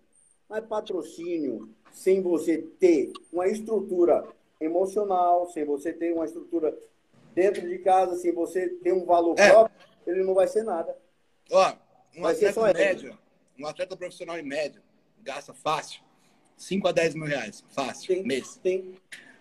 Mas 0.51 0.65
patrocínio 0.65 1.73
sem 1.93 2.21
você 2.21 2.57
ter 2.57 3.13
uma 3.31 3.47
estrutura 3.47 4.27
emocional, 4.59 5.49
sem 5.49 5.63
você 5.63 5.93
ter 5.93 6.13
uma 6.13 6.25
estrutura 6.25 6.77
dentro 7.33 7.65
de 7.67 7.77
casa, 7.79 8.17
sem 8.17 8.33
você 8.33 8.67
ter 8.67 8.93
um 8.93 9.05
valor 9.05 9.39
é. 9.39 9.49
próprio, 9.49 9.77
ele 10.05 10.23
não 10.25 10.33
vai 10.33 10.47
ser 10.49 10.63
nada. 10.63 10.93
Ó, 11.49 11.73
um 12.17 12.23
vai 12.23 12.33
atleta 12.33 12.73
médio, 12.73 13.17
um 13.57 13.65
atleta 13.65 13.95
profissional 13.95 14.37
em 14.37 14.43
média, 14.43 14.83
gasta 15.23 15.53
fácil 15.53 16.01
5 16.57 16.85
a 16.85 16.91
10 16.91 17.15
mil 17.15 17.27
reais. 17.27 17.63
Fácil, 17.69 18.13
tem, 18.13 18.23
mês. 18.23 18.59
Tem. 18.61 18.95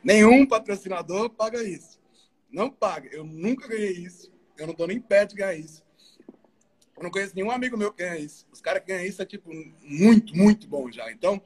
Nenhum 0.04 0.46
patrocinador 0.46 1.28
paga 1.30 1.60
isso. 1.60 2.00
Não 2.48 2.70
paga. 2.70 3.10
Eu 3.12 3.24
nunca 3.24 3.66
ganhei 3.66 3.92
isso. 3.92 4.32
Eu 4.56 4.68
não 4.68 4.74
tô 4.74 4.86
nem 4.86 5.00
perto 5.00 5.30
de 5.30 5.36
ganhar 5.36 5.54
isso. 5.54 5.84
Eu 7.00 7.04
não 7.04 7.10
conheço 7.10 7.34
nenhum 7.34 7.50
amigo 7.50 7.78
meu 7.78 7.90
que 7.90 8.02
ganha 8.02 8.18
isso. 8.18 8.46
Os 8.52 8.60
caras 8.60 8.82
que 8.82 8.88
ganham 8.88 9.06
isso 9.06 9.22
é, 9.22 9.24
tipo, 9.24 9.50
muito, 9.82 10.36
muito 10.36 10.68
bom 10.68 10.92
já. 10.92 11.10
Então, 11.10 11.40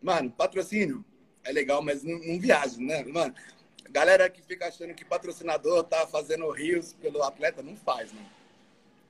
mano, 0.00 0.30
patrocínio 0.30 1.04
é 1.42 1.50
legal, 1.50 1.82
mas 1.82 2.04
não, 2.04 2.20
não 2.20 2.38
viaja, 2.38 2.80
né? 2.80 3.02
Mano, 3.02 3.34
galera 3.90 4.30
que 4.30 4.40
fica 4.40 4.68
achando 4.68 4.94
que 4.94 5.04
patrocinador 5.04 5.82
tá 5.82 6.06
fazendo 6.06 6.48
rios 6.52 6.92
pelo 6.92 7.20
atleta, 7.24 7.64
não 7.64 7.74
faz, 7.74 8.12
mano. 8.12 8.28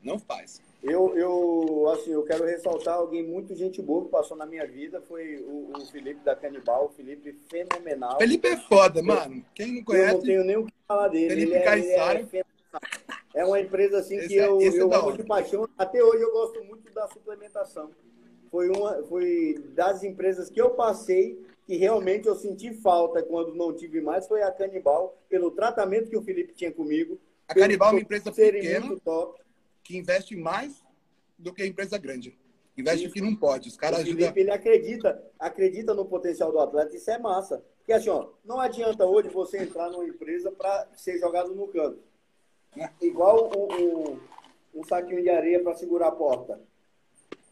Não 0.02 0.18
faz. 0.18 0.62
Eu, 0.82 1.14
eu, 1.14 1.90
assim, 1.90 2.12
eu 2.12 2.24
quero 2.24 2.46
ressaltar 2.46 2.94
alguém 2.94 3.22
muito 3.22 3.54
gente 3.54 3.82
boa 3.82 4.06
que 4.06 4.10
passou 4.10 4.34
na 4.34 4.46
minha 4.46 4.66
vida, 4.66 5.02
foi 5.02 5.42
o, 5.42 5.72
o 5.76 5.86
Felipe 5.88 6.24
da 6.24 6.34
Canibal, 6.34 6.86
o 6.86 6.96
Felipe 6.96 7.38
fenomenal. 7.50 8.16
Felipe 8.16 8.48
é 8.48 8.56
foda, 8.56 9.02
mano. 9.02 9.44
Quem 9.54 9.74
não 9.74 9.84
conhece... 9.84 10.08
Eu 10.08 10.14
não 10.14 10.22
tenho 10.22 10.44
nem 10.44 10.56
o 10.56 10.64
que 10.64 10.72
falar 10.88 11.08
dele. 11.08 11.28
Felipe 11.28 11.52
ele 11.52 11.64
é, 11.64 11.78
ele 11.78 12.38
é, 12.38 12.44
é, 13.34 13.44
uma 13.44 13.60
empresa, 13.60 13.98
assim, 13.98 14.16
esse 14.16 14.28
que 14.28 14.38
é, 14.38 14.46
eu, 14.46 14.60
eu 14.60 14.92
é 14.92 14.96
amo 14.96 15.16
de 15.16 15.24
paixão. 15.24 15.68
Até 15.76 16.02
hoje 16.02 16.22
eu 16.22 16.32
gosto 16.32 16.62
muito 16.64 16.92
da 16.92 17.08
suplementação. 17.08 17.90
Foi 18.50 18.68
uma 18.68 19.02
foi 19.04 19.62
das 19.74 20.02
empresas 20.02 20.50
que 20.50 20.60
eu 20.60 20.70
passei 20.70 21.38
que 21.66 21.76
realmente 21.76 22.26
eu 22.26 22.34
senti 22.34 22.74
falta 22.74 23.22
quando 23.22 23.54
não 23.54 23.72
tive 23.72 24.00
mais 24.00 24.26
foi 24.26 24.42
a 24.42 24.50
Canibal, 24.50 25.16
pelo 25.28 25.50
tratamento 25.50 26.10
que 26.10 26.16
o 26.16 26.22
Felipe 26.22 26.52
tinha 26.52 26.72
comigo. 26.72 27.18
A 27.48 27.54
Canibal 27.54 27.90
é 27.90 27.92
uma 27.92 28.00
empresa 28.00 28.32
pequena 28.32 28.98
que 29.82 29.96
investe 29.96 30.36
mais 30.36 30.82
do 31.38 31.52
que 31.52 31.62
a 31.62 31.66
empresa 31.66 31.98
grande. 31.98 32.38
Investe 32.76 33.06
o 33.06 33.12
que 33.12 33.20
não 33.20 33.36
pode. 33.36 33.68
Os 33.68 33.76
caras 33.76 34.00
ajudam. 34.00 34.18
Felipe, 34.18 34.40
ele 34.40 34.50
acredita, 34.50 35.22
acredita 35.38 35.94
no 35.94 36.06
potencial 36.06 36.50
do 36.50 36.58
atleta, 36.58 36.96
isso 36.96 37.10
é 37.10 37.18
massa. 37.18 37.62
Porque 37.78 37.92
assim, 37.92 38.08
ó, 38.08 38.28
não 38.44 38.60
adianta 38.60 39.04
hoje 39.04 39.28
você 39.28 39.58
entrar 39.58 39.90
numa 39.90 40.06
empresa 40.06 40.50
para 40.50 40.88
ser 40.96 41.18
jogado 41.18 41.54
no 41.54 41.68
canto. 41.68 41.98
Igual 43.00 43.50
um, 43.56 43.74
um, 43.74 44.20
um 44.74 44.84
saquinho 44.84 45.22
de 45.22 45.30
areia 45.30 45.62
para 45.62 45.74
segurar 45.74 46.08
a 46.08 46.12
porta. 46.12 46.60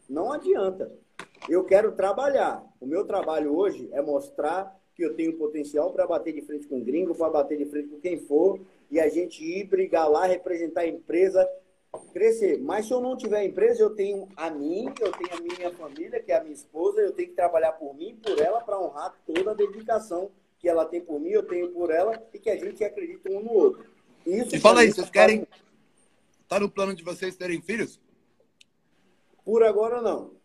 Não 0.09 0.31
adianta. 0.31 0.91
Eu 1.47 1.63
quero 1.63 1.91
trabalhar. 1.93 2.63
O 2.79 2.85
meu 2.85 3.05
trabalho 3.05 3.55
hoje 3.55 3.89
é 3.91 4.01
mostrar 4.01 4.79
que 4.95 5.03
eu 5.03 5.15
tenho 5.15 5.37
potencial 5.37 5.91
para 5.91 6.05
bater 6.05 6.33
de 6.33 6.41
frente 6.41 6.67
com 6.67 6.79
o 6.79 6.83
gringo, 6.83 7.15
para 7.15 7.29
bater 7.29 7.57
de 7.57 7.65
frente 7.65 7.89
com 7.89 7.99
quem 7.99 8.17
for, 8.17 8.59
e 8.89 8.99
a 8.99 9.07
gente 9.07 9.43
ir 9.43 9.63
brigar 9.65 10.09
lá, 10.09 10.25
representar 10.25 10.81
a 10.81 10.87
empresa, 10.87 11.47
crescer. 12.13 12.59
Mas 12.59 12.87
se 12.87 12.93
eu 12.93 12.99
não 12.99 13.15
tiver 13.15 13.43
empresa, 13.43 13.81
eu 13.81 13.95
tenho 13.95 14.27
a 14.35 14.49
mim, 14.49 14.85
eu 14.99 15.11
tenho 15.11 15.37
a 15.37 15.41
minha 15.41 15.71
família, 15.71 16.21
que 16.21 16.31
é 16.31 16.37
a 16.37 16.41
minha 16.41 16.53
esposa, 16.53 17.01
eu 17.01 17.13
tenho 17.13 17.29
que 17.29 17.35
trabalhar 17.35 17.73
por 17.73 17.95
mim, 17.95 18.15
por 18.15 18.39
ela, 18.39 18.61
para 18.61 18.79
honrar 18.79 19.15
toda 19.25 19.51
a 19.51 19.55
dedicação 19.55 20.29
que 20.59 20.69
ela 20.69 20.85
tem 20.85 21.01
por 21.01 21.19
mim, 21.19 21.29
eu 21.29 21.43
tenho 21.43 21.71
por 21.71 21.89
ela, 21.89 22.21
e 22.33 22.37
que 22.37 22.49
a 22.49 22.57
gente 22.57 22.83
acredita 22.83 23.31
um 23.31 23.41
no 23.41 23.53
outro. 23.53 23.85
Isso 24.25 24.55
e 24.55 24.59
fala 24.59 24.81
aí, 24.81 24.91
vocês 24.91 25.09
querem. 25.09 25.47
Tá 26.47 26.59
no 26.59 26.69
plano 26.69 26.93
de 26.93 27.03
vocês 27.03 27.35
terem 27.35 27.61
filhos? 27.61 27.99
Por 29.43 29.63
agora, 29.63 30.01
não 30.01 30.41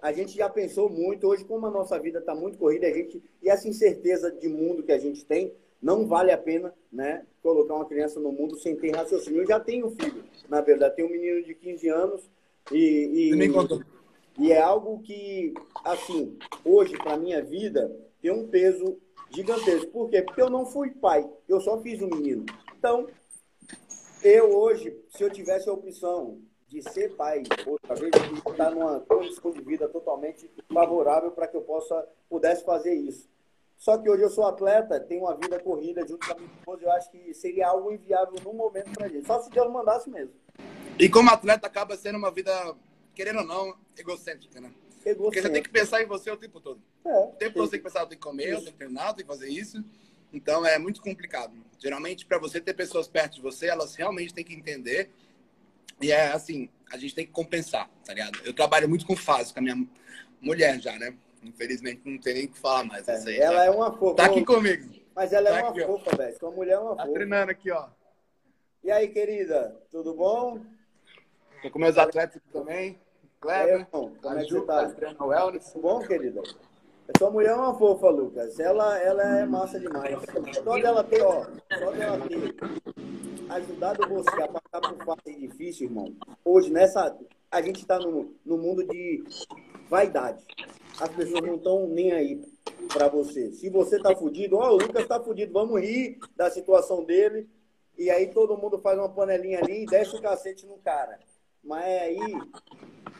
a 0.00 0.12
gente 0.12 0.36
já 0.36 0.48
pensou 0.48 0.88
muito. 0.88 1.26
Hoje, 1.26 1.44
como 1.44 1.66
a 1.66 1.70
nossa 1.70 1.98
vida 1.98 2.20
está 2.20 2.34
muito 2.34 2.58
corrida, 2.58 2.86
a 2.86 2.92
gente 2.92 3.22
e 3.42 3.48
essa 3.48 3.68
incerteza 3.68 4.30
de 4.30 4.48
mundo 4.48 4.82
que 4.82 4.92
a 4.92 4.98
gente 4.98 5.24
tem, 5.24 5.52
não 5.82 6.06
vale 6.06 6.30
a 6.30 6.38
pena, 6.38 6.72
né, 6.92 7.24
colocar 7.42 7.74
uma 7.74 7.84
criança 7.84 8.20
no 8.20 8.32
mundo 8.32 8.56
sem 8.58 8.76
ter 8.76 8.94
raciocínio. 8.94 9.42
Eu 9.42 9.46
já 9.46 9.60
tenho 9.60 9.86
um 9.86 9.90
filho, 9.90 10.24
na 10.48 10.60
verdade, 10.60 10.96
tenho 10.96 11.08
um 11.08 11.12
menino 11.12 11.44
de 11.44 11.54
15 11.54 11.88
anos 11.88 12.30
e, 12.72 13.32
e, 13.34 14.44
e 14.44 14.52
é 14.52 14.60
algo 14.60 15.00
que, 15.00 15.54
assim, 15.84 16.38
hoje 16.64 16.96
para 16.96 17.16
minha 17.16 17.42
vida 17.42 17.94
tem 18.20 18.30
um 18.30 18.46
peso 18.48 18.96
gigantesco. 19.30 19.90
Por 19.90 20.08
quê? 20.08 20.22
Porque 20.22 20.40
eu 20.40 20.50
não 20.50 20.66
fui 20.66 20.90
pai, 20.90 21.28
eu 21.48 21.60
só 21.60 21.80
fiz 21.80 22.00
um 22.00 22.08
menino. 22.08 22.46
Então, 22.86 23.08
eu 24.22 24.56
hoje, 24.56 24.96
se 25.08 25.24
eu 25.24 25.28
tivesse 25.28 25.68
a 25.68 25.72
opção 25.72 26.40
de 26.68 26.80
ser 26.88 27.16
pai 27.16 27.42
outra 27.66 27.96
vez, 27.96 28.12
estar 28.48 28.70
numa 28.70 29.00
condição 29.00 29.50
de 29.50 29.60
vida 29.60 29.88
totalmente 29.88 30.48
favorável 30.72 31.32
para 31.32 31.48
que 31.48 31.56
eu 31.56 31.62
possa 31.62 32.06
pudesse 32.28 32.64
fazer 32.64 32.94
isso. 32.94 33.28
Só 33.76 33.98
que 33.98 34.08
hoje 34.08 34.22
eu 34.22 34.30
sou 34.30 34.46
atleta, 34.46 35.00
tenho 35.00 35.22
uma 35.22 35.36
vida 35.36 35.58
corrida 35.58 36.06
junto 36.06 36.24
com 36.24 36.32
a 36.32 36.36
minha 36.36 36.48
esposa, 36.56 36.84
eu 36.84 36.92
acho 36.92 37.10
que 37.10 37.34
seria 37.34 37.66
algo 37.66 37.90
inviável 37.90 38.36
no 38.44 38.52
momento 38.52 38.92
para 38.92 39.08
gente. 39.08 39.26
Só 39.26 39.42
se 39.42 39.50
Deus 39.50 39.68
mandasse 39.72 40.08
mesmo. 40.08 40.34
E 40.96 41.08
como 41.08 41.28
atleta 41.28 41.66
acaba 41.66 41.96
sendo 41.96 42.18
uma 42.18 42.30
vida, 42.30 42.52
querendo 43.16 43.40
ou 43.40 43.44
não, 43.44 43.76
egocêntrica, 43.98 44.60
né? 44.60 44.72
Egocêntrica. 45.04 45.22
Porque 45.24 45.42
você 45.42 45.50
tem 45.50 45.62
que 45.64 45.70
pensar 45.70 46.02
em 46.04 46.06
você 46.06 46.30
o 46.30 46.36
tempo 46.36 46.60
todo. 46.60 46.80
É, 47.04 47.18
o 47.18 47.32
tempo 47.32 47.54
todo 47.54 47.64
você 47.64 47.72
tem 47.72 47.80
que 47.80 47.84
pensar, 47.84 48.02
eu 48.02 48.06
tenho 48.06 48.20
que 48.20 48.26
comer, 48.28 48.52
eu 48.52 48.58
tenho 48.58 48.70
que 48.70 48.78
treinar, 48.78 49.08
eu 49.08 49.14
tenho 49.14 49.28
que 49.28 49.34
fazer 49.34 49.48
isso. 49.48 49.84
Então 50.32 50.64
é 50.64 50.78
muito 50.78 51.02
complicado. 51.02 51.65
Geralmente, 51.78 52.24
para 52.24 52.38
você 52.38 52.60
ter 52.60 52.74
pessoas 52.74 53.06
perto 53.06 53.34
de 53.34 53.42
você, 53.42 53.66
elas 53.66 53.94
realmente 53.94 54.32
têm 54.32 54.44
que 54.44 54.54
entender 54.54 55.10
e 56.00 56.12
é 56.12 56.32
assim, 56.32 56.68
a 56.92 56.96
gente 56.96 57.14
tem 57.14 57.26
que 57.26 57.32
compensar, 57.32 57.88
tá 58.04 58.12
ligado? 58.12 58.38
Eu 58.44 58.54
trabalho 58.54 58.88
muito 58.88 59.06
com 59.06 59.16
fase, 59.16 59.52
com 59.52 59.60
a 59.60 59.62
minha 59.62 59.86
mulher 60.40 60.80
já, 60.80 60.98
né? 60.98 61.16
Infelizmente 61.42 62.02
não 62.04 62.18
tem 62.18 62.34
nem 62.34 62.44
o 62.46 62.48
que 62.48 62.58
falar 62.58 62.84
mais. 62.84 63.06
É, 63.08 63.16
aí, 63.16 63.38
ela 63.38 63.58
tá, 63.58 63.64
é 63.64 63.70
uma 63.70 63.92
fofa. 63.92 64.16
Tá 64.16 64.26
aqui 64.26 64.44
comigo. 64.44 64.94
Mas 65.14 65.32
ela 65.32 65.48
é 65.48 65.52
tá 65.52 65.58
é 65.58 65.62
uma 65.62 65.70
aqui, 65.70 65.84
fofa, 65.84 66.16
velho. 66.16 66.38
Sua 66.38 66.50
mulher 66.50 66.72
é 66.72 66.78
uma 66.78 66.96
tá 66.96 67.02
fofa. 67.02 67.06
Tá 67.06 67.14
treinando 67.14 67.50
aqui, 67.50 67.70
ó. 67.70 67.88
E 68.84 68.90
aí, 68.90 69.08
querida? 69.08 69.76
Tudo 69.90 70.14
bom? 70.14 70.60
Tô 71.62 71.70
com 71.70 71.78
meus 71.78 71.96
atletas 71.96 72.36
aqui 72.36 72.48
também. 72.52 72.98
Kleber, 73.40 73.80
é, 73.80 73.84
como 73.84 74.38
é 74.38 74.44
que 74.44 74.50
você 74.50 74.60
tá? 74.62 74.88
tá 74.88 75.14
Tudo 75.72 75.82
bom, 75.82 76.06
querida? 76.06 76.42
Sua 77.18 77.30
mulher 77.30 77.50
é 77.50 77.54
uma 77.54 77.78
fofa, 77.78 78.08
Lucas. 78.10 78.58
Ela, 78.58 78.98
ela 78.98 79.38
é 79.38 79.46
massa 79.46 79.78
demais. 79.78 80.18
Só 80.62 80.78
dela 80.78 81.04
ter, 81.04 81.22
ó, 81.22 81.44
só 81.78 81.90
dela 81.92 82.20
ter 82.28 82.54
ajudado 83.48 84.08
você 84.08 84.42
a 84.42 84.48
passar 84.48 84.94
por 84.94 85.04
fase 85.04 85.38
difícil, 85.38 85.86
irmão. 85.86 86.14
Hoje, 86.44 86.70
nessa. 86.70 87.16
A 87.50 87.62
gente 87.62 87.80
está 87.80 87.98
no, 87.98 88.34
no 88.44 88.58
mundo 88.58 88.84
de 88.84 89.24
vaidade. 89.88 90.44
As 91.00 91.08
pessoas 91.10 91.42
não 91.42 91.54
estão 91.54 91.86
nem 91.86 92.12
aí 92.12 92.42
para 92.92 93.08
você. 93.08 93.52
Se 93.52 93.70
você 93.70 93.98
tá 94.00 94.14
fudido, 94.16 94.56
ó, 94.56 94.70
o 94.70 94.78
Lucas 94.78 95.06
tá 95.06 95.20
fudido, 95.20 95.52
vamos 95.52 95.80
rir 95.80 96.18
da 96.34 96.50
situação 96.50 97.04
dele. 97.04 97.48
E 97.96 98.10
aí 98.10 98.26
todo 98.26 98.58
mundo 98.58 98.78
faz 98.80 98.98
uma 98.98 99.08
panelinha 99.08 99.60
ali 99.60 99.84
e 99.84 99.86
desce 99.86 100.16
o 100.16 100.20
cacete 100.20 100.66
no 100.66 100.76
cara. 100.78 101.18
Mas 101.66 101.84
aí, 101.84 102.40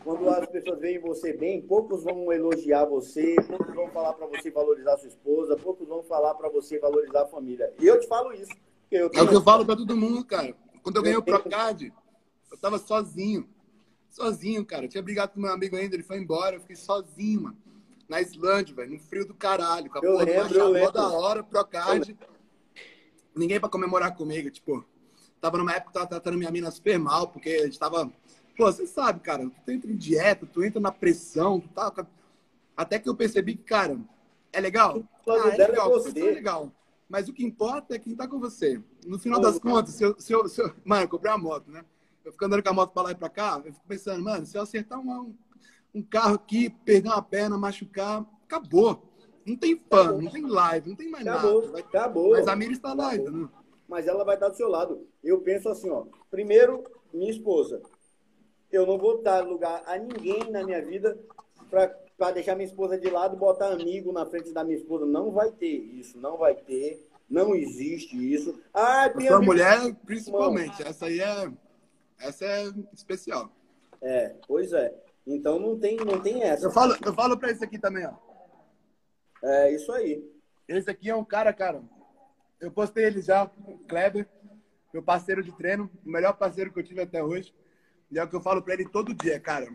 quando 0.04 0.28
as 0.28 0.46
pessoas 0.46 0.78
veem 0.78 1.00
você 1.00 1.32
bem, 1.32 1.60
poucos 1.60 2.04
vão 2.04 2.32
elogiar 2.32 2.84
você, 2.84 3.34
poucos 3.48 3.74
vão 3.74 3.90
falar 3.90 4.12
para 4.12 4.26
você 4.28 4.50
valorizar 4.50 4.96
sua 4.98 5.08
esposa, 5.08 5.56
poucos 5.56 5.88
vão 5.88 6.02
falar 6.04 6.34
para 6.34 6.48
você 6.48 6.78
valorizar 6.78 7.22
a 7.22 7.26
família. 7.26 7.74
E 7.80 7.86
eu 7.86 7.98
te 7.98 8.06
falo 8.06 8.32
isso 8.32 8.52
Eu 8.90 9.10
tenho... 9.10 9.22
É 9.22 9.24
o 9.26 9.28
que 9.28 9.34
eu 9.34 9.42
falo 9.42 9.66
pra 9.66 9.74
todo 9.74 9.96
mundo, 9.96 10.24
cara. 10.24 10.54
Quando 10.82 10.96
eu 10.96 11.02
ganhei 11.02 11.18
o 11.18 11.22
Procard, 11.22 11.92
eu 12.50 12.56
tava 12.56 12.78
sozinho. 12.78 13.48
Sozinho, 14.08 14.64
cara. 14.64 14.84
Eu 14.84 14.88
tinha 14.88 15.02
brigado 15.02 15.32
com 15.32 15.40
meu 15.40 15.52
amigo 15.52 15.74
ainda, 15.76 15.96
ele 15.96 16.04
foi 16.04 16.18
embora. 16.18 16.54
Eu 16.56 16.60
fiquei 16.60 16.76
sozinho, 16.76 17.42
mano. 17.42 17.58
Na 18.08 18.20
Islândia, 18.20 18.76
velho. 18.76 18.92
No 18.92 19.00
frio 19.00 19.26
do 19.26 19.34
caralho. 19.34 19.90
Com 19.90 19.98
a 19.98 20.00
eu 20.00 20.12
porra 20.12 20.24
lembro, 20.24 20.58
eu 20.58 20.68
lembro. 20.68 20.92
da 20.92 21.10
hora, 21.10 21.42
Procard. 21.42 22.16
Ninguém 23.34 23.58
pra 23.58 23.68
comemorar 23.68 24.16
comigo. 24.16 24.48
Tipo, 24.48 24.86
tava 25.40 25.58
numa 25.58 25.72
época 25.72 25.88
que 25.88 25.94
tava 25.94 26.06
tratando 26.06 26.38
minha 26.38 26.50
mina 26.52 26.70
super 26.70 26.96
mal, 26.96 27.26
porque 27.28 27.50
a 27.50 27.64
gente 27.64 27.78
tava... 27.78 28.08
Pô, 28.56 28.64
você 28.64 28.86
sabe, 28.86 29.20
cara. 29.20 29.50
Tu 29.64 29.70
entra 29.70 29.90
em 29.90 29.96
dieta, 29.96 30.46
tu 30.46 30.64
entra 30.64 30.80
na 30.80 30.90
pressão, 30.90 31.60
tu 31.60 31.68
tá... 31.68 31.92
Até 32.76 32.98
que 32.98 33.08
eu 33.08 33.14
percebi 33.14 33.56
que, 33.56 33.64
cara, 33.64 33.98
é 34.52 34.60
legal? 34.60 35.02
Ah, 35.28 35.48
é 35.48 35.56
legal, 35.56 35.92
é, 35.96 36.18
é 36.18 36.24
legal. 36.32 36.72
Mas 37.08 37.28
o 37.28 37.32
que 37.32 37.44
importa 37.44 37.94
é 37.94 37.98
quem 37.98 38.16
tá 38.16 38.26
com 38.26 38.38
você. 38.38 38.82
No 39.06 39.18
final 39.18 39.40
das 39.40 39.58
contas, 39.58 39.94
se 39.94 40.04
eu, 40.04 40.18
se 40.18 40.32
eu, 40.32 40.48
se 40.48 40.60
eu... 40.60 40.72
Mano, 40.84 41.04
eu 41.04 41.08
comprei 41.08 41.30
uma 41.32 41.38
moto, 41.38 41.70
né? 41.70 41.84
Eu 42.24 42.32
fico 42.32 42.44
andando 42.44 42.62
com 42.62 42.70
a 42.70 42.72
moto 42.72 42.92
pra 42.92 43.02
lá 43.04 43.10
e 43.12 43.14
pra 43.14 43.28
cá, 43.28 43.62
eu 43.64 43.72
fico 43.72 43.86
pensando, 43.86 44.22
mano, 44.22 44.44
se 44.44 44.58
eu 44.58 44.62
acertar 44.62 44.98
um, 44.98 45.34
um 45.94 46.02
carro 46.02 46.34
aqui, 46.34 46.68
perder 46.68 47.08
uma 47.08 47.22
perna, 47.22 47.56
machucar, 47.56 48.26
acabou. 48.44 49.00
Não 49.46 49.56
tem 49.56 49.76
fã, 49.76 50.00
acabou. 50.00 50.22
não 50.22 50.30
tem 50.32 50.44
live, 50.44 50.88
não 50.88 50.96
tem 50.96 51.08
mais 51.08 51.26
acabou. 51.26 51.60
nada. 51.60 51.72
Vai... 51.72 51.80
Acabou. 51.82 52.30
Mas 52.32 52.48
a 52.48 52.56
Mira 52.56 52.72
está 52.72 52.92
lá 52.92 53.10
ainda, 53.10 53.30
né? 53.30 53.48
Mas 53.88 54.08
ela 54.08 54.24
vai 54.24 54.34
estar 54.34 54.48
do 54.48 54.56
seu 54.56 54.68
lado. 54.68 55.06
Eu 55.22 55.40
penso 55.40 55.68
assim, 55.68 55.88
ó. 55.88 56.04
Primeiro, 56.28 56.82
minha 57.14 57.30
esposa. 57.30 57.80
Eu 58.76 58.86
não 58.86 58.98
vou 58.98 59.22
dar 59.22 59.42
lugar 59.42 59.82
a 59.86 59.96
ninguém 59.96 60.50
na 60.50 60.62
minha 60.62 60.82
vida 60.82 61.18
para 61.70 62.30
deixar 62.32 62.54
minha 62.54 62.66
esposa 62.66 62.98
de 62.98 63.08
lado 63.08 63.34
e 63.34 63.38
botar 63.38 63.72
amigo 63.72 64.12
na 64.12 64.26
frente 64.26 64.52
da 64.52 64.62
minha 64.62 64.76
esposa. 64.76 65.06
Não 65.06 65.30
vai 65.30 65.50
ter 65.50 65.66
isso, 65.66 66.18
não 66.18 66.36
vai 66.36 66.54
ter. 66.54 67.08
Não 67.28 67.54
existe 67.54 68.16
isso. 68.16 68.60
Ah, 68.72 69.08
tem 69.08 69.28
a 69.28 69.40
mulher, 69.40 69.94
principalmente. 70.04 70.82
Essa 70.82 71.06
aí 71.06 71.20
é 71.20 71.50
essa 72.18 72.44
é 72.44 72.72
especial. 72.92 73.50
É, 74.00 74.34
pois 74.46 74.72
é. 74.72 74.94
Então 75.26 75.58
não 75.58 75.78
tem, 75.78 75.96
não 75.96 76.20
tem 76.20 76.42
essa. 76.42 76.66
Eu 76.66 76.70
falo, 76.70 76.96
eu 77.04 77.14
falo 77.14 77.38
para 77.38 77.50
esse 77.50 77.64
aqui 77.64 77.78
também, 77.78 78.06
ó. 78.06 78.12
É 79.42 79.72
isso 79.72 79.90
aí. 79.90 80.22
Esse 80.68 80.90
aqui 80.90 81.08
é 81.08 81.16
um 81.16 81.24
cara, 81.24 81.52
cara. 81.52 81.82
Eu 82.60 82.70
postei 82.70 83.04
ele 83.04 83.22
já, 83.22 83.50
Kleber, 83.88 84.28
meu 84.92 85.02
parceiro 85.02 85.42
de 85.42 85.52
treino, 85.52 85.90
o 86.04 86.10
melhor 86.10 86.34
parceiro 86.34 86.70
que 86.72 86.78
eu 86.78 86.84
tive 86.84 87.00
até 87.00 87.22
hoje. 87.22 87.54
E 88.10 88.18
é 88.18 88.24
o 88.24 88.28
que 88.28 88.36
eu 88.36 88.40
falo 88.40 88.62
para 88.62 88.74
ele 88.74 88.88
todo 88.88 89.14
dia, 89.14 89.38
cara. 89.40 89.68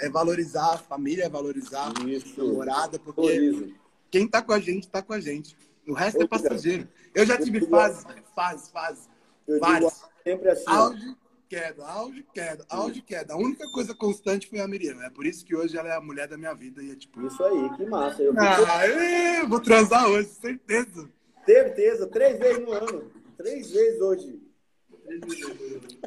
É 0.00 0.10
valorizar 0.10 0.74
a 0.74 0.78
família, 0.78 1.24
é 1.24 1.28
valorizar 1.28 1.92
Isso. 2.06 2.40
a 2.40 2.44
namorada, 2.44 2.98
porque 2.98 3.72
quem 4.10 4.28
tá 4.28 4.42
com 4.42 4.52
a 4.52 4.60
gente, 4.60 4.88
tá 4.88 5.02
com 5.02 5.12
a 5.12 5.20
gente. 5.20 5.56
O 5.86 5.94
resto 5.94 6.22
é 6.22 6.26
passageiro. 6.26 6.88
Eu 7.14 7.24
já 7.24 7.38
tive 7.38 7.64
fases, 7.66 8.04
fases, 8.34 8.68
fases. 8.68 9.08
Várias. 9.60 10.04
Sempre 10.24 10.50
assim. 10.50 10.64
Auge, 10.66 11.16
queda, 11.48 11.86
auge, 11.86 12.26
queda, 12.34 12.66
auge, 12.68 13.02
queda. 13.02 13.34
A 13.34 13.36
única 13.36 13.70
coisa 13.70 13.94
constante 13.94 14.48
foi 14.48 14.60
a 14.60 14.66
Miriam. 14.66 15.00
É 15.02 15.10
por 15.10 15.24
isso 15.24 15.44
que 15.44 15.54
hoje 15.54 15.78
ela 15.78 15.88
é 15.88 15.96
a 15.96 16.00
mulher 16.00 16.26
da 16.26 16.36
minha 16.36 16.52
vida. 16.54 16.82
E 16.82 16.90
é 16.90 16.96
tipo. 16.96 17.24
Isso 17.24 17.42
aí, 17.42 17.76
que 17.76 17.86
massa. 17.86 18.22
Eu 18.22 18.34
ah, 18.36 18.86
eu 18.86 19.48
vou 19.48 19.60
transar 19.60 20.08
hoje, 20.08 20.28
certeza. 20.28 21.08
Certeza, 21.44 22.08
três 22.08 22.38
vezes 22.38 22.58
no 22.58 22.72
ano. 22.72 23.10
Três 23.36 23.70
vezes 23.70 24.00
hoje. 24.00 24.40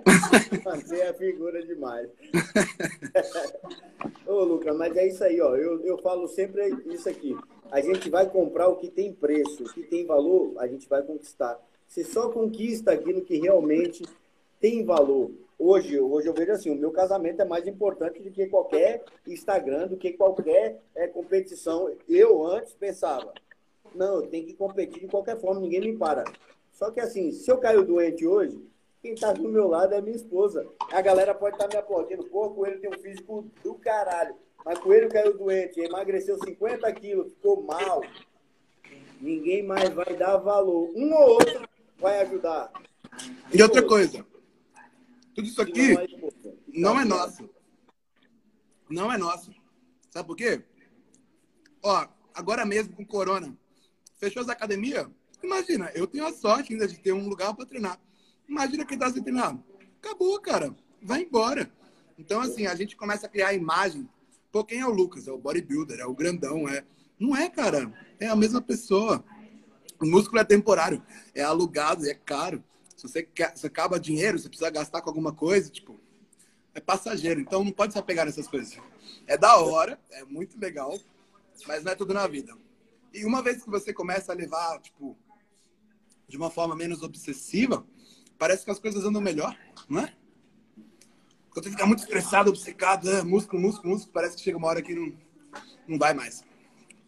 Você 0.84 1.02
é 1.02 1.14
figura 1.14 1.66
demais. 1.66 2.10
Ô, 4.26 4.44
Lucas, 4.44 4.76
mas 4.76 4.96
é 4.96 5.08
isso 5.08 5.24
aí, 5.24 5.40
ó. 5.42 5.56
Eu, 5.56 5.86
eu 5.86 5.98
falo 6.00 6.28
sempre 6.28 6.68
isso 6.88 7.10
aqui. 7.10 7.36
A 7.72 7.82
gente 7.82 8.10
vai 8.10 8.30
comprar 8.30 8.68
o 8.68 8.78
que 8.78 8.90
tem 8.90 9.14
preço, 9.14 9.64
o 9.64 9.74
que 9.74 9.84
tem 9.84 10.06
valor, 10.06 10.54
a 10.58 10.68
gente 10.68 10.88
vai 10.88 11.04
conquistar. 11.04 11.60
Você 11.88 12.04
só 12.04 12.30
conquista 12.30 12.92
aquilo 12.92 13.22
que 13.22 13.38
realmente 13.38 14.04
tem 14.60 14.84
valor. 14.84 15.32
Hoje, 15.58 16.00
hoje 16.00 16.28
eu 16.28 16.34
vejo 16.34 16.52
assim, 16.52 16.70
o 16.70 16.76
meu 16.76 16.92
casamento 16.92 17.42
é 17.42 17.46
mais 17.46 17.68
importante 17.68 18.22
do 18.22 18.32
que 18.32 18.48
qualquer 18.48 19.04
Instagram, 19.28 19.88
do 19.88 19.98
que 19.98 20.14
qualquer 20.14 20.80
é, 20.96 21.08
competição. 21.08 21.94
Eu 22.08 22.46
antes 22.46 22.74
pensava, 22.74 23.34
não, 23.94 24.16
eu 24.16 24.28
tenho 24.28 24.46
que 24.46 24.54
competir 24.54 25.02
de 25.02 25.08
qualquer 25.08 25.40
forma, 25.40 25.60
ninguém 25.60 25.82
me 25.82 25.98
para. 25.98 26.24
Só 26.72 26.92
que 26.92 27.00
assim, 27.00 27.32
se 27.32 27.52
eu 27.52 27.58
caio 27.58 27.84
doente 27.84 28.26
hoje, 28.26 28.58
quem 29.02 29.14
está 29.14 29.32
do 29.32 29.48
meu 29.48 29.68
lado 29.68 29.94
é 29.94 29.98
a 29.98 30.02
minha 30.02 30.16
esposa. 30.16 30.68
A 30.92 31.02
galera 31.02 31.34
pode 31.34 31.56
estar 31.56 31.68
tá 31.68 31.74
me 31.74 31.80
aplaudindo. 31.80 32.26
Pô, 32.26 32.50
Coelho 32.52 32.82
tem 32.82 32.90
um 32.90 33.02
físico 33.02 33.50
do 33.64 33.76
caralho. 33.76 34.36
Mas 34.66 34.78
Coelho 34.80 35.10
caiu 35.10 35.38
doente, 35.38 35.80
emagreceu 35.80 36.38
50 36.38 36.92
quilos, 36.94 37.34
ficou 37.34 37.64
mal. 37.64 38.02
Ninguém 39.22 39.64
mais 39.64 39.90
vai 39.90 40.16
dar 40.18 40.38
valor. 40.38 40.92
Um 40.96 41.14
ou 41.14 41.30
outro 41.32 41.68
vai 41.98 42.22
ajudar. 42.22 42.72
E 43.54 43.62
outra 43.62 43.86
coisa, 43.86 44.26
tudo 45.34 45.48
isso 45.48 45.62
aqui 45.62 45.96
não 46.68 47.00
é 47.00 47.06
nosso. 47.06 47.50
Não 48.90 49.12
é 49.12 49.18
nosso. 49.18 49.54
Sabe 50.10 50.28
por 50.28 50.36
quê? 50.36 50.62
Ó, 51.82 52.08
agora 52.34 52.66
mesmo 52.66 52.96
com 52.96 53.06
corona, 53.06 53.56
fechou 54.18 54.42
as 54.42 54.50
academias. 54.50 55.08
Imagina, 55.42 55.90
eu 55.96 56.06
tenho 56.06 56.26
a 56.26 56.34
sorte 56.34 56.74
ainda 56.74 56.88
de 56.88 57.00
ter 57.00 57.14
um 57.14 57.30
lugar 57.30 57.54
para 57.56 57.66
treinar. 57.66 58.00
Imagina 58.50 58.84
quem 58.84 58.98
tá 58.98 59.12
sem 59.12 59.22
treinar. 59.22 59.58
Acabou, 60.02 60.40
cara. 60.42 60.76
Vai 61.02 61.22
embora. 61.22 61.72
Então, 62.18 62.42
assim, 62.42 62.66
a 62.66 62.76
gente 62.76 62.98
começa 62.98 63.28
a 63.28 63.30
criar 63.30 63.50
a 63.50 63.54
imagem. 63.54 64.10
Pô, 64.52 64.64
quem 64.64 64.80
é 64.80 64.86
o 64.86 64.92
Lucas? 64.92 65.28
É 65.28 65.32
o 65.32 65.38
bodybuilder, 65.38 66.00
é 66.00 66.06
o 66.06 66.16
grandão, 66.16 66.68
é. 66.68 66.84
Não 67.20 67.38
é, 67.38 67.50
cara. 67.50 67.94
É 68.20 68.28
a 68.28 68.36
mesma 68.36 68.62
pessoa. 68.62 69.24
O 70.02 70.06
músculo 70.06 70.40
é 70.40 70.46
temporário, 70.46 71.04
é 71.36 71.44
alugado, 71.44 72.08
é 72.08 72.14
caro. 72.14 72.64
Se 72.96 73.04
você, 73.04 73.22
quer, 73.22 73.56
se 73.56 73.68
acaba 73.68 74.00
dinheiro, 74.00 74.40
você 74.40 74.48
precisa 74.48 74.70
gastar 74.70 75.02
com 75.02 75.10
alguma 75.10 75.34
coisa, 75.34 75.70
tipo, 75.70 76.00
é 76.74 76.80
passageiro. 76.80 77.40
Então 77.40 77.64
não 77.64 77.72
pode 77.72 77.94
se 77.94 78.00
apegar 78.00 78.26
nessas 78.26 78.48
coisas. 78.48 78.78
É 79.28 79.38
da 79.38 79.58
hora, 79.58 80.00
é 80.12 80.24
muito 80.24 80.60
legal, 80.60 80.98
mas 81.68 81.84
não 81.84 81.92
é 81.92 81.96
tudo 81.96 82.14
na 82.14 82.26
vida. 82.28 82.58
E 83.14 83.26
uma 83.26 83.42
vez 83.42 83.62
que 83.62 83.70
você 83.70 83.94
começa 83.94 84.32
a 84.32 84.36
levar, 84.36 84.80
tipo, 84.80 85.18
de 86.28 86.38
uma 86.38 86.50
forma 86.50 86.76
menos 86.76 87.02
obsessiva, 87.04 87.86
parece 88.40 88.66
que 88.66 88.72
as 88.72 88.80
coisas 88.80 89.06
andam 89.06 89.22
melhor, 89.22 89.56
não 89.88 90.02
é? 90.02 90.14
Quando 91.52 91.66
você 91.66 91.72
fica 91.72 91.86
muito 91.86 92.00
estressado, 92.00 92.50
obcecado, 92.50 93.08
é, 93.10 93.22
músculo, 93.22 93.62
músculo, 93.62 93.94
músculo, 93.94 94.14
parece 94.14 94.38
que 94.38 94.42
chega 94.42 94.58
uma 94.58 94.68
hora 94.68 94.82
que 94.82 94.96
não, 94.96 95.14
não 95.88 96.00
vai 96.00 96.14
mais. 96.14 96.44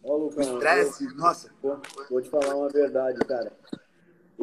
Ó, 0.04 0.17
Lucão, 0.17 0.41
Estresse, 0.41 1.06
eu, 1.06 1.15
nossa. 1.15 1.52
Vou, 1.62 1.80
vou 2.10 2.22
te 2.22 2.30
falar 2.30 2.56
uma 2.56 2.70
verdade, 2.70 3.17
cara 3.26 3.52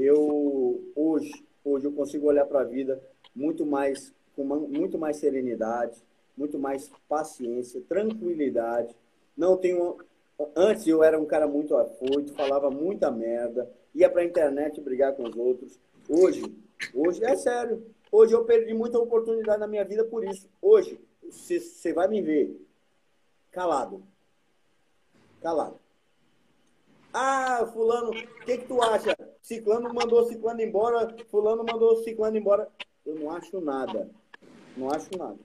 eu 0.02 0.92
hoje, 0.94 1.32
hoje 1.64 1.86
eu 1.86 1.92
consigo 1.92 2.26
olhar 2.26 2.46
para 2.46 2.60
a 2.60 2.64
vida 2.64 3.00
muito 3.34 3.66
mais 3.66 4.12
com 4.34 4.42
uma, 4.42 4.56
muito 4.56 4.98
mais 4.98 5.16
serenidade, 5.18 6.00
muito 6.36 6.58
mais 6.58 6.90
paciência, 7.08 7.82
tranquilidade. 7.88 8.94
Não 9.36 9.56
tenho 9.56 9.98
antes 10.54 10.86
eu 10.86 11.02
era 11.02 11.18
um 11.18 11.26
cara 11.26 11.48
muito 11.48 11.76
afoito, 11.76 12.34
falava 12.34 12.70
muita 12.70 13.10
merda, 13.10 13.68
ia 13.94 14.08
para 14.08 14.22
a 14.22 14.24
internet 14.24 14.80
brigar 14.80 15.14
com 15.14 15.24
os 15.24 15.36
outros. 15.36 15.78
Hoje, 16.08 16.42
hoje 16.94 17.24
é 17.24 17.36
sério. 17.36 17.84
Hoje 18.10 18.34
eu 18.34 18.44
perdi 18.44 18.72
muita 18.74 18.98
oportunidade 18.98 19.60
na 19.60 19.66
minha 19.66 19.84
vida 19.84 20.04
por 20.04 20.24
isso. 20.24 20.48
Hoje 20.60 20.98
você 21.22 21.92
vai 21.92 22.08
me 22.08 22.22
ver 22.22 22.56
calado. 23.50 24.02
Calado. 25.42 25.78
Ah, 27.12 27.68
fulano, 27.72 28.10
o 28.10 28.44
que, 28.44 28.58
que 28.58 28.66
tu 28.66 28.82
acha? 28.82 29.16
Ciclano 29.42 29.92
mandou 29.92 30.26
Ciclano 30.26 30.60
embora, 30.60 31.16
fulano 31.30 31.64
mandou 31.64 32.02
Ciclano 32.02 32.36
embora. 32.36 32.68
Eu 33.04 33.14
não 33.14 33.30
acho 33.30 33.60
nada. 33.60 34.10
Não 34.76 34.90
acho 34.90 35.08
nada. 35.16 35.38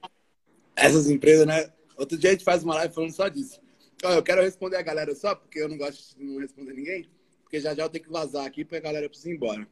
Essas 0.76 1.08
empresas, 1.08 1.46
né? 1.46 1.72
Outro 1.96 2.18
dia 2.18 2.30
a 2.30 2.32
gente 2.32 2.44
faz 2.44 2.62
uma 2.62 2.74
live 2.74 2.94
falando 2.94 3.12
só 3.12 3.28
disso. 3.28 3.60
Eu 4.02 4.22
quero 4.22 4.42
responder 4.42 4.76
a 4.76 4.82
galera 4.82 5.14
só, 5.14 5.34
porque 5.34 5.58
eu 5.58 5.68
não 5.68 5.78
gosto 5.78 6.16
de 6.16 6.24
não 6.24 6.38
responder 6.38 6.74
ninguém, 6.74 7.08
porque 7.42 7.58
já 7.58 7.74
já 7.74 7.84
eu 7.84 7.88
tenho 7.88 8.04
que 8.04 8.10
vazar 8.10 8.44
aqui 8.44 8.64
para 8.64 8.78
a 8.78 8.82
galera 8.82 9.08
precisar 9.08 9.30
ir 9.30 9.36
embora. 9.36 9.66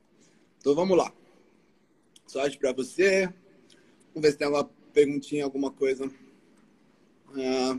Então 0.59 0.75
vamos 0.75 0.97
lá. 0.97 1.13
Sorte 2.27 2.59
para 2.59 2.73
você. 2.73 3.27
Vamos 4.15 4.23
ver 4.23 4.33
se 4.33 4.39
tem 4.39 4.47
alguma 4.47 4.71
perguntinha, 4.93 5.45
alguma 5.45 5.71
coisa. 5.71 6.11
Ah, 7.35 7.79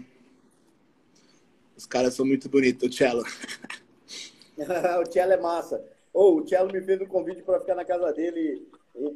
os 1.75 1.85
caras 1.85 2.13
são 2.13 2.25
muito 2.25 2.49
bonitos, 2.49 2.89
o 2.89 2.91
Cello. 2.91 3.23
o 5.01 5.11
Cello 5.11 5.33
é 5.33 5.37
massa. 5.37 5.83
Oh, 6.13 6.39
o 6.39 6.47
Cello 6.47 6.71
me 6.71 6.81
fez 6.81 7.01
um 7.01 7.05
convite 7.05 7.41
para 7.41 7.59
ficar 7.59 7.75
na 7.75 7.85
casa 7.85 8.11
dele 8.13 8.67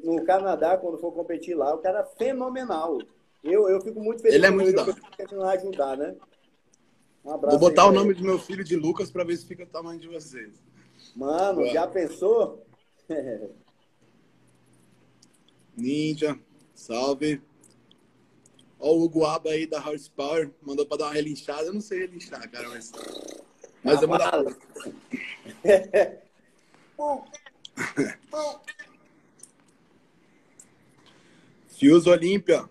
no 0.03 0.23
Canadá, 0.25 0.77
quando 0.77 0.97
for 0.97 1.11
competir 1.11 1.55
lá. 1.55 1.73
O 1.73 1.79
cara 1.79 1.99
é 1.99 2.17
fenomenal. 2.17 2.99
Eu, 3.43 3.69
eu 3.69 3.79
fico 3.81 3.99
muito 4.01 4.21
feliz. 4.21 4.35
Ele 4.35 4.45
é 4.45 4.49
muito 4.49 4.73
da 4.73 5.51
ajudar, 5.51 5.97
né? 5.97 6.15
Um 7.23 7.31
abraço 7.31 7.59
Vou 7.59 7.69
botar 7.69 7.83
aí, 7.83 7.89
o 7.89 7.91
nome 7.91 8.13
do 8.13 8.23
meu 8.23 8.39
filho 8.39 8.63
de 8.63 8.75
Lucas 8.75 9.11
para 9.11 9.23
ver 9.23 9.37
se 9.37 9.45
fica 9.45 9.63
o 9.63 9.67
tamanho 9.67 9.99
de 9.99 10.07
vocês. 10.07 10.61
Mano, 11.15 11.59
Boa. 11.59 11.69
já 11.69 11.87
pensou? 11.87 12.65
Ninja, 15.77 16.37
salve. 16.73 17.41
Ó, 18.79 18.95
o 18.95 19.07
Guaba 19.07 19.51
aí 19.51 19.65
da 19.67 19.79
Horsepower 19.79 20.51
mandou 20.61 20.85
para 20.85 20.97
dar 20.97 21.05
uma 21.05 21.13
relinchada. 21.13 21.67
Eu 21.67 21.73
não 21.73 21.81
sei 21.81 21.99
relinchar, 21.99 22.49
cara, 22.49 22.67
mas. 22.69 22.91
Mas 23.83 24.01
eu 24.01 24.07
vou 24.07 24.17
dar. 24.17 24.43
Fios 31.67 32.07
Olímpia. 32.07 32.67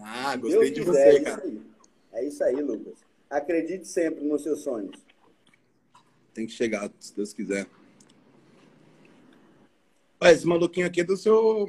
Ah, 0.00 0.34
gostei 0.36 0.72
Deus 0.72 0.74
de 0.74 0.80
quiser, 0.84 1.12
você, 1.12 1.18
é 1.18 1.20
cara. 1.20 1.46
Isso 1.46 1.72
é 2.12 2.24
isso 2.24 2.44
aí, 2.44 2.60
Lucas. 2.60 2.98
Acredite 3.30 3.86
sempre 3.88 4.24
nos 4.24 4.42
seus 4.42 4.60
sonhos. 4.60 4.96
Tem 6.34 6.46
que 6.46 6.52
chegar, 6.52 6.90
se 6.98 7.14
Deus 7.14 7.32
quiser. 7.32 7.66
Ué, 10.20 10.32
esse 10.32 10.46
maluquinho 10.46 10.86
aqui 10.86 11.00
é 11.00 11.04
do 11.04 11.16
seu. 11.16 11.66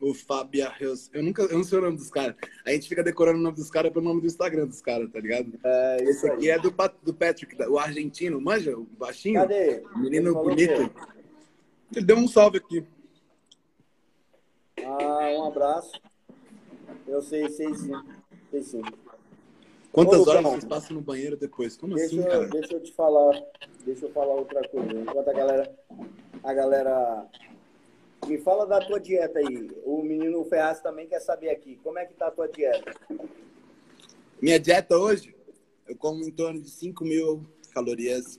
O 0.00 0.14
Fábio 0.14 0.66
Arreus. 0.66 1.10
Eu 1.12 1.22
nunca. 1.22 1.42
Eu 1.42 1.58
não 1.58 1.64
sei 1.64 1.78
o 1.78 1.82
nome 1.82 1.98
dos 1.98 2.10
caras. 2.10 2.34
A 2.64 2.70
gente 2.70 2.88
fica 2.88 3.02
decorando 3.02 3.38
o 3.38 3.42
nome 3.42 3.56
dos 3.56 3.70
caras 3.70 3.92
pelo 3.92 4.04
nome 4.04 4.22
do 4.22 4.26
Instagram 4.26 4.66
dos 4.66 4.80
caras, 4.80 5.10
tá 5.10 5.20
ligado? 5.20 5.52
É, 5.62 5.96
esse 6.04 6.26
aqui 6.28 6.50
é 6.50 6.58
do, 6.58 6.74
do 7.02 7.14
Patrick, 7.14 7.62
o 7.64 7.78
argentino, 7.78 8.40
manja? 8.40 8.76
O 8.76 8.84
baixinho? 8.84 9.40
Cadê? 9.40 9.82
Menino 9.96 10.32
bonito. 10.34 10.90
Ele 11.94 12.04
deu 12.06 12.16
um 12.16 12.26
salve 12.26 12.58
aqui. 12.58 12.84
Ah, 14.82 15.30
um 15.38 15.44
abraço. 15.44 16.00
Eu 17.06 17.20
sei, 17.20 17.48
sei 17.50 17.74
sim. 17.74 17.92
Sei 18.50 18.62
sim. 18.62 18.82
Quantas 19.92 20.20
Ô, 20.20 20.30
horas 20.30 20.42
vocês 20.42 20.64
passam 20.64 20.96
no 20.96 21.02
banheiro 21.02 21.36
depois? 21.36 21.76
Como 21.76 21.94
deixa 21.94 22.14
assim, 22.14 22.24
eu, 22.24 22.30
cara? 22.30 22.46
Deixa 22.46 22.74
eu 22.74 22.82
te 22.82 22.92
falar. 22.92 23.42
Deixa 23.84 24.06
eu 24.06 24.12
falar 24.12 24.34
outra 24.34 24.66
coisa. 24.68 24.92
Enquanto 24.92 25.28
a 25.28 25.32
galera. 25.32 25.78
A 26.44 26.54
galera. 26.54 27.26
Me 28.26 28.38
fala 28.38 28.66
da 28.66 28.80
tua 28.80 29.00
dieta 29.00 29.38
aí. 29.38 29.70
O 29.84 30.02
menino 30.02 30.44
Ferraz 30.44 30.80
também 30.80 31.06
quer 31.06 31.20
saber 31.20 31.50
aqui. 31.50 31.78
Como 31.82 31.98
é 31.98 32.04
que 32.04 32.14
tá 32.14 32.28
a 32.28 32.30
tua 32.30 32.48
dieta? 32.48 32.94
Minha 34.40 34.58
dieta 34.58 34.96
hoje, 34.96 35.34
eu 35.86 35.96
como 35.96 36.24
em 36.24 36.30
torno 36.30 36.60
de 36.60 36.70
5 36.70 37.04
mil 37.04 37.46
calorias. 37.72 38.38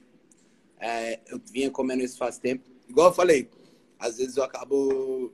É, 0.80 1.20
eu 1.28 1.40
vinha 1.52 1.70
comendo 1.70 2.04
isso 2.04 2.18
faz 2.18 2.38
tempo. 2.38 2.68
Igual 2.88 3.10
eu 3.10 3.14
falei, 3.14 3.50
às 4.00 4.18
vezes 4.18 4.36
eu 4.38 4.44
acabo 4.44 5.32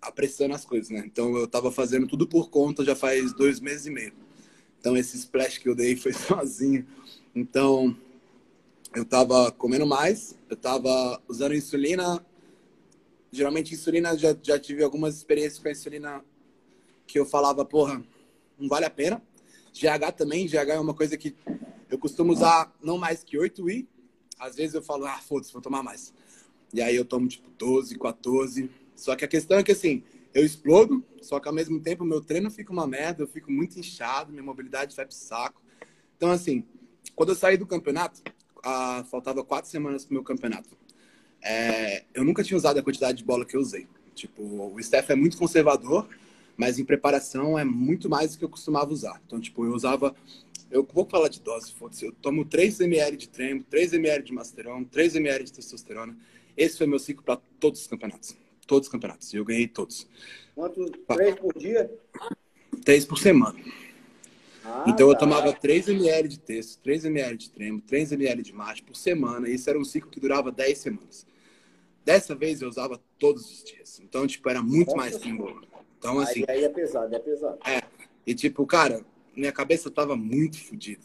apressando 0.00 0.54
as 0.54 0.64
coisas, 0.64 0.90
né? 0.90 1.02
Então 1.04 1.36
eu 1.36 1.46
tava 1.46 1.70
fazendo 1.70 2.06
tudo 2.06 2.26
por 2.26 2.50
conta 2.50 2.84
já 2.84 2.96
faz 2.96 3.32
dois 3.34 3.60
meses 3.60 3.86
e 3.86 3.90
meio. 3.90 4.12
Então 4.80 4.96
esse 4.96 5.16
splash 5.16 5.58
que 5.58 5.68
eu 5.68 5.74
dei 5.74 5.96
foi 5.96 6.12
sozinho. 6.14 6.86
Então 7.34 7.96
eu 8.94 9.04
tava 9.04 9.52
comendo 9.52 9.86
mais, 9.86 10.36
eu 10.48 10.56
tava 10.56 11.20
usando 11.28 11.54
insulina. 11.54 12.24
Geralmente 13.30 13.74
insulina 13.74 14.16
já, 14.16 14.36
já 14.42 14.58
tive 14.58 14.82
algumas 14.82 15.16
experiências 15.16 15.58
com 15.58 15.68
a 15.68 15.72
insulina 15.72 16.24
que 17.06 17.18
eu 17.18 17.26
falava, 17.26 17.64
porra, 17.64 18.02
não 18.58 18.68
vale 18.68 18.86
a 18.86 18.90
pena. 18.90 19.22
GH 19.72 20.12
também, 20.16 20.46
GH 20.46 20.70
é 20.70 20.80
uma 20.80 20.94
coisa 20.94 21.16
que 21.16 21.34
eu 21.90 21.98
costumo 21.98 22.32
usar 22.32 22.74
não 22.82 22.98
mais 22.98 23.22
que 23.22 23.38
8 23.38 23.68
I. 23.70 23.88
Às 24.38 24.56
vezes 24.56 24.74
eu 24.74 24.82
falo, 24.82 25.06
ah, 25.06 25.18
foda-se, 25.18 25.52
vou 25.52 25.62
tomar 25.62 25.82
mais. 25.82 26.12
E 26.72 26.80
aí 26.80 26.96
eu 26.96 27.04
tomo 27.04 27.28
tipo 27.28 27.50
12, 27.50 27.98
14. 27.98 28.70
Só 28.94 29.14
que 29.16 29.24
a 29.24 29.28
questão 29.28 29.58
é 29.58 29.62
que 29.62 29.72
assim, 29.72 30.02
eu 30.34 30.44
explodo, 30.44 31.04
só 31.22 31.40
que 31.40 31.48
ao 31.48 31.54
mesmo 31.54 31.80
tempo 31.80 32.04
meu 32.04 32.20
treino 32.20 32.50
fica 32.50 32.72
uma 32.72 32.86
merda, 32.86 33.22
eu 33.22 33.26
fico 33.26 33.50
muito 33.50 33.78
inchado, 33.78 34.30
minha 34.30 34.42
mobilidade 34.42 34.94
vai 34.94 35.06
pro 35.06 35.14
saco. 35.14 35.62
Então, 36.16 36.30
assim, 36.30 36.64
quando 37.14 37.30
eu 37.30 37.34
saí 37.34 37.56
do 37.56 37.66
campeonato, 37.66 38.22
ah, 38.62 39.04
faltava 39.10 39.44
quatro 39.44 39.70
semanas 39.70 40.04
pro 40.04 40.14
meu 40.14 40.22
campeonato. 40.22 40.68
É, 41.42 42.04
eu 42.14 42.24
nunca 42.24 42.42
tinha 42.42 42.56
usado 42.56 42.78
a 42.78 42.82
quantidade 42.82 43.18
de 43.18 43.24
bola 43.24 43.44
que 43.44 43.56
eu 43.56 43.60
usei. 43.60 43.86
Tipo, 44.14 44.42
o 44.42 44.82
Steph 44.82 45.10
é 45.10 45.14
muito 45.14 45.36
conservador, 45.36 46.08
mas 46.56 46.78
em 46.78 46.84
preparação 46.84 47.58
é 47.58 47.64
muito 47.64 48.08
mais 48.08 48.32
do 48.32 48.38
que 48.38 48.44
eu 48.44 48.48
costumava 48.48 48.92
usar. 48.92 49.20
Então, 49.26 49.40
tipo, 49.40 49.64
eu 49.64 49.72
usava. 49.72 50.14
Eu 50.70 50.86
vou 50.92 51.06
falar 51.06 51.28
de 51.28 51.40
dose, 51.40 51.72
foda-se. 51.72 52.04
Eu 52.04 52.12
tomo 52.12 52.44
3 52.44 52.80
ml 52.80 53.16
de 53.16 53.28
trembo, 53.28 53.64
3 53.70 53.94
ml 53.94 54.24
de 54.24 54.32
masteron, 54.32 54.84
3 54.84 55.16
ml 55.16 55.44
de 55.44 55.52
testosterona. 55.52 56.16
Esse 56.56 56.76
foi 56.76 56.86
meu 56.86 56.98
ciclo 56.98 57.22
para 57.22 57.40
todos 57.58 57.80
os 57.80 57.86
campeonatos 57.86 58.36
todos 58.68 58.86
os 58.86 58.92
campeonatos. 58.92 59.34
Eu 59.34 59.44
ganhei 59.44 59.66
todos. 59.66 60.06
Quantos? 60.54 60.90
Três 61.08 61.34
por 61.34 61.58
dia? 61.58 61.90
Três 62.84 63.04
por 63.04 63.18
semana. 63.18 63.58
Ah, 64.64 64.84
então 64.86 65.06
tá. 65.06 65.12
eu 65.12 65.18
tomava 65.18 65.52
3 65.52 65.88
ml 65.88 66.28
de 66.28 66.38
texto, 66.38 66.80
3 66.82 67.04
ml 67.06 67.36
de 67.36 67.50
tremo, 67.50 67.80
3 67.80 68.12
ml 68.12 68.42
de 68.42 68.52
mate 68.52 68.82
por 68.82 68.96
semana. 68.96 69.48
E 69.48 69.54
isso 69.54 69.68
era 69.68 69.78
um 69.78 69.84
ciclo 69.84 70.10
que 70.10 70.20
durava 70.20 70.50
10 70.52 70.78
semanas. 70.78 71.26
Dessa 72.04 72.34
vez 72.34 72.62
eu 72.62 72.68
usava 72.68 73.00
todos 73.18 73.50
os 73.50 73.64
dias. 73.64 74.00
Então, 74.00 74.26
tipo, 74.26 74.48
era 74.48 74.62
muito 74.62 74.88
Nossa. 74.88 74.96
mais 74.96 75.16
tempo. 75.18 75.60
Então, 75.98 76.18
assim. 76.18 76.44
Aí, 76.48 76.58
aí 76.58 76.64
é 76.64 76.68
pesado, 76.68 77.14
é 77.14 77.18
pesado. 77.18 77.58
É. 77.66 77.82
E, 78.26 78.34
tipo, 78.34 78.66
cara, 78.66 79.04
minha 79.36 79.52
cabeça 79.52 79.90
tava 79.90 80.16
muito 80.16 80.58
fodida. 80.62 81.04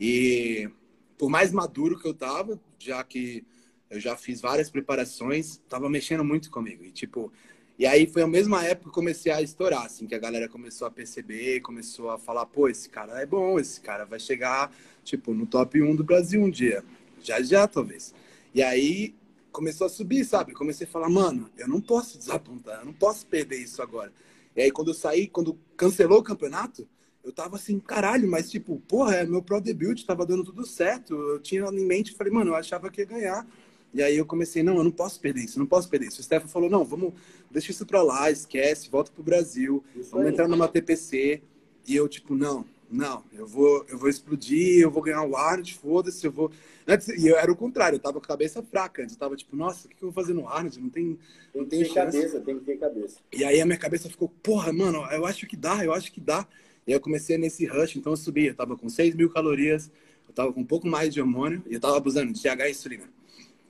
E 0.00 0.70
por 1.18 1.28
mais 1.28 1.52
maduro 1.52 1.98
que 1.98 2.06
eu 2.06 2.14
tava, 2.14 2.58
já 2.78 3.02
que 3.02 3.44
eu 3.90 3.98
já 3.98 4.16
fiz 4.16 4.40
várias 4.40 4.70
preparações, 4.70 5.58
tava 5.68 5.88
mexendo 5.88 6.24
muito 6.24 6.50
comigo. 6.50 6.84
E 6.84 6.90
tipo, 6.90 7.32
e 7.78 7.86
aí 7.86 8.06
foi 8.08 8.22
a 8.22 8.26
mesma 8.26 8.64
época 8.64 8.90
que 8.90 8.94
comecei 8.94 9.30
a 9.30 9.40
estourar, 9.40 9.86
assim, 9.86 10.06
que 10.06 10.14
a 10.14 10.18
galera 10.18 10.48
começou 10.48 10.88
a 10.88 10.90
perceber, 10.90 11.60
começou 11.60 12.10
a 12.10 12.18
falar, 12.18 12.44
pô, 12.46 12.68
esse 12.68 12.88
cara 12.88 13.20
é 13.20 13.26
bom, 13.26 13.58
esse 13.60 13.80
cara 13.80 14.04
vai 14.04 14.18
chegar, 14.18 14.74
tipo, 15.04 15.32
no 15.32 15.46
top 15.46 15.80
1 15.80 15.94
do 15.94 16.02
Brasil 16.02 16.42
um 16.42 16.50
dia. 16.50 16.84
Já 17.22 17.40
já, 17.40 17.68
talvez. 17.68 18.12
E 18.52 18.62
aí 18.62 19.14
começou 19.52 19.86
a 19.86 19.90
subir, 19.90 20.24
sabe? 20.24 20.52
Comecei 20.54 20.86
a 20.86 20.90
falar, 20.90 21.08
mano, 21.08 21.48
eu 21.56 21.68
não 21.68 21.80
posso 21.80 22.18
desapontar, 22.18 22.80
eu 22.80 22.86
não 22.86 22.92
posso 22.92 23.24
perder 23.26 23.58
isso 23.58 23.80
agora. 23.80 24.12
E 24.56 24.62
aí 24.62 24.72
quando 24.72 24.88
eu 24.88 24.94
saí, 24.94 25.28
quando 25.28 25.56
cancelou 25.76 26.18
o 26.18 26.22
campeonato, 26.22 26.88
eu 27.22 27.32
tava 27.32 27.56
assim, 27.56 27.78
caralho, 27.78 28.28
mas 28.28 28.50
tipo, 28.50 28.80
porra, 28.88 29.16
é 29.16 29.26
meu 29.26 29.42
pro 29.42 29.60
debut, 29.60 30.04
tava 30.04 30.26
dando 30.26 30.44
tudo 30.44 30.66
certo. 30.66 31.14
Eu 31.14 31.38
tinha 31.38 31.62
em 31.62 31.84
mente, 31.84 32.14
falei, 32.14 32.32
mano, 32.32 32.50
eu 32.50 32.56
achava 32.56 32.90
que 32.90 33.02
ia 33.02 33.06
ganhar. 33.06 33.46
E 33.92 34.02
aí 34.02 34.16
eu 34.16 34.26
comecei, 34.26 34.62
não, 34.62 34.76
eu 34.76 34.84
não 34.84 34.90
posso 34.90 35.20
perder 35.20 35.44
isso, 35.44 35.58
não 35.58 35.66
posso 35.66 35.88
perder 35.88 36.08
isso. 36.08 36.20
O 36.20 36.24
Stefan 36.24 36.46
falou, 36.46 36.68
não, 36.68 36.84
vamos, 36.84 37.14
deixa 37.50 37.70
isso 37.70 37.86
pra 37.86 38.02
lá, 38.02 38.30
esquece, 38.30 38.90
volta 38.90 39.10
pro 39.10 39.22
Brasil, 39.22 39.82
isso 39.96 40.10
vamos 40.10 40.26
aí. 40.26 40.32
entrar 40.32 40.48
numa 40.48 40.68
TPC. 40.68 41.42
E 41.86 41.96
eu, 41.96 42.06
tipo, 42.06 42.34
não, 42.34 42.66
não, 42.90 43.22
eu 43.32 43.46
vou, 43.46 43.84
eu 43.88 43.98
vou 43.98 44.08
explodir, 44.08 44.80
eu 44.80 44.90
vou 44.90 45.02
ganhar 45.02 45.22
o 45.22 45.36
Arnold, 45.36 45.74
foda-se, 45.74 46.26
eu 46.26 46.32
vou. 46.32 46.50
Antes, 46.86 47.08
e 47.08 47.26
eu 47.26 47.36
era 47.36 47.52
o 47.52 47.56
contrário, 47.56 47.96
eu 47.96 48.00
tava 48.00 48.18
com 48.18 48.24
a 48.24 48.28
cabeça 48.28 48.62
fraca, 48.62 49.02
antes 49.02 49.14
eu 49.14 49.18
tava 49.18 49.36
tipo, 49.36 49.54
nossa, 49.54 49.86
o 49.86 49.90
que, 49.90 49.96
eu 50.02 50.10
vou 50.10 50.12
fazer 50.12 50.32
no 50.32 50.48
Arnold? 50.48 50.80
Não 50.80 50.88
tem. 50.88 51.18
Não 51.54 51.64
tem, 51.66 51.82
tem 51.82 51.92
cabeça, 51.92 52.40
tem 52.40 52.58
que 52.58 52.64
ter 52.64 52.78
cabeça. 52.78 53.20
E 53.32 53.44
aí 53.44 53.60
a 53.60 53.66
minha 53.66 53.78
cabeça 53.78 54.08
ficou, 54.08 54.28
porra, 54.42 54.72
mano, 54.72 55.04
eu 55.12 55.26
acho 55.26 55.46
que 55.46 55.56
dá, 55.56 55.84
eu 55.84 55.92
acho 55.92 56.12
que 56.12 56.20
dá. 56.20 56.46
E 56.86 56.92
aí 56.92 56.96
eu 56.96 57.00
comecei 57.00 57.36
nesse 57.36 57.66
rush, 57.66 57.96
então 57.96 58.12
eu 58.12 58.16
subi, 58.16 58.46
eu 58.46 58.54
tava 58.54 58.76
com 58.76 58.88
6 58.88 59.14
mil 59.14 59.28
calorias, 59.28 59.90
eu 60.26 60.34
tava 60.34 60.52
com 60.52 60.60
um 60.60 60.66
pouco 60.66 60.86
mais 60.86 61.12
de 61.12 61.20
hormônio, 61.20 61.62
e 61.66 61.74
eu 61.74 61.80
tava 61.80 61.96
abusando 61.96 62.32
de 62.32 62.40
GH 62.40 62.66
e 62.66 62.70
insulina. 62.70 63.17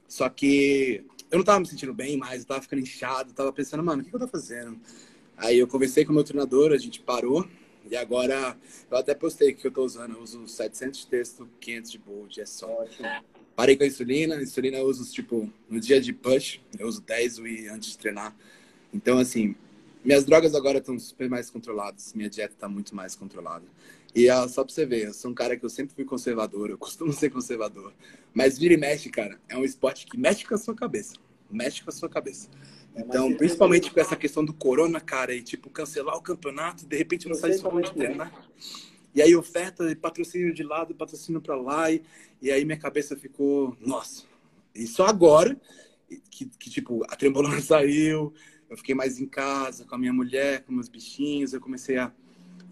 Só 0.09 0.29
que 0.29 1.05
eu 1.31 1.39
não 1.39 1.45
tava 1.45 1.61
me 1.61 1.67
sentindo 1.67 1.93
bem 1.93 2.17
mais, 2.17 2.41
eu 2.41 2.47
tava 2.47 2.63
ficando 2.63 2.81
inchado, 2.81 3.33
tava 3.33 3.53
pensando, 3.53 3.83
mano, 3.83 4.03
o 4.03 4.05
que, 4.05 4.15
eu 4.15 4.19
tô 4.19 4.27
fazendo? 4.27 4.81
Aí 5.37 5.59
eu 5.59 5.69
conversei 5.69 6.05
com 6.05 6.13
o 6.13 6.15
meu 6.15 6.25
treinador, 6.25 6.73
a 6.73 6.79
gente 6.79 7.01
parou, 7.01 7.47
e 7.89 7.95
agora 7.95 8.57
eu 8.91 8.97
até 8.97 9.15
postei 9.15 9.53
que 9.53 9.67
eu 9.67 9.71
tô 9.71 9.85
usando, 9.85 10.15
eu 10.15 10.23
uso 10.23 10.49
700 10.49 11.01
de 11.01 11.07
texto, 11.07 11.49
500 11.61 11.91
de 11.93 11.99
bold, 11.99 12.41
é 12.41 12.47
só. 12.47 12.67
Ótimo. 12.67 13.09
Parei 13.55 13.77
com 13.77 13.83
a 13.83 13.87
insulina, 13.87 14.37
a 14.37 14.43
insulina 14.43 14.79
eu 14.79 14.87
uso, 14.87 15.13
tipo, 15.13 15.53
no 15.69 15.81
dia 15.81 16.01
de 16.01 16.13
push, 16.13 16.61
eu 16.79 16.89
uso 16.89 17.03
10 17.03 17.39
UI 17.39 17.69
antes 17.69 17.91
de 17.91 17.99
treinar. 17.99 18.35
Então, 18.95 19.19
assim, 19.19 19.55
minhas 20.05 20.25
drogas 20.25 20.55
agora 20.55 20.79
estão 20.79 20.99
super 20.99 21.29
mais 21.29 21.51
controladas, 21.51 22.15
minha 22.15 22.31
dieta 22.31 22.55
está 22.55 22.69
muito 22.69 22.95
mais 22.95 23.15
controlada. 23.15 23.65
E 24.19 24.29
uh, 24.29 24.49
só 24.49 24.65
pra 24.65 24.75
você 24.75 24.85
ver, 24.85 25.07
eu 25.07 25.15
sou 25.15 25.31
um 25.31 25.35
cara 25.35 25.57
que 25.57 25.65
eu 25.65 25.71
sempre 25.71 25.95
fui 25.95 26.05
conservador, 26.05 26.71
eu 26.71 26.77
costumo 26.77 27.13
ser 27.15 27.31
conservador. 27.31 27.93
Mas 28.35 28.59
vira 28.59 28.75
e 28.75 28.77
mexe, 28.77 29.09
cara, 29.09 29.41
é 29.49 29.57
um 29.57 29.65
esporte 29.65 30.07
que 30.07 30.19
mexe 30.19 30.45
com 30.45 30.57
a 30.57 30.59
sua 30.59 30.75
cabeça. 30.75 31.15
Mexe 31.49 31.85
com 31.85 31.91
a 31.91 31.93
sua 31.93 32.09
cabeça. 32.09 32.49
É, 32.97 33.01
então, 33.01 33.33
principalmente 33.37 33.93
com 33.93 34.01
essa 34.01 34.17
questão 34.17 34.45
do 34.45 34.53
corona, 34.53 35.01
cara, 35.01 35.33
e 35.33 35.41
tipo, 35.41 35.71
cancelar 35.71 36.17
o 36.17 36.21
campeonato, 36.21 36.85
de 36.85 36.97
repente 36.97 37.29
não 37.29 37.37
sai 37.37 37.53
só 37.53 37.71
de 37.81 37.95
treinar. 37.95 38.33
E 39.15 39.23
aí 39.23 39.37
oferta 39.37 39.85
patrocínio 39.95 40.53
de 40.53 40.65
lado, 40.65 40.97
patrocínio 40.97 41.41
para 41.41 41.55
lá, 41.55 41.89
e, 41.89 42.03
e 42.43 42.51
aí 42.51 42.65
minha 42.65 42.77
cabeça 42.77 43.17
ficou, 43.17 43.77
nossa. 43.81 44.25
E 44.75 44.85
só 44.89 45.07
agora 45.07 45.57
que, 46.29 46.47
que 46.59 46.69
tipo, 46.69 47.05
a 47.09 47.15
trembolona 47.15 47.61
saiu, 47.63 48.35
eu 48.69 48.77
fiquei 48.77 48.97
mais 48.97 49.21
em 49.21 49.27
casa 49.29 49.85
com 49.85 49.95
a 49.95 49.99
minha 49.99 50.13
mulher, 50.13 50.65
com 50.65 50.73
meus 50.73 50.89
bichinhos, 50.89 51.53
eu 51.53 51.61
comecei 51.61 51.99
a 51.99 52.13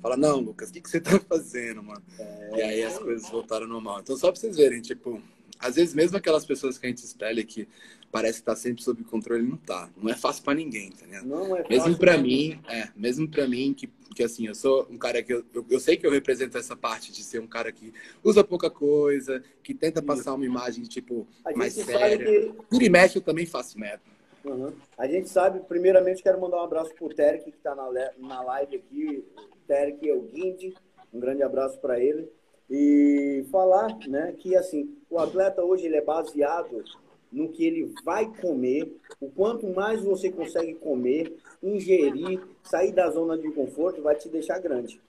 falar, 0.07 0.17
não, 0.17 0.41
Lucas, 0.41 0.71
o 0.71 0.73
que, 0.73 0.81
que 0.81 0.89
você 0.89 1.01
tá 1.01 1.19
fazendo, 1.29 1.83
mano? 1.83 2.03
É... 2.19 2.51
E 2.57 2.63
aí 2.63 2.83
as 2.85 2.99
coisas 2.99 3.29
voltaram 3.29 3.65
ao 3.65 3.73
normal. 3.73 4.01
Então, 4.01 4.17
só 4.17 4.31
pra 4.31 4.41
vocês 4.41 4.57
verem, 4.57 4.81
tipo, 4.81 5.21
às 5.59 5.75
vezes 5.75 5.95
mesmo 5.95 6.17
aquelas 6.17 6.45
pessoas 6.45 6.79
que 6.79 6.87
a 6.87 6.89
gente 6.89 7.05
espelha 7.05 7.45
que 7.45 7.69
parece 8.13 8.39
que 8.39 8.45
tá 8.45 8.55
sempre 8.55 8.83
sob 8.83 9.03
controle, 9.05 9.43
não 9.43 9.57
tá. 9.57 9.91
Não 9.97 10.11
é 10.11 10.15
fácil 10.15 10.45
para 10.45 10.55
ninguém, 10.55 10.89
entendeu? 10.89 11.25
Não 11.25 11.57
é 11.57 11.63
fácil. 11.63 11.69
Mesmo 11.69 11.99
para 11.99 12.17
mim, 12.17 12.61
é, 12.69 12.89
mesmo 12.95 13.29
para 13.29 13.49
mim 13.49 13.75
que 13.75 13.91
que 14.15 14.23
assim, 14.23 14.47
eu 14.47 14.55
sou 14.55 14.89
um 14.91 14.97
cara 14.97 15.23
que 15.23 15.31
eu, 15.31 15.45
eu, 15.53 15.67
eu, 15.69 15.79
sei 15.79 15.95
que 15.95 16.07
eu 16.07 16.11
represento 16.11 16.57
essa 16.57 16.75
parte 16.75 17.13
de 17.13 17.23
ser 17.23 17.39
um 17.39 17.47
cara 17.47 17.71
que 17.71 17.93
usa 18.25 18.43
pouca 18.43 18.71
coisa, 18.71 19.43
que 19.63 19.75
tenta 19.75 20.01
passar 20.01 20.33
uma 20.33 20.47
imagem 20.47 20.85
tipo 20.85 21.29
mais 21.55 21.75
séria. 21.75 22.17
Que... 22.17 22.55
Vira 22.71 22.85
e 22.85 22.89
mexe 22.89 23.19
eu 23.19 23.23
também 23.23 23.45
faço 23.45 23.79
merda. 23.79 24.16
Uhum. 24.47 24.73
A 24.97 25.07
gente 25.07 25.29
sabe, 25.29 25.61
primeiramente, 25.61 26.23
quero 26.23 26.41
mandar 26.41 26.59
um 26.59 26.65
abraço 26.65 26.95
pro 26.95 27.09
Terek, 27.09 27.51
que 27.51 27.57
está 27.57 27.75
na, 27.75 27.91
na 28.19 28.43
live 28.43 28.77
aqui. 28.77 29.25
Terek 29.67 30.09
é 30.09 30.15
o 30.15 30.23
Guinde. 30.23 30.75
Um 31.13 31.19
grande 31.19 31.43
abraço 31.43 31.79
para 31.81 31.99
ele. 31.99 32.31
E 32.71 33.45
falar 33.51 33.97
né, 34.09 34.35
que 34.39 34.57
assim, 34.57 34.97
o 35.11 35.19
atleta 35.19 35.65
hoje 35.65 35.87
ele 35.87 35.97
é 35.97 36.03
baseado 36.03 36.83
no 37.31 37.49
que 37.49 37.65
ele 37.65 37.93
vai 38.05 38.33
comer, 38.41 38.97
o 39.21 39.29
quanto 39.29 39.69
mais 39.69 40.03
você 40.03 40.31
consegue 40.31 40.75
comer, 40.75 41.37
ingerir, 41.63 42.41
sair 42.63 42.93
da 42.93 43.11
zona 43.11 43.37
de 43.37 43.51
conforto, 43.53 44.01
vai 44.01 44.15
te 44.15 44.29
deixar 44.29 44.59
grande. 44.59 45.01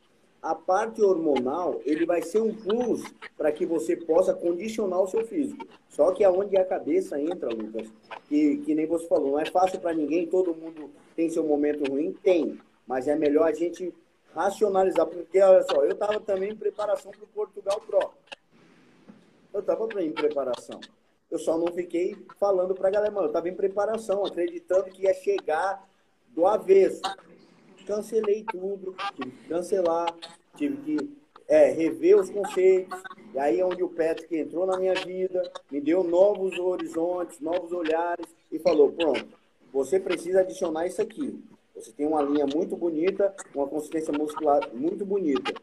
A 0.41 0.53
parte 0.53 1.01
hormonal, 1.01 1.81
ele 1.83 2.05
vai 2.05 2.21
ser 2.21 2.41
um 2.41 2.53
plus 2.53 3.03
para 3.35 3.51
que 3.51 3.65
você 3.65 3.95
possa 3.95 4.33
condicionar 4.33 5.01
o 5.01 5.07
seu 5.07 5.25
físico. 5.25 5.67
Só 5.89 6.11
que 6.11 6.23
aonde 6.23 6.55
a 6.55 6.63
cabeça 6.63 7.19
entra, 7.19 7.49
Lucas, 7.49 7.91
que, 8.29 8.57
que 8.57 8.75
nem 8.75 8.85
você 8.85 9.07
falou, 9.07 9.31
não 9.31 9.39
é 9.39 9.45
fácil 9.45 9.79
para 9.79 9.93
ninguém, 9.93 10.27
todo 10.27 10.55
mundo 10.55 10.91
tem 11.15 11.29
seu 11.29 11.43
momento 11.43 11.89
ruim? 11.89 12.13
Tem. 12.21 12.59
Mas 12.85 13.07
é 13.07 13.15
melhor 13.15 13.47
a 13.47 13.53
gente 13.53 13.93
racionalizar, 14.33 15.07
porque 15.07 15.41
olha 15.41 15.63
só, 15.63 15.83
eu 15.83 15.91
estava 15.91 16.19
também 16.19 16.51
em 16.51 16.55
preparação 16.55 17.11
para 17.11 17.23
o 17.23 17.27
Portugal 17.27 17.81
Pro. 17.81 18.11
Eu 19.53 19.61
estava 19.61 20.03
em 20.03 20.11
preparação. 20.11 20.79
Eu 21.29 21.39
só 21.39 21.57
não 21.57 21.67
fiquei 21.73 22.15
falando 22.39 22.75
para 22.75 22.88
a 22.88 22.91
galera, 22.91 23.11
mano, 23.11 23.25
eu 23.25 23.31
estava 23.31 23.49
em 23.49 23.55
preparação, 23.55 24.23
acreditando 24.23 24.85
que 24.85 25.03
ia 25.03 25.13
chegar 25.15 25.89
do 26.29 26.45
avesso. 26.45 27.01
Cancelei 27.88 28.43
tudo, 28.43 28.93
tive 29.15 29.31
que 29.31 29.47
cancelar, 29.47 30.13
tive 30.57 30.77
que 30.77 31.17
é, 31.47 31.71
rever 31.71 32.17
os 32.17 32.29
conceitos. 32.29 33.01
E 33.33 33.39
aí 33.39 33.61
é 33.61 33.65
onde 33.65 33.81
o 33.81 33.88
Patrick 33.88 34.35
entrou 34.35 34.65
na 34.65 34.77
minha 34.77 34.93
vida, 34.93 35.41
me 35.71 35.79
deu 35.79 36.03
novos 36.03 36.59
horizontes, 36.59 37.39
novos 37.39 37.71
olhares 37.71 38.25
e 38.51 38.59
falou: 38.59 38.91
pronto, 38.91 39.25
você 39.71 39.99
precisa 39.99 40.41
adicionar 40.41 40.85
isso 40.85 41.01
aqui. 41.01 41.41
Você 41.73 41.91
tem 41.93 42.05
uma 42.05 42.21
linha 42.21 42.45
muito 42.45 42.75
bonita, 42.75 43.33
uma 43.55 43.67
consistência 43.67 44.11
muscular 44.11 44.67
muito 44.73 45.05
bonita. 45.05 45.53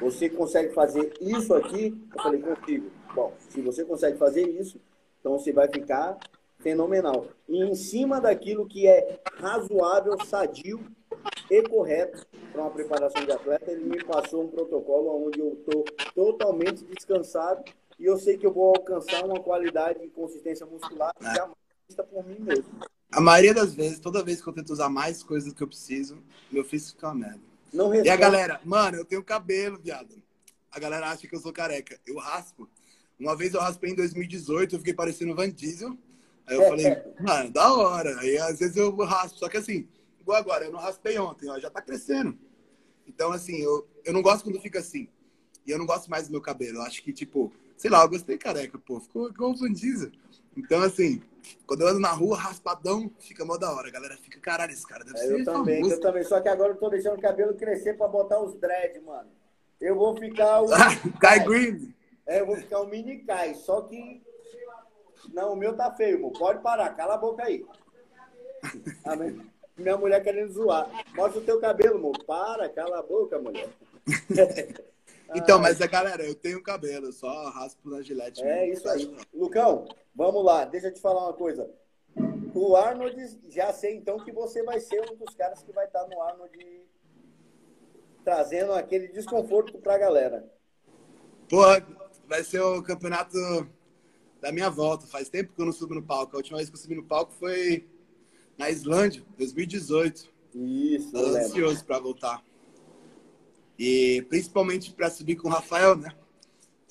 Você 0.00 0.28
consegue 0.28 0.74
fazer 0.74 1.14
isso 1.18 1.54
aqui? 1.54 1.96
Eu 2.14 2.22
falei, 2.22 2.42
contigo. 2.42 2.90
Bom, 3.14 3.32
se 3.48 3.60
você 3.62 3.84
consegue 3.84 4.18
fazer 4.18 4.48
isso, 4.48 4.78
então 5.18 5.38
você 5.38 5.52
vai 5.52 5.68
ficar 5.68 6.18
fenomenal. 6.58 7.26
E 7.48 7.62
em 7.62 7.74
cima 7.74 8.20
daquilo 8.20 8.66
que 8.66 8.86
é 8.86 9.20
razoável, 9.38 10.16
sadio 10.24 10.80
e 11.50 11.62
correto 11.64 12.26
para 12.52 12.62
uma 12.62 12.70
preparação 12.70 13.24
de 13.24 13.32
atleta, 13.32 13.70
ele 13.70 13.84
me 13.84 14.04
passou 14.04 14.44
um 14.44 14.48
protocolo 14.48 15.26
onde 15.26 15.40
eu 15.40 15.54
estou 15.54 15.84
totalmente 16.14 16.84
descansado 16.84 17.64
e 17.98 18.06
eu 18.06 18.16
sei 18.16 18.38
que 18.38 18.46
eu 18.46 18.52
vou 18.52 18.68
alcançar 18.68 19.24
uma 19.24 19.40
qualidade 19.40 20.02
e 20.02 20.08
consistência 20.08 20.64
muscular 20.64 21.12
jamais 21.20 21.56
vista 21.88 22.04
por 22.04 22.24
mim 22.24 22.38
mesmo. 22.38 22.70
A 23.12 23.20
maioria 23.20 23.52
das 23.52 23.74
vezes, 23.74 23.98
toda 23.98 24.22
vez 24.22 24.40
que 24.40 24.48
eu 24.48 24.52
tento 24.52 24.72
usar 24.72 24.88
mais 24.88 25.22
coisas 25.22 25.52
do 25.52 25.54
que 25.56 25.62
eu 25.62 25.68
preciso, 25.68 26.22
meu 26.50 26.64
físico 26.64 26.92
fica 26.92 27.08
uma 27.08 27.14
merda. 27.14 27.40
Não 27.72 27.88
responde. 27.88 28.08
E 28.08 28.10
a 28.10 28.16
galera, 28.16 28.60
mano, 28.64 28.98
eu 28.98 29.04
tenho 29.04 29.22
cabelo, 29.22 29.78
viado. 29.78 30.14
A 30.70 30.78
galera 30.78 31.08
acha 31.08 31.26
que 31.26 31.34
eu 31.34 31.40
sou 31.40 31.52
careca. 31.52 31.98
Eu 32.06 32.16
raspo. 32.18 32.68
Uma 33.18 33.36
vez 33.36 33.52
eu 33.52 33.60
raspei 33.60 33.90
em 33.90 33.96
2018, 33.96 34.74
eu 34.74 34.78
fiquei 34.78 34.94
parecendo 34.94 35.34
Van 35.34 35.50
Diesel. 35.50 35.96
Aí 36.46 36.56
eu 36.56 36.68
falei, 36.68 37.02
mano, 37.20 37.50
da 37.50 37.74
hora. 37.74 38.18
Aí 38.20 38.38
às 38.38 38.60
vezes 38.60 38.76
eu 38.76 38.94
raspo. 38.96 39.38
Só 39.38 39.48
que 39.48 39.56
assim, 39.56 39.88
agora, 40.32 40.64
eu 40.64 40.72
não 40.72 40.78
raspei 40.78 41.18
ontem, 41.18 41.48
ó, 41.48 41.58
já 41.58 41.70
tá 41.70 41.80
crescendo. 41.80 42.38
Então, 43.06 43.32
assim, 43.32 43.56
eu, 43.60 43.86
eu 44.04 44.12
não 44.12 44.22
gosto 44.22 44.44
quando 44.44 44.60
fica 44.60 44.78
assim. 44.78 45.08
E 45.66 45.70
eu 45.70 45.78
não 45.78 45.86
gosto 45.86 46.08
mais 46.08 46.26
do 46.26 46.32
meu 46.32 46.40
cabelo. 46.40 46.78
Eu 46.78 46.82
acho 46.82 47.02
que, 47.02 47.12
tipo, 47.12 47.52
sei 47.76 47.90
lá, 47.90 48.02
eu 48.02 48.08
gostei 48.08 48.38
careca, 48.38 48.78
pô. 48.78 49.00
Ficou 49.00 49.28
igual 49.28 49.50
o 49.50 49.56
Van 49.56 49.72
Diesel. 49.72 50.10
Então, 50.56 50.80
assim, 50.82 51.22
quando 51.66 51.82
eu 51.82 51.88
ando 51.88 52.00
na 52.00 52.12
rua, 52.12 52.36
raspadão, 52.36 53.10
fica 53.18 53.44
mó 53.44 53.56
da 53.56 53.72
hora. 53.72 53.88
A 53.88 53.90
galera 53.90 54.16
fica, 54.16 54.38
caralho, 54.40 54.72
esse 54.72 54.86
cara 54.86 55.04
deve 55.04 55.18
é, 55.18 55.22
ser 55.22 55.40
Eu 55.40 55.44
também, 55.44 55.88
eu 55.88 56.00
também. 56.00 56.24
Só 56.24 56.40
que 56.40 56.48
agora 56.48 56.72
eu 56.72 56.76
tô 56.76 56.88
deixando 56.88 57.18
o 57.18 57.20
cabelo 57.20 57.54
crescer 57.54 57.96
pra 57.96 58.08
botar 58.08 58.40
os 58.40 58.54
dread, 58.54 59.00
mano. 59.00 59.28
Eu 59.80 59.96
vou 59.96 60.16
ficar 60.16 60.62
o... 60.62 60.68
Kai 61.20 61.44
Green. 61.44 61.94
É, 62.26 62.40
eu 62.40 62.46
vou 62.46 62.56
ficar 62.56 62.80
o 62.80 62.86
mini 62.86 63.18
Kai. 63.24 63.54
Só 63.54 63.82
que... 63.82 64.22
Não, 65.32 65.52
o 65.52 65.56
meu 65.56 65.76
tá 65.76 65.90
feio, 65.92 66.16
irmão. 66.16 66.32
Pode 66.32 66.62
parar. 66.62 66.90
Cala 66.94 67.14
a 67.14 67.18
boca 67.18 67.44
aí. 67.44 67.64
Minha 69.80 69.96
mulher 69.96 70.22
querendo 70.22 70.52
zoar. 70.52 70.88
Mostra 71.14 71.40
o 71.40 71.44
teu 71.44 71.60
cabelo, 71.60 71.96
amor. 71.96 72.24
Para, 72.24 72.68
cala 72.68 72.98
a 72.98 73.02
boca, 73.02 73.38
mulher. 73.38 73.68
Então, 75.32 75.60
mas 75.60 75.80
a 75.80 75.86
galera, 75.86 76.24
eu 76.24 76.34
tenho 76.34 76.60
cabelo, 76.60 77.12
só 77.12 77.50
raspo 77.50 77.88
na 77.88 78.02
gilete. 78.02 78.42
É 78.42 78.66
mesmo. 78.66 78.74
isso 78.74 78.88
aí. 78.88 79.16
Lucão, 79.32 79.86
vamos 80.12 80.44
lá, 80.44 80.64
deixa 80.64 80.88
eu 80.88 80.92
te 80.92 81.00
falar 81.00 81.26
uma 81.26 81.32
coisa. 81.32 81.70
O 82.52 82.74
Arnold, 82.74 83.38
já 83.48 83.72
sei 83.72 83.94
então 83.94 84.18
que 84.18 84.32
você 84.32 84.62
vai 84.64 84.80
ser 84.80 85.00
um 85.08 85.14
dos 85.14 85.32
caras 85.36 85.62
que 85.62 85.72
vai 85.72 85.86
estar 85.86 86.04
no 86.08 86.20
Arnold 86.20 86.88
trazendo 88.24 88.72
aquele 88.72 89.08
desconforto 89.08 89.78
pra 89.78 89.98
galera. 89.98 90.50
Pô, 91.48 91.62
vai 92.26 92.42
ser 92.42 92.60
o 92.60 92.82
campeonato 92.82 93.36
da 94.40 94.50
minha 94.50 94.70
volta. 94.70 95.06
Faz 95.06 95.28
tempo 95.28 95.52
que 95.52 95.60
eu 95.60 95.66
não 95.66 95.72
subo 95.72 95.94
no 95.94 96.02
palco. 96.02 96.34
A 96.34 96.38
última 96.38 96.58
vez 96.58 96.68
que 96.68 96.76
eu 96.76 96.80
subi 96.80 96.96
no 96.96 97.04
palco 97.04 97.32
foi 97.32 97.88
na 98.60 98.68
Islândia, 98.68 99.22
2018. 99.38 100.30
Isso, 100.54 101.16
ansioso 101.16 101.82
para 101.82 101.98
voltar. 101.98 102.44
E 103.78 104.22
principalmente 104.28 104.92
para 104.92 105.08
subir 105.08 105.36
com 105.36 105.48
o 105.48 105.50
Rafael, 105.50 105.96
né? 105.96 106.12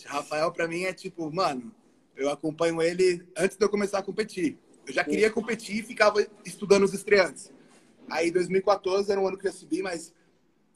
O 0.03 0.09
Rafael, 0.09 0.51
para 0.51 0.67
mim, 0.67 0.86
é 0.86 0.93
tipo, 0.93 1.32
mano, 1.32 1.72
eu 2.15 2.32
acompanho 2.32 2.82
ele 2.82 3.24
antes 3.38 3.55
de 3.55 3.63
eu 3.63 3.70
começar 3.70 3.99
a 3.99 4.03
competir. 4.03 4.57
Eu 4.88 4.93
já 4.93 5.03
queria 5.03 5.30
competir 5.30 5.78
e 5.78 5.84
ficava 5.84 6.26
estudando 6.43 6.84
os 6.84 6.93
estreantes. 6.95 7.51
Aí, 8.09 8.32
2014 8.32 9.11
era 9.11 9.22
um 9.22 9.28
ano 9.28 9.38
que 9.38 9.45
eu 9.45 9.51
ia 9.51 9.55
subir, 9.55 9.84
mas 9.84 10.11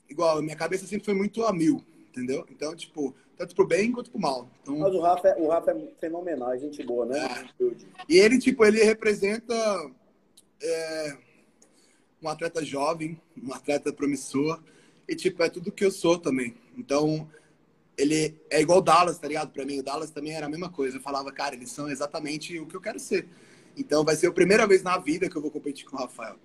igual, 0.08 0.44
minha 0.44 0.56
cabeça 0.56 0.86
sempre 0.86 1.06
foi 1.06 1.16
muito 1.16 1.44
a 1.44 1.52
mil, 1.52 1.84
entendeu? 2.08 2.46
Então, 2.52 2.76
tipo, 2.76 3.16
tanto 3.36 3.56
pro 3.56 3.66
bem 3.66 3.91
quanto 3.91 4.12
pro 4.12 4.20
mal. 4.20 4.48
Então, 4.62 4.78
mas 4.78 4.94
o 4.94 5.00
Rafa, 5.00 5.30
é, 5.30 5.41
o 5.41 5.48
Rafa 5.48 5.72
é 5.72 5.88
fenomenal, 6.00 6.54
é 6.54 6.60
gente 6.60 6.84
boa, 6.84 7.08
né? 7.08 7.18
É. 7.18 7.76
E 8.08 8.20
ele, 8.20 8.38
tipo, 8.38 8.64
ele 8.64 8.84
representa 8.84 9.56
é, 10.64 11.18
um 12.22 12.30
atleta 12.30 12.64
jovem, 12.64 13.20
um 13.41 13.53
atleta 13.53 13.91
promissor. 13.91 14.61
E, 15.07 15.16
tipo, 15.16 15.43
é 15.43 15.49
tudo 15.49 15.72
que 15.72 15.84
eu 15.84 15.91
sou 15.91 16.18
também. 16.18 16.55
Então, 16.78 17.30
ele 17.97 18.39
é 18.49 18.61
igual 18.61 18.80
o 18.80 18.82
Dallas, 18.82 19.20
tá 19.20 19.28
ligado? 19.28 19.51
Pra 19.51 19.66
mim, 19.66 19.80
o 19.80 19.84
Dallas 19.84 20.09
também 20.09 20.34
era 20.34 20.45
a 20.45 20.49
mesma 20.49 20.70
coisa. 20.70 20.97
Eu 20.97 21.01
falava, 21.01 21.32
cara, 21.32 21.55
eles 21.55 21.72
são 21.72 21.89
exatamente 21.89 22.57
o 22.57 22.66
que 22.66 22.76
eu 22.76 22.82
quero 22.82 22.99
ser. 22.99 23.28
Então, 23.78 24.03
vai 24.03 24.16
ser 24.16 24.28
a 24.28 24.32
primeira 24.32 24.66
vez 24.66 24.82
na 24.82 24.97
vida 24.97 25.30
que 25.30 25.36
eu 25.36 25.41
vou 25.41 25.51
competir 25.51 25.86
com 25.86 25.97
o 25.97 25.99
Rafael. 25.99 26.38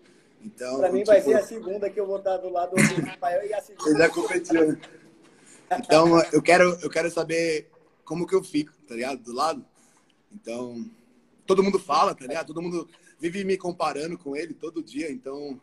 Então, 0.44 0.78
pra 0.78 0.90
mim, 0.90 0.98
tipo... 0.98 1.10
vai 1.10 1.22
ser 1.22 1.34
a 1.34 1.42
segunda 1.42 1.88
que 1.88 1.98
eu 1.98 2.06
vou 2.06 2.18
estar 2.18 2.36
do 2.38 2.48
lado 2.48 2.74
do 2.74 3.06
Rafael 3.06 3.46
e 3.46 3.54
a 3.54 3.60
segunda. 3.60 3.90
Ele 3.90 3.98
já 3.98 4.08
competiu, 4.08 4.72
né? 4.72 4.80
Então, 5.78 6.22
eu 6.32 6.42
quero, 6.42 6.78
eu 6.80 6.90
quero 6.90 7.10
saber 7.10 7.70
como 8.04 8.26
que 8.26 8.34
eu 8.34 8.42
fico, 8.42 8.72
tá 8.86 8.94
ligado? 8.94 9.22
Do 9.22 9.34
lado. 9.34 9.64
Então, 10.32 10.90
todo 11.46 11.62
mundo 11.62 11.78
fala, 11.78 12.14
tá 12.14 12.26
ligado? 12.26 12.46
Todo 12.46 12.62
mundo 12.62 12.88
vive 13.18 13.44
me 13.44 13.56
comparando 13.56 14.16
com 14.18 14.36
ele 14.36 14.54
todo 14.54 14.82
dia. 14.82 15.10
Então, 15.10 15.60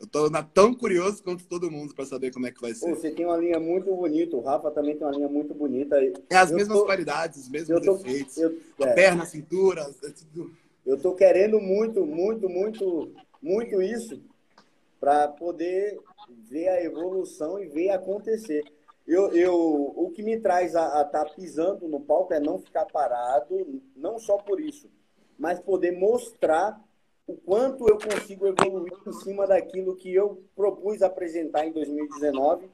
eu 0.00 0.06
tô 0.06 0.30
tão 0.54 0.72
curioso 0.72 1.22
quanto 1.22 1.46
todo 1.46 1.70
mundo 1.70 1.94
para 1.94 2.06
saber 2.06 2.32
como 2.32 2.46
é 2.46 2.50
que 2.50 2.60
vai 2.60 2.72
ser. 2.72 2.88
Pô, 2.88 2.94
você 2.94 3.10
tem 3.10 3.26
uma 3.26 3.36
linha 3.36 3.60
muito 3.60 3.94
bonita, 3.94 4.34
o 4.36 4.40
Rafa 4.40 4.70
também 4.70 4.96
tem 4.96 5.06
uma 5.06 5.14
linha 5.14 5.28
muito 5.28 5.52
bonita. 5.52 5.96
É 6.30 6.36
as 6.36 6.50
eu 6.50 6.56
mesmas 6.56 6.78
tô... 6.78 6.86
qualidades, 6.86 7.42
os 7.42 7.48
mesmos 7.50 7.80
defeitos. 7.82 8.36
Eu... 8.38 8.58
É. 8.80 8.84
A 8.84 8.94
perna, 8.94 9.24
a 9.24 9.26
cintura, 9.26 9.82
é 10.02 10.10
tudo. 10.10 10.50
Eu 10.86 10.98
tô 10.98 11.14
querendo 11.14 11.60
muito, 11.60 12.06
muito, 12.06 12.48
muito, 12.48 13.12
muito 13.42 13.82
isso 13.82 14.20
para 14.98 15.28
poder 15.28 15.98
ver 16.48 16.68
a 16.68 16.82
evolução 16.82 17.62
e 17.62 17.66
ver 17.66 17.90
acontecer. 17.90 18.64
Eu, 19.06 19.32
eu, 19.32 19.54
o 19.54 20.10
que 20.14 20.22
me 20.22 20.38
traz 20.38 20.76
a 20.76 21.02
estar 21.02 21.24
tá 21.24 21.24
pisando 21.26 21.88
no 21.88 22.00
palco 22.00 22.32
é 22.32 22.40
não 22.40 22.58
ficar 22.58 22.86
parado, 22.86 23.82
não 23.96 24.18
só 24.18 24.36
por 24.36 24.60
isso, 24.60 24.88
mas 25.40 25.58
poder 25.58 25.92
mostrar 25.92 26.78
o 27.26 27.34
quanto 27.34 27.88
eu 27.88 27.96
consigo 27.96 28.46
evoluir 28.46 28.92
em 29.06 29.12
cima 29.14 29.46
daquilo 29.46 29.96
que 29.96 30.14
eu 30.14 30.44
propus 30.54 31.00
apresentar 31.00 31.64
em 31.64 31.72
2019 31.72 32.68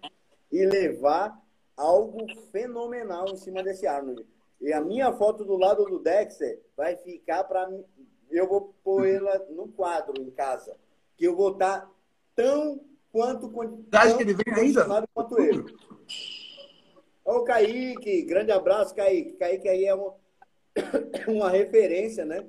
e 0.51 0.67
levar 0.67 1.41
algo 1.77 2.27
fenomenal 2.51 3.29
em 3.29 3.37
cima 3.37 3.63
desse 3.63 3.87
Arnold. 3.87 4.27
E 4.61 4.73
a 4.73 4.81
minha 4.81 5.13
foto 5.13 5.45
do 5.45 5.57
lado 5.57 5.85
do 5.85 6.01
Dexter 6.01 6.61
vai 6.77 6.97
ficar 6.97 7.45
para 7.45 7.69
mim. 7.69 7.85
Eu 8.29 8.49
vou 8.49 8.75
pôr 8.83 9.07
ela 9.07 9.47
no 9.51 9.69
quadro 9.69 10.21
em 10.21 10.31
casa. 10.31 10.77
Que 11.17 11.27
eu 11.27 11.37
vou 11.37 11.53
estar 11.53 11.83
tá 11.83 11.91
tão 12.35 12.81
quanto. 13.13 13.49
Acha 13.93 14.17
que 14.17 14.23
ele 14.25 14.35
vem 14.35 14.55
ainda? 14.55 15.07
Quanto 15.15 15.41
ele. 15.41 15.65
Ô, 17.25 17.43
Kaique, 17.43 18.23
grande 18.23 18.51
abraço, 18.51 18.95
Kaique. 18.95 19.35
Kaique 19.35 19.69
aí 19.69 19.85
é 19.85 19.95
uma, 19.95 20.15
uma 21.29 21.51
referência, 21.51 22.25
né? 22.25 22.45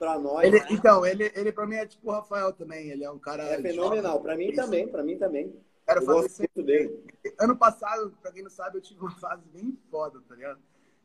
para 0.00 0.18
nós. 0.18 0.42
Ele, 0.46 0.58
então, 0.70 1.04
ele, 1.04 1.30
ele 1.34 1.52
para 1.52 1.66
mim 1.66 1.76
é 1.76 1.86
tipo 1.86 2.08
o 2.08 2.12
Rafael 2.12 2.54
também. 2.54 2.88
Ele 2.88 3.04
é 3.04 3.10
um 3.10 3.18
cara. 3.18 3.44
É 3.44 3.60
fenomenal. 3.60 4.18
Para 4.20 4.34
mim 4.34 4.50
também, 4.52 4.88
para 4.88 5.02
mim 5.02 5.18
também. 5.18 5.54
Quero 5.86 6.02
fazer 6.02 6.28
sempre 6.30 6.62
dele. 6.62 7.04
Ano 7.38 7.54
passado, 7.56 8.16
para 8.22 8.32
quem 8.32 8.42
não 8.42 8.50
sabe, 8.50 8.78
eu 8.78 8.80
tive 8.80 9.00
uma 9.00 9.10
fase 9.18 9.42
bem 9.52 9.76
foda, 9.90 10.20
tá 10.26 10.34
ligado? 10.34 10.58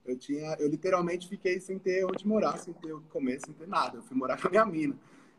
Eu 0.06 0.16
tinha, 0.16 0.56
eu 0.60 0.70
literalmente 0.70 1.28
fiquei 1.28 1.60
sem 1.60 1.80
ter 1.80 2.06
onde 2.06 2.26
morar, 2.26 2.58
sem 2.58 2.74
ter 2.74 2.94
o 2.94 3.02
comer, 3.10 3.40
sem 3.44 3.54
ter 3.54 3.68
nada. 3.68 3.98
Eu 3.98 4.04
fui 4.04 4.16
morar 4.16 4.40
com 4.40 4.48
a 4.48 4.52
minha 4.52 4.66
mina. 4.66 4.96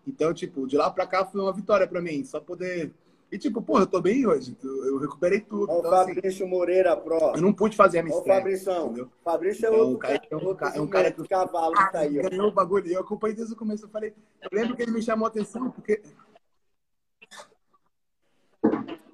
Então, 0.06 0.34
tipo, 0.34 0.66
de 0.66 0.76
lá 0.76 0.90
para 0.90 1.06
cá 1.06 1.24
foi 1.24 1.40
uma 1.40 1.52
vitória 1.52 1.86
para 1.86 2.00
mim, 2.00 2.24
só 2.24 2.40
poder 2.40 2.92
E 3.30 3.38
tipo, 3.38 3.60
porra, 3.60 3.82
eu 3.82 3.86
tô 3.86 4.00
bem 4.00 4.24
hoje. 4.26 4.56
Eu 4.62 4.98
recuperei 4.98 5.40
tudo. 5.40 5.70
Olha 5.70 5.78
então, 5.78 5.90
o 5.90 5.94
Fabrício 5.94 6.44
assim, 6.44 6.50
Moreira 6.50 6.96
Pro. 6.96 7.18
Eu 7.34 7.42
não 7.42 7.52
pude 7.52 7.76
fazer 7.76 7.98
a 7.98 8.02
minha 8.02 8.16
estreia. 8.16 8.36
Olha 8.36 8.42
o 8.42 8.44
Fabrição. 8.44 9.10
Fabrício 9.24 9.66
é 9.66 9.68
então, 9.68 9.80
outro, 9.80 9.98
cara, 9.98 10.14
é 10.14 10.36
um, 10.36 10.46
outro 10.46 10.66
é 10.66 10.80
um 10.80 10.86
cara 10.86 11.10
que 11.10 11.28
cavalo 11.28 11.74
ah, 11.76 11.86
tá 11.88 11.98
aí. 12.00 12.14
Ganhou 12.14 12.48
o 12.48 12.52
bagulho. 12.52 12.86
Eu 12.86 13.00
acompanhei 13.00 13.34
desde 13.34 13.54
o 13.54 13.56
começo. 13.56 13.84
Eu 13.84 13.88
falei, 13.88 14.14
eu 14.40 14.48
lembro 14.52 14.76
que 14.76 14.82
ele 14.82 14.92
me 14.92 15.02
chamou 15.02 15.26
a 15.26 15.28
atenção, 15.28 15.70
porque. 15.70 16.00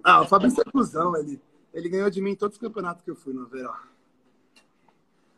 Ah, 0.05 0.21
o 0.21 0.27
Fabrício 0.27 0.61
é 0.61 0.71
cuzão, 0.71 1.17
ele, 1.17 1.41
ele 1.73 1.89
ganhou 1.89 2.11
de 2.11 2.21
mim 2.21 2.33
em 2.33 2.37
todos 2.37 2.57
os 2.57 2.61
campeonatos 2.61 3.03
que 3.03 3.11
eu 3.11 3.17
fui 3.17 3.33
no 3.33 3.47
verão. 3.47 3.75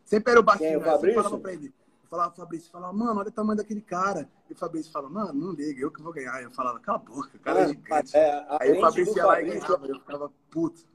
Sempre 0.05 0.33
era 0.33 0.41
o 0.41 0.43
baixinho, 0.43 0.71
Quem, 0.71 0.79
o 0.79 0.81
Fabrício? 0.81 1.19
eu 1.19 1.23
falava 1.23 1.41
pra 1.41 1.53
ele 1.53 1.73
falava 2.15 2.31
pro 2.31 2.43
Fabrício, 2.43 2.71
falava, 2.71 2.93
mano, 2.93 3.19
olha 3.19 3.29
o 3.29 3.33
tamanho 3.33 3.57
daquele 3.57 3.81
cara. 3.81 4.29
E 4.49 4.53
o 4.53 4.57
Fabrício 4.57 4.93
fala, 4.93 5.11
mano, 5.11 5.33
não 5.33 5.53
liga, 5.53 5.81
eu 5.81 5.91
que 5.91 6.01
vou 6.01 6.13
ganhar. 6.13 6.41
Eu 6.43 6.51
falava, 6.53 6.79
cala 6.79 6.99
a 6.99 7.01
boca, 7.01 7.39
cara 7.41 7.63
é, 7.63 7.69
gigante. 7.69 8.17
É, 8.17 8.47
Aí 8.61 8.73
o 8.73 8.81
Fabrício 8.81 9.17
ia 9.17 9.27
lá 9.27 9.43
e 9.43 9.47
ganhava, 9.47 9.87
eu 9.87 9.99
ficava 9.99 10.33
puto. 10.51 10.87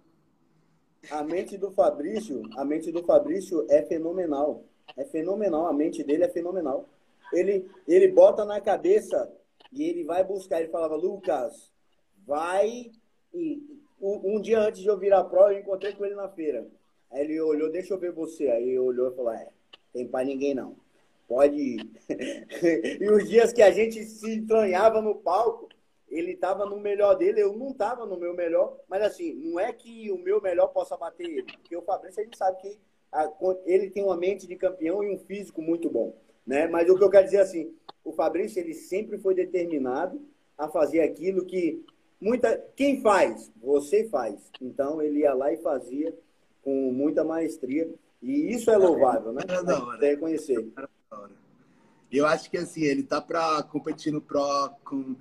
A 1.12 1.24
mente 1.24 1.58
do 1.58 1.72
Fabrício, 1.72 2.42
a 2.58 2.64
mente 2.64 2.92
do 2.92 3.04
Fabrício 3.04 3.66
é 3.70 3.84
fenomenal. 3.84 4.64
É 4.96 5.04
fenomenal, 5.06 5.68
a 5.68 5.74
mente 5.74 6.04
dele 6.04 6.24
é 6.24 6.30
fenomenal. 6.30 6.88
Ele, 7.34 7.70
ele 7.88 8.08
bota 8.08 8.46
na 8.46 8.60
cabeça 8.60 9.32
e 9.72 9.84
ele 9.84 10.04
vai 10.04 10.24
buscar. 10.24 10.62
Ele 10.62 10.72
falava, 10.72 10.96
Lucas, 10.96 11.72
vai. 12.26 12.92
E 13.34 13.62
um 14.02 14.42
dia 14.42 14.62
antes 14.62 14.82
de 14.82 14.88
eu 14.88 14.98
virar 14.98 15.26
prova, 15.26 15.54
eu 15.54 15.60
encontrei 15.60 15.94
com 15.94 16.06
ele 16.06 16.16
na 16.16 16.30
feira. 16.30 16.66
Aí 17.12 17.24
ele 17.24 17.40
olhou, 17.42 17.72
deixa 17.72 17.94
eu 17.94 18.00
ver 18.00 18.12
você. 18.12 18.50
Aí 18.50 18.70
ele 18.70 18.80
olhou 18.80 19.12
e 19.12 19.16
falou, 19.16 19.32
é, 19.32 19.50
tem 19.94 20.08
pra 20.08 20.24
ninguém 20.24 20.54
não. 20.54 20.76
Pode 21.30 21.78
e 23.00 23.10
os 23.12 23.30
dias 23.30 23.54
que 23.54 23.62
a 23.62 23.70
gente 23.70 24.04
se 24.04 24.34
entranhava 24.34 25.00
no 25.00 25.14
palco, 25.14 25.70
ele 26.10 26.32
estava 26.32 26.66
no 26.66 26.80
melhor 26.80 27.14
dele, 27.14 27.40
eu 27.40 27.56
não 27.56 27.70
estava 27.70 28.04
no 28.04 28.18
meu 28.18 28.34
melhor, 28.34 28.80
mas 28.90 29.04
assim, 29.04 29.36
não 29.36 29.60
é 29.60 29.72
que 29.72 30.12
o 30.12 30.18
meu 30.18 30.42
melhor 30.42 30.70
possa 30.70 30.98
bater 30.98 31.30
ele, 31.30 31.44
porque 31.44 31.78
o 31.78 31.84
Fabrício 31.84 32.22
a 32.22 32.24
gente 32.24 32.36
sabe 32.36 32.60
que 32.60 32.80
ele 33.68 33.92
tem 33.92 34.04
uma 34.04 34.18
mente 34.18 34.48
de 34.48 34.56
campeão 34.56 35.04
e 35.04 35.14
um 35.14 35.20
físico 35.20 35.62
muito 35.62 35.88
bom, 35.88 36.18
né? 36.46 36.68
Mas 36.68 36.90
o 36.90 36.98
que 36.98 37.04
eu 37.04 37.12
quero 37.12 37.26
dizer 37.26 37.42
assim, 37.42 37.76
o 38.04 38.12
Fabrício 38.12 38.60
ele 38.60 38.74
sempre 38.74 39.20
foi 39.20 39.36
determinado 39.36 40.20
a 40.58 40.68
fazer 40.68 41.02
aquilo 41.02 41.46
que 41.46 41.86
muita 42.20 42.58
quem 42.76 43.02
faz, 43.02 43.52
você 43.56 44.04
faz. 44.10 44.52
Então 44.60 45.00
ele 45.00 45.20
ia 45.20 45.34
lá 45.36 45.54
e 45.54 45.58
fazia 45.58 46.12
com 46.64 46.92
muita 46.92 47.24
maestria 47.24 47.88
e 48.22 48.54
isso 48.54 48.70
é 48.70 48.78
louvável, 48.78 49.32
né? 49.34 49.42
É 50.02 50.10
reconhecer. 50.10 50.72
E 52.12 52.18
eu 52.18 52.26
acho 52.26 52.50
que 52.50 52.58
assim, 52.58 52.82
ele 52.82 53.04
tá 53.04 53.22
para 53.22 53.62
competir 53.64 54.12
no 54.12 54.22
Pro 54.22 54.72
com 54.84 55.16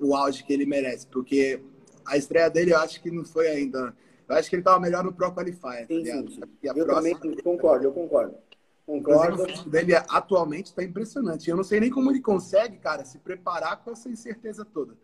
o 0.00 0.14
auge 0.14 0.42
que 0.44 0.52
ele 0.52 0.64
merece, 0.64 1.06
porque 1.06 1.60
a 2.06 2.16
estreia 2.16 2.48
dele 2.48 2.72
eu 2.72 2.78
acho 2.78 3.00
que 3.02 3.10
não 3.10 3.24
foi 3.24 3.48
ainda. 3.48 3.94
Eu 4.28 4.36
acho 4.36 4.48
que 4.48 4.56
ele 4.56 4.62
tava 4.62 4.80
melhor 4.80 5.04
no 5.04 5.12
Pro 5.12 5.32
Qualifier. 5.32 5.86
Sim, 5.86 6.04
tá 6.04 6.10
sim, 6.10 6.28
sim. 6.28 6.40
eu 6.62 6.86
próxima... 6.86 7.18
também 7.18 7.36
concordo, 7.42 7.84
eu 7.84 7.92
concordo. 7.92 8.34
Concordo. 8.88 9.42
O 9.42 9.68
dele 9.68 9.94
atualmente 9.94 10.66
está 10.66 10.82
impressionante. 10.82 11.48
Eu 11.48 11.56
não 11.56 11.64
sei 11.64 11.78
nem 11.78 11.90
como 11.90 12.10
ele 12.10 12.22
consegue, 12.22 12.78
cara, 12.78 13.04
se 13.04 13.18
preparar 13.18 13.84
com 13.84 13.90
essa 13.90 14.08
incerteza 14.08 14.64
toda. 14.64 14.94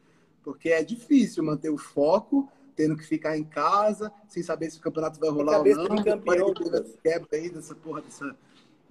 Porque 0.42 0.70
é 0.70 0.82
difícil 0.82 1.44
manter 1.44 1.68
o 1.68 1.76
foco, 1.76 2.50
tendo 2.74 2.96
que 2.96 3.04
ficar 3.04 3.36
em 3.36 3.44
casa, 3.44 4.12
sem 4.28 4.42
saber 4.42 4.70
se 4.70 4.78
o 4.78 4.82
campeonato 4.82 5.18
vai 5.18 5.30
rolar 5.30 5.58
ou 5.58 5.64
não. 5.64 5.94
De 5.96 6.04
campeão, 6.04 6.54
quebra 7.02 7.28
aí 7.32 7.50
dessa 7.50 7.74
porra 7.74 8.02
dessa. 8.02 8.36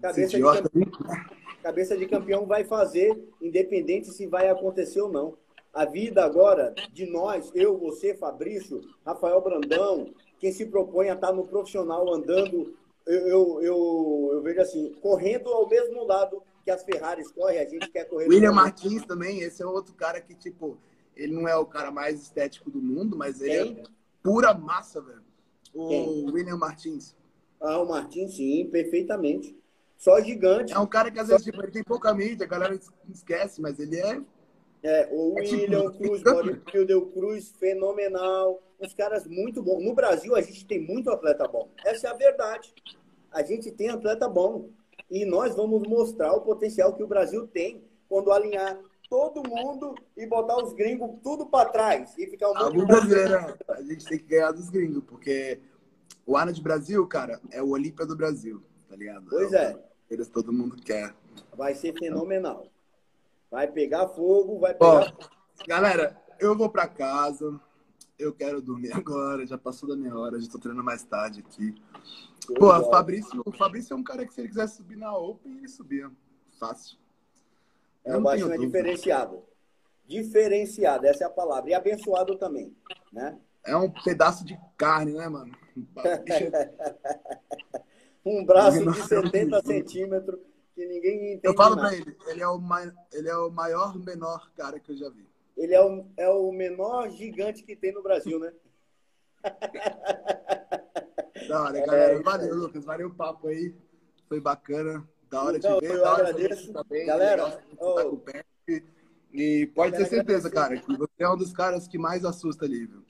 Cabeça 0.02 0.38
de, 0.38 0.44
campeão, 0.44 1.26
cabeça 1.62 1.98
de 1.98 2.06
campeão 2.08 2.46
vai 2.46 2.64
fazer, 2.66 3.18
independente 3.42 4.12
se 4.12 4.28
vai 4.28 4.50
acontecer 4.50 5.02
ou 5.02 5.12
não. 5.12 5.38
A 5.74 5.86
vida 5.86 6.24
agora 6.24 6.74
de 6.92 7.06
nós, 7.06 7.52
eu, 7.56 7.78
você, 7.78 8.14
Fabrício, 8.14 8.82
Rafael 9.06 9.42
Brandão, 9.42 10.14
quem 10.40 10.52
se 10.52 10.66
propõe 10.66 11.10
a 11.10 11.14
estar 11.14 11.32
no 11.32 11.48
profissional 11.48 12.14
andando, 12.14 12.76
eu, 13.08 13.28
eu, 13.28 13.62
eu, 13.62 14.30
eu 14.34 14.42
vejo 14.42 14.62
assim, 14.62 14.94
correndo 15.02 15.50
ao 15.50 15.68
mesmo 15.68 16.06
lado 16.06 16.44
que 16.64 16.72
as 16.72 16.84
Ferraris 16.84 17.32
correm, 17.32 17.60
a 17.60 17.66
gente 17.66 17.90
quer 17.90 18.06
correr. 18.06 18.28
William 18.28 18.52
Martins 18.52 19.06
também, 19.06 19.40
esse 19.40 19.64
é 19.64 19.66
outro 19.66 19.94
cara 19.94 20.22
que, 20.22 20.36
tipo, 20.36 20.78
ele 21.16 21.34
não 21.34 21.48
é 21.48 21.56
o 21.56 21.66
cara 21.66 21.92
mais 21.92 22.22
estético 22.22 22.70
do 22.70 22.82
mundo, 22.82 23.18
mas 23.18 23.42
ele 23.42 23.74
Quem? 23.74 23.80
é 23.80 23.84
pura 24.22 24.54
massa, 24.54 25.02
velho. 25.02 25.24
O 25.74 25.88
Quem? 25.90 26.32
William 26.32 26.58
Martins. 26.58 27.16
Ah, 27.60 27.80
o 27.80 27.88
Martins, 27.88 28.36
sim, 28.36 28.70
perfeitamente. 28.72 29.58
Só 29.98 30.20
gigante. 30.20 30.74
É 30.74 30.80
um 30.80 30.88
cara 30.88 31.10
que 31.10 31.20
às 31.20 31.30
vezes 31.30 31.46
tipo, 31.46 31.62
ele 31.62 31.72
tem 31.72 31.84
pouca 31.84 32.14
mídia, 32.14 32.46
a 32.46 32.50
galera 32.50 32.78
esquece, 33.10 33.62
mas 33.62 33.80
ele 33.80 33.98
é. 33.98 34.22
É, 34.84 35.10
o 35.12 35.40
é 35.40 35.44
tipo 35.44 35.62
William 35.62 35.92
tipo, 35.92 36.04
Cruz, 36.04 36.24
Bodybuilder 36.24 37.02
Cruz, 37.14 37.54
fenomenal. 37.58 38.62
Uns 38.82 38.94
caras 38.94 39.26
muito 39.26 39.64
bons. 39.64 39.82
No 39.82 39.96
Brasil, 39.96 40.36
a 40.36 40.42
gente 40.42 40.66
tem 40.66 40.86
muito 40.86 41.10
atleta 41.10 41.48
bom. 41.48 41.70
Essa 41.86 42.08
é 42.08 42.10
a 42.10 42.16
verdade. 42.16 42.74
A 43.32 43.42
gente 43.44 43.72
tem 43.72 43.90
atleta 43.90 44.28
bom. 44.28 44.70
E 45.10 45.26
nós 45.26 45.56
vamos 45.56 45.88
mostrar 45.88 46.34
o 46.34 46.42
potencial 46.42 46.94
que 46.94 47.04
o 47.04 47.08
Brasil 47.08 47.48
tem 47.48 47.82
quando 48.10 48.32
alinhar 48.32 48.78
todo 49.14 49.48
mundo 49.48 49.94
e 50.18 50.26
botar 50.26 50.58
os 50.58 50.74
gringos 50.74 51.20
tudo 51.22 51.46
para 51.46 51.70
trás 51.70 52.18
e 52.18 52.26
ficar 52.26 52.50
um 52.50 52.56
monte 52.56 52.84
brasileiro, 52.84 53.56
A 53.70 53.82
gente 53.84 54.06
tem 54.06 54.18
que 54.18 54.26
ganhar 54.26 54.52
dos 54.52 54.72
gringos, 54.72 55.04
porque 55.04 55.62
o 56.26 56.36
Arnold 56.36 56.60
Brasil, 56.64 57.06
cara, 57.06 57.40
é 57.52 57.62
o 57.62 57.70
Olímpia 57.70 58.08
do 58.08 58.16
Brasil, 58.16 58.64
tá 58.90 58.96
ligado? 58.96 59.28
Pois 59.30 59.54
é. 59.54 59.80
é 60.10 60.18
todo 60.26 60.52
mundo 60.52 60.78
quer. 60.78 61.14
Vai 61.56 61.76
ser 61.76 61.94
fenomenal. 61.94 62.66
Vai 63.52 63.68
pegar 63.68 64.08
fogo, 64.08 64.58
vai 64.58 64.74
pegar. 64.74 65.16
Ó, 65.16 65.66
galera, 65.68 66.20
eu 66.40 66.58
vou 66.58 66.72
para 66.72 66.88
casa. 66.88 67.62
Eu 68.18 68.34
quero 68.34 68.64
dormir 68.64 68.94
agora. 68.98 69.46
Já 69.46 69.60
passou 69.60 69.88
da 69.88 69.96
minha 69.96 70.18
hora. 70.18 70.42
Já 70.42 70.50
tô 70.50 70.58
treinando 70.58 70.84
mais 70.84 71.04
tarde 71.04 71.42
aqui. 71.42 71.76
Pô, 72.58 72.76
o 72.76 72.90
Fabrício, 72.90 73.44
o 73.46 73.52
Fabrício 73.52 73.94
é 73.94 73.96
um 73.96 74.04
cara 74.04 74.26
que 74.26 74.34
se 74.34 74.42
ele 74.42 74.48
quisesse 74.48 74.78
subir 74.78 74.98
na 74.98 75.16
Open, 75.16 75.56
ele 75.56 75.68
subia. 75.68 76.12
Fácil. 76.60 77.03
É 78.06 78.18
um 78.18 78.24
baixinho 78.24 78.54
é 78.54 78.58
diferenciado. 78.58 79.44
Diferenciado, 80.06 81.08
essa 81.08 81.24
é 81.24 81.28
a 81.28 81.30
palavra. 81.30 81.70
E 81.70 81.74
abençoado 81.74 82.38
também, 82.38 82.76
né? 83.12 83.38
É 83.66 83.76
um 83.76 83.90
pedaço 83.90 84.46
de 84.46 84.60
carne, 84.78 85.14
né, 85.14 85.28
mano? 85.30 85.56
um 88.26 88.46
braço 88.46 88.92
de 88.92 89.04
70 89.04 89.66
centímetros 89.66 90.40
que 90.76 90.86
ninguém 90.86 91.34
entende. 91.34 91.42
Eu 91.44 91.56
falo 91.56 91.76
nada. 91.76 91.88
pra 91.88 91.98
ele, 91.98 92.18
ele 92.28 92.42
é, 92.42 92.48
o 92.48 92.60
mai, 92.60 92.92
ele 93.14 93.30
é 93.30 93.38
o 93.38 93.50
maior 93.50 93.98
menor 93.98 94.52
cara 94.56 94.80
que 94.80 94.92
eu 94.92 94.98
já 94.98 95.10
vi. 95.10 95.26
Ele 95.56 95.74
é 95.74 95.82
o, 95.82 96.06
é 96.18 96.30
o 96.30 96.52
menor 96.52 97.10
gigante 97.10 97.64
que 97.64 97.76
tem 97.76 97.94
no 97.94 98.04
Brasil, 98.04 98.40
né? 98.40 98.52
Da 101.48 101.62
hora, 101.62 101.86
galera. 101.86 102.14
É, 102.14 102.22
valeu, 102.22 102.56
Lucas. 102.56 102.86
Valeu 102.86 103.08
o 103.08 103.14
papo 103.14 103.48
aí. 103.48 103.76
Foi 104.28 104.40
bacana. 104.40 105.08
Da 105.34 105.42
hora 105.42 105.58
então, 105.58 105.80
de 105.80 105.88
ver. 105.88 105.96
Eu 105.96 106.06
agradeço. 106.06 106.72
Tá 106.72 106.84
bem, 106.84 107.08
galera, 107.08 107.60
oh, 107.80 108.18
tá 108.18 108.46
e 109.34 109.66
pode 109.74 109.98
ter 109.98 110.06
certeza, 110.06 110.48
cara, 110.48 110.78
que 110.78 110.96
você 110.96 111.24
é 111.24 111.28
um 111.28 111.36
dos 111.36 111.52
caras 111.52 111.88
que 111.88 111.98
mais 111.98 112.24
assusta 112.24 112.66
ali, 112.66 112.86
viu? 112.86 113.04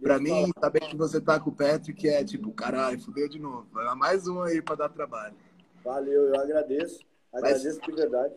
Pra 0.00 0.18
mim, 0.18 0.50
saber 0.58 0.80
que 0.80 0.96
você 0.96 1.20
tá 1.20 1.38
com 1.38 1.50
o 1.50 1.54
Patrick 1.54 2.08
é 2.08 2.24
tipo, 2.24 2.50
caralho, 2.52 2.98
fudeu 2.98 3.28
de 3.28 3.38
novo. 3.38 3.66
Vai 3.70 3.94
mais 3.94 4.26
um 4.26 4.40
aí 4.40 4.62
pra 4.62 4.74
dar 4.74 4.88
trabalho. 4.88 5.34
Valeu, 5.84 6.28
eu 6.28 6.40
agradeço. 6.40 7.00
Agradeço 7.30 7.78
Mas... 7.78 7.86
de 7.86 7.92
verdade. 7.92 8.34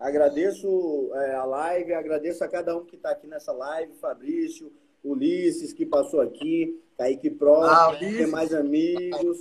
Agradeço 0.00 1.12
é, 1.14 1.36
a 1.36 1.44
live, 1.44 1.94
agradeço 1.94 2.42
a 2.42 2.48
cada 2.48 2.76
um 2.76 2.84
que 2.84 2.96
está 2.96 3.10
aqui 3.10 3.28
nessa 3.28 3.52
live, 3.52 3.94
Fabrício, 4.00 4.72
Ulisses, 5.04 5.72
que 5.72 5.86
passou 5.86 6.20
aqui, 6.20 6.82
Kaique 6.98 7.30
Pro, 7.30 7.62
ah, 7.62 7.94
tem 7.96 8.26
mais 8.26 8.52
amigos. 8.52 9.38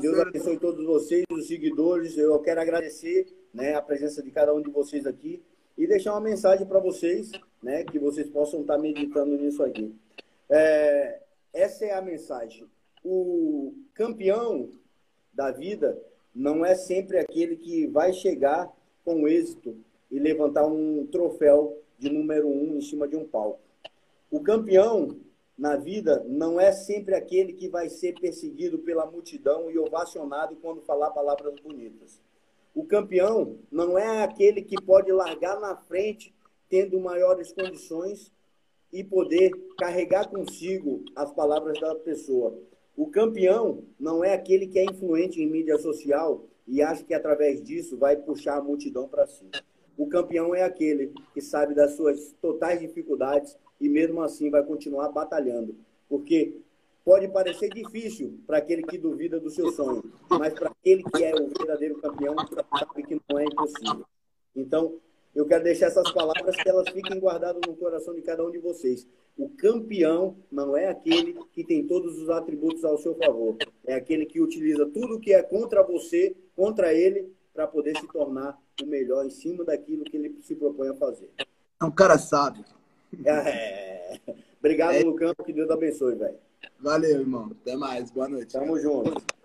Deus 0.00 0.18
abençoe 0.18 0.58
todos 0.58 0.84
vocês, 0.84 1.24
os 1.30 1.46
seguidores. 1.46 2.18
Eu 2.18 2.36
quero 2.40 2.60
agradecer 2.60 3.24
né, 3.54 3.74
a 3.74 3.80
presença 3.80 4.20
de 4.20 4.32
cada 4.32 4.52
um 4.52 4.60
de 4.60 4.68
vocês 4.68 5.06
aqui 5.06 5.40
e 5.78 5.86
deixar 5.86 6.12
uma 6.12 6.20
mensagem 6.20 6.66
para 6.66 6.80
vocês, 6.80 7.30
né, 7.62 7.84
que 7.84 7.96
vocês 7.96 8.28
possam 8.28 8.62
estar 8.62 8.74
tá 8.74 8.80
meditando 8.80 9.38
nisso 9.38 9.62
aqui. 9.62 9.94
É, 10.50 11.20
essa 11.52 11.84
é 11.84 11.92
a 11.92 12.02
mensagem. 12.02 12.66
O 13.04 13.74
campeão 13.94 14.70
da 15.32 15.52
vida 15.52 15.96
não 16.34 16.66
é 16.66 16.74
sempre 16.74 17.18
aquele 17.18 17.56
que 17.56 17.86
vai 17.86 18.12
chegar 18.12 18.68
com 19.04 19.28
êxito 19.28 19.76
e 20.10 20.18
levantar 20.18 20.66
um 20.66 21.06
troféu 21.06 21.80
de 21.96 22.10
número 22.10 22.48
um 22.48 22.76
em 22.76 22.80
cima 22.80 23.06
de 23.06 23.14
um 23.14 23.24
palco. 23.24 23.60
O 24.32 24.40
campeão 24.40 25.16
na 25.56 25.76
vida 25.76 26.22
não 26.28 26.60
é 26.60 26.70
sempre 26.70 27.14
aquele 27.14 27.52
que 27.52 27.68
vai 27.68 27.88
ser 27.88 28.18
perseguido 28.20 28.78
pela 28.80 29.06
multidão 29.06 29.70
e 29.70 29.78
ovacionado 29.78 30.56
quando 30.56 30.82
falar 30.82 31.10
palavras 31.10 31.58
bonitas. 31.60 32.20
O 32.74 32.84
campeão 32.84 33.58
não 33.70 33.98
é 33.98 34.22
aquele 34.22 34.60
que 34.60 34.76
pode 34.82 35.10
largar 35.10 35.58
na 35.58 35.74
frente 35.76 36.34
tendo 36.68 37.00
maiores 37.00 37.52
condições 37.52 38.30
e 38.92 39.02
poder 39.02 39.50
carregar 39.78 40.28
consigo 40.28 41.02
as 41.14 41.32
palavras 41.32 41.80
da 41.80 41.94
pessoa. 41.94 42.58
O 42.94 43.06
campeão 43.06 43.82
não 43.98 44.22
é 44.22 44.34
aquele 44.34 44.66
que 44.66 44.78
é 44.78 44.84
influente 44.84 45.40
em 45.40 45.50
mídia 45.50 45.78
social 45.78 46.44
e 46.66 46.82
acha 46.82 47.02
que 47.02 47.14
através 47.14 47.62
disso 47.62 47.96
vai 47.96 48.16
puxar 48.16 48.58
a 48.58 48.62
multidão 48.62 49.08
para 49.08 49.26
si. 49.26 49.48
O 49.96 50.06
campeão 50.06 50.54
é 50.54 50.62
aquele 50.62 51.12
que 51.32 51.40
sabe 51.40 51.74
das 51.74 51.92
suas 51.96 52.32
totais 52.42 52.80
dificuldades 52.80 53.56
e 53.80 53.88
mesmo 53.88 54.20
assim 54.22 54.50
vai 54.50 54.62
continuar 54.62 55.08
batalhando. 55.10 55.76
Porque 56.08 56.56
pode 57.04 57.28
parecer 57.28 57.68
difícil 57.70 58.40
para 58.46 58.58
aquele 58.58 58.82
que 58.82 58.98
duvida 58.98 59.38
do 59.38 59.50
seu 59.50 59.70
sonho, 59.72 60.02
mas 60.28 60.52
para 60.54 60.70
aquele 60.70 61.02
que 61.04 61.24
é 61.24 61.34
o 61.34 61.48
verdadeiro 61.48 62.00
campeão, 62.00 62.34
sabe 62.78 63.02
que 63.04 63.20
não 63.28 63.38
é 63.38 63.44
impossível. 63.44 64.04
Então, 64.54 64.98
eu 65.34 65.44
quero 65.44 65.64
deixar 65.64 65.86
essas 65.86 66.10
palavras 66.12 66.56
que 66.56 66.68
elas 66.68 66.88
fiquem 66.88 67.20
guardadas 67.20 67.60
no 67.66 67.76
coração 67.76 68.14
de 68.14 68.22
cada 68.22 68.44
um 68.44 68.50
de 68.50 68.58
vocês. 68.58 69.06
O 69.36 69.50
campeão 69.50 70.34
não 70.50 70.74
é 70.74 70.88
aquele 70.88 71.36
que 71.52 71.62
tem 71.62 71.86
todos 71.86 72.18
os 72.18 72.30
atributos 72.30 72.84
ao 72.84 72.96
seu 72.96 73.14
favor. 73.14 73.56
É 73.84 73.94
aquele 73.94 74.24
que 74.24 74.40
utiliza 74.40 74.86
tudo 74.86 75.20
que 75.20 75.34
é 75.34 75.42
contra 75.42 75.82
você, 75.82 76.34
contra 76.56 76.94
ele, 76.94 77.30
para 77.52 77.66
poder 77.66 77.98
se 77.98 78.06
tornar 78.08 78.58
o 78.82 78.86
melhor 78.86 79.26
em 79.26 79.30
cima 79.30 79.62
daquilo 79.62 80.04
que 80.04 80.16
ele 80.16 80.38
se 80.42 80.54
propõe 80.54 80.88
a 80.88 80.94
fazer. 80.94 81.30
É 81.38 81.84
um 81.84 81.90
cara 81.90 82.16
sábio. 82.16 82.64
É. 83.26 84.20
Obrigado, 84.58 84.94
é. 84.94 85.02
Lucão. 85.02 85.34
Que 85.44 85.52
Deus 85.52 85.70
abençoe, 85.70 86.16
velho. 86.16 86.38
Valeu, 86.80 87.20
irmão. 87.20 87.50
Até 87.62 87.76
mais. 87.76 88.10
Boa 88.10 88.28
noite. 88.28 88.52
Tamo 88.52 88.78
junto. 88.78 89.35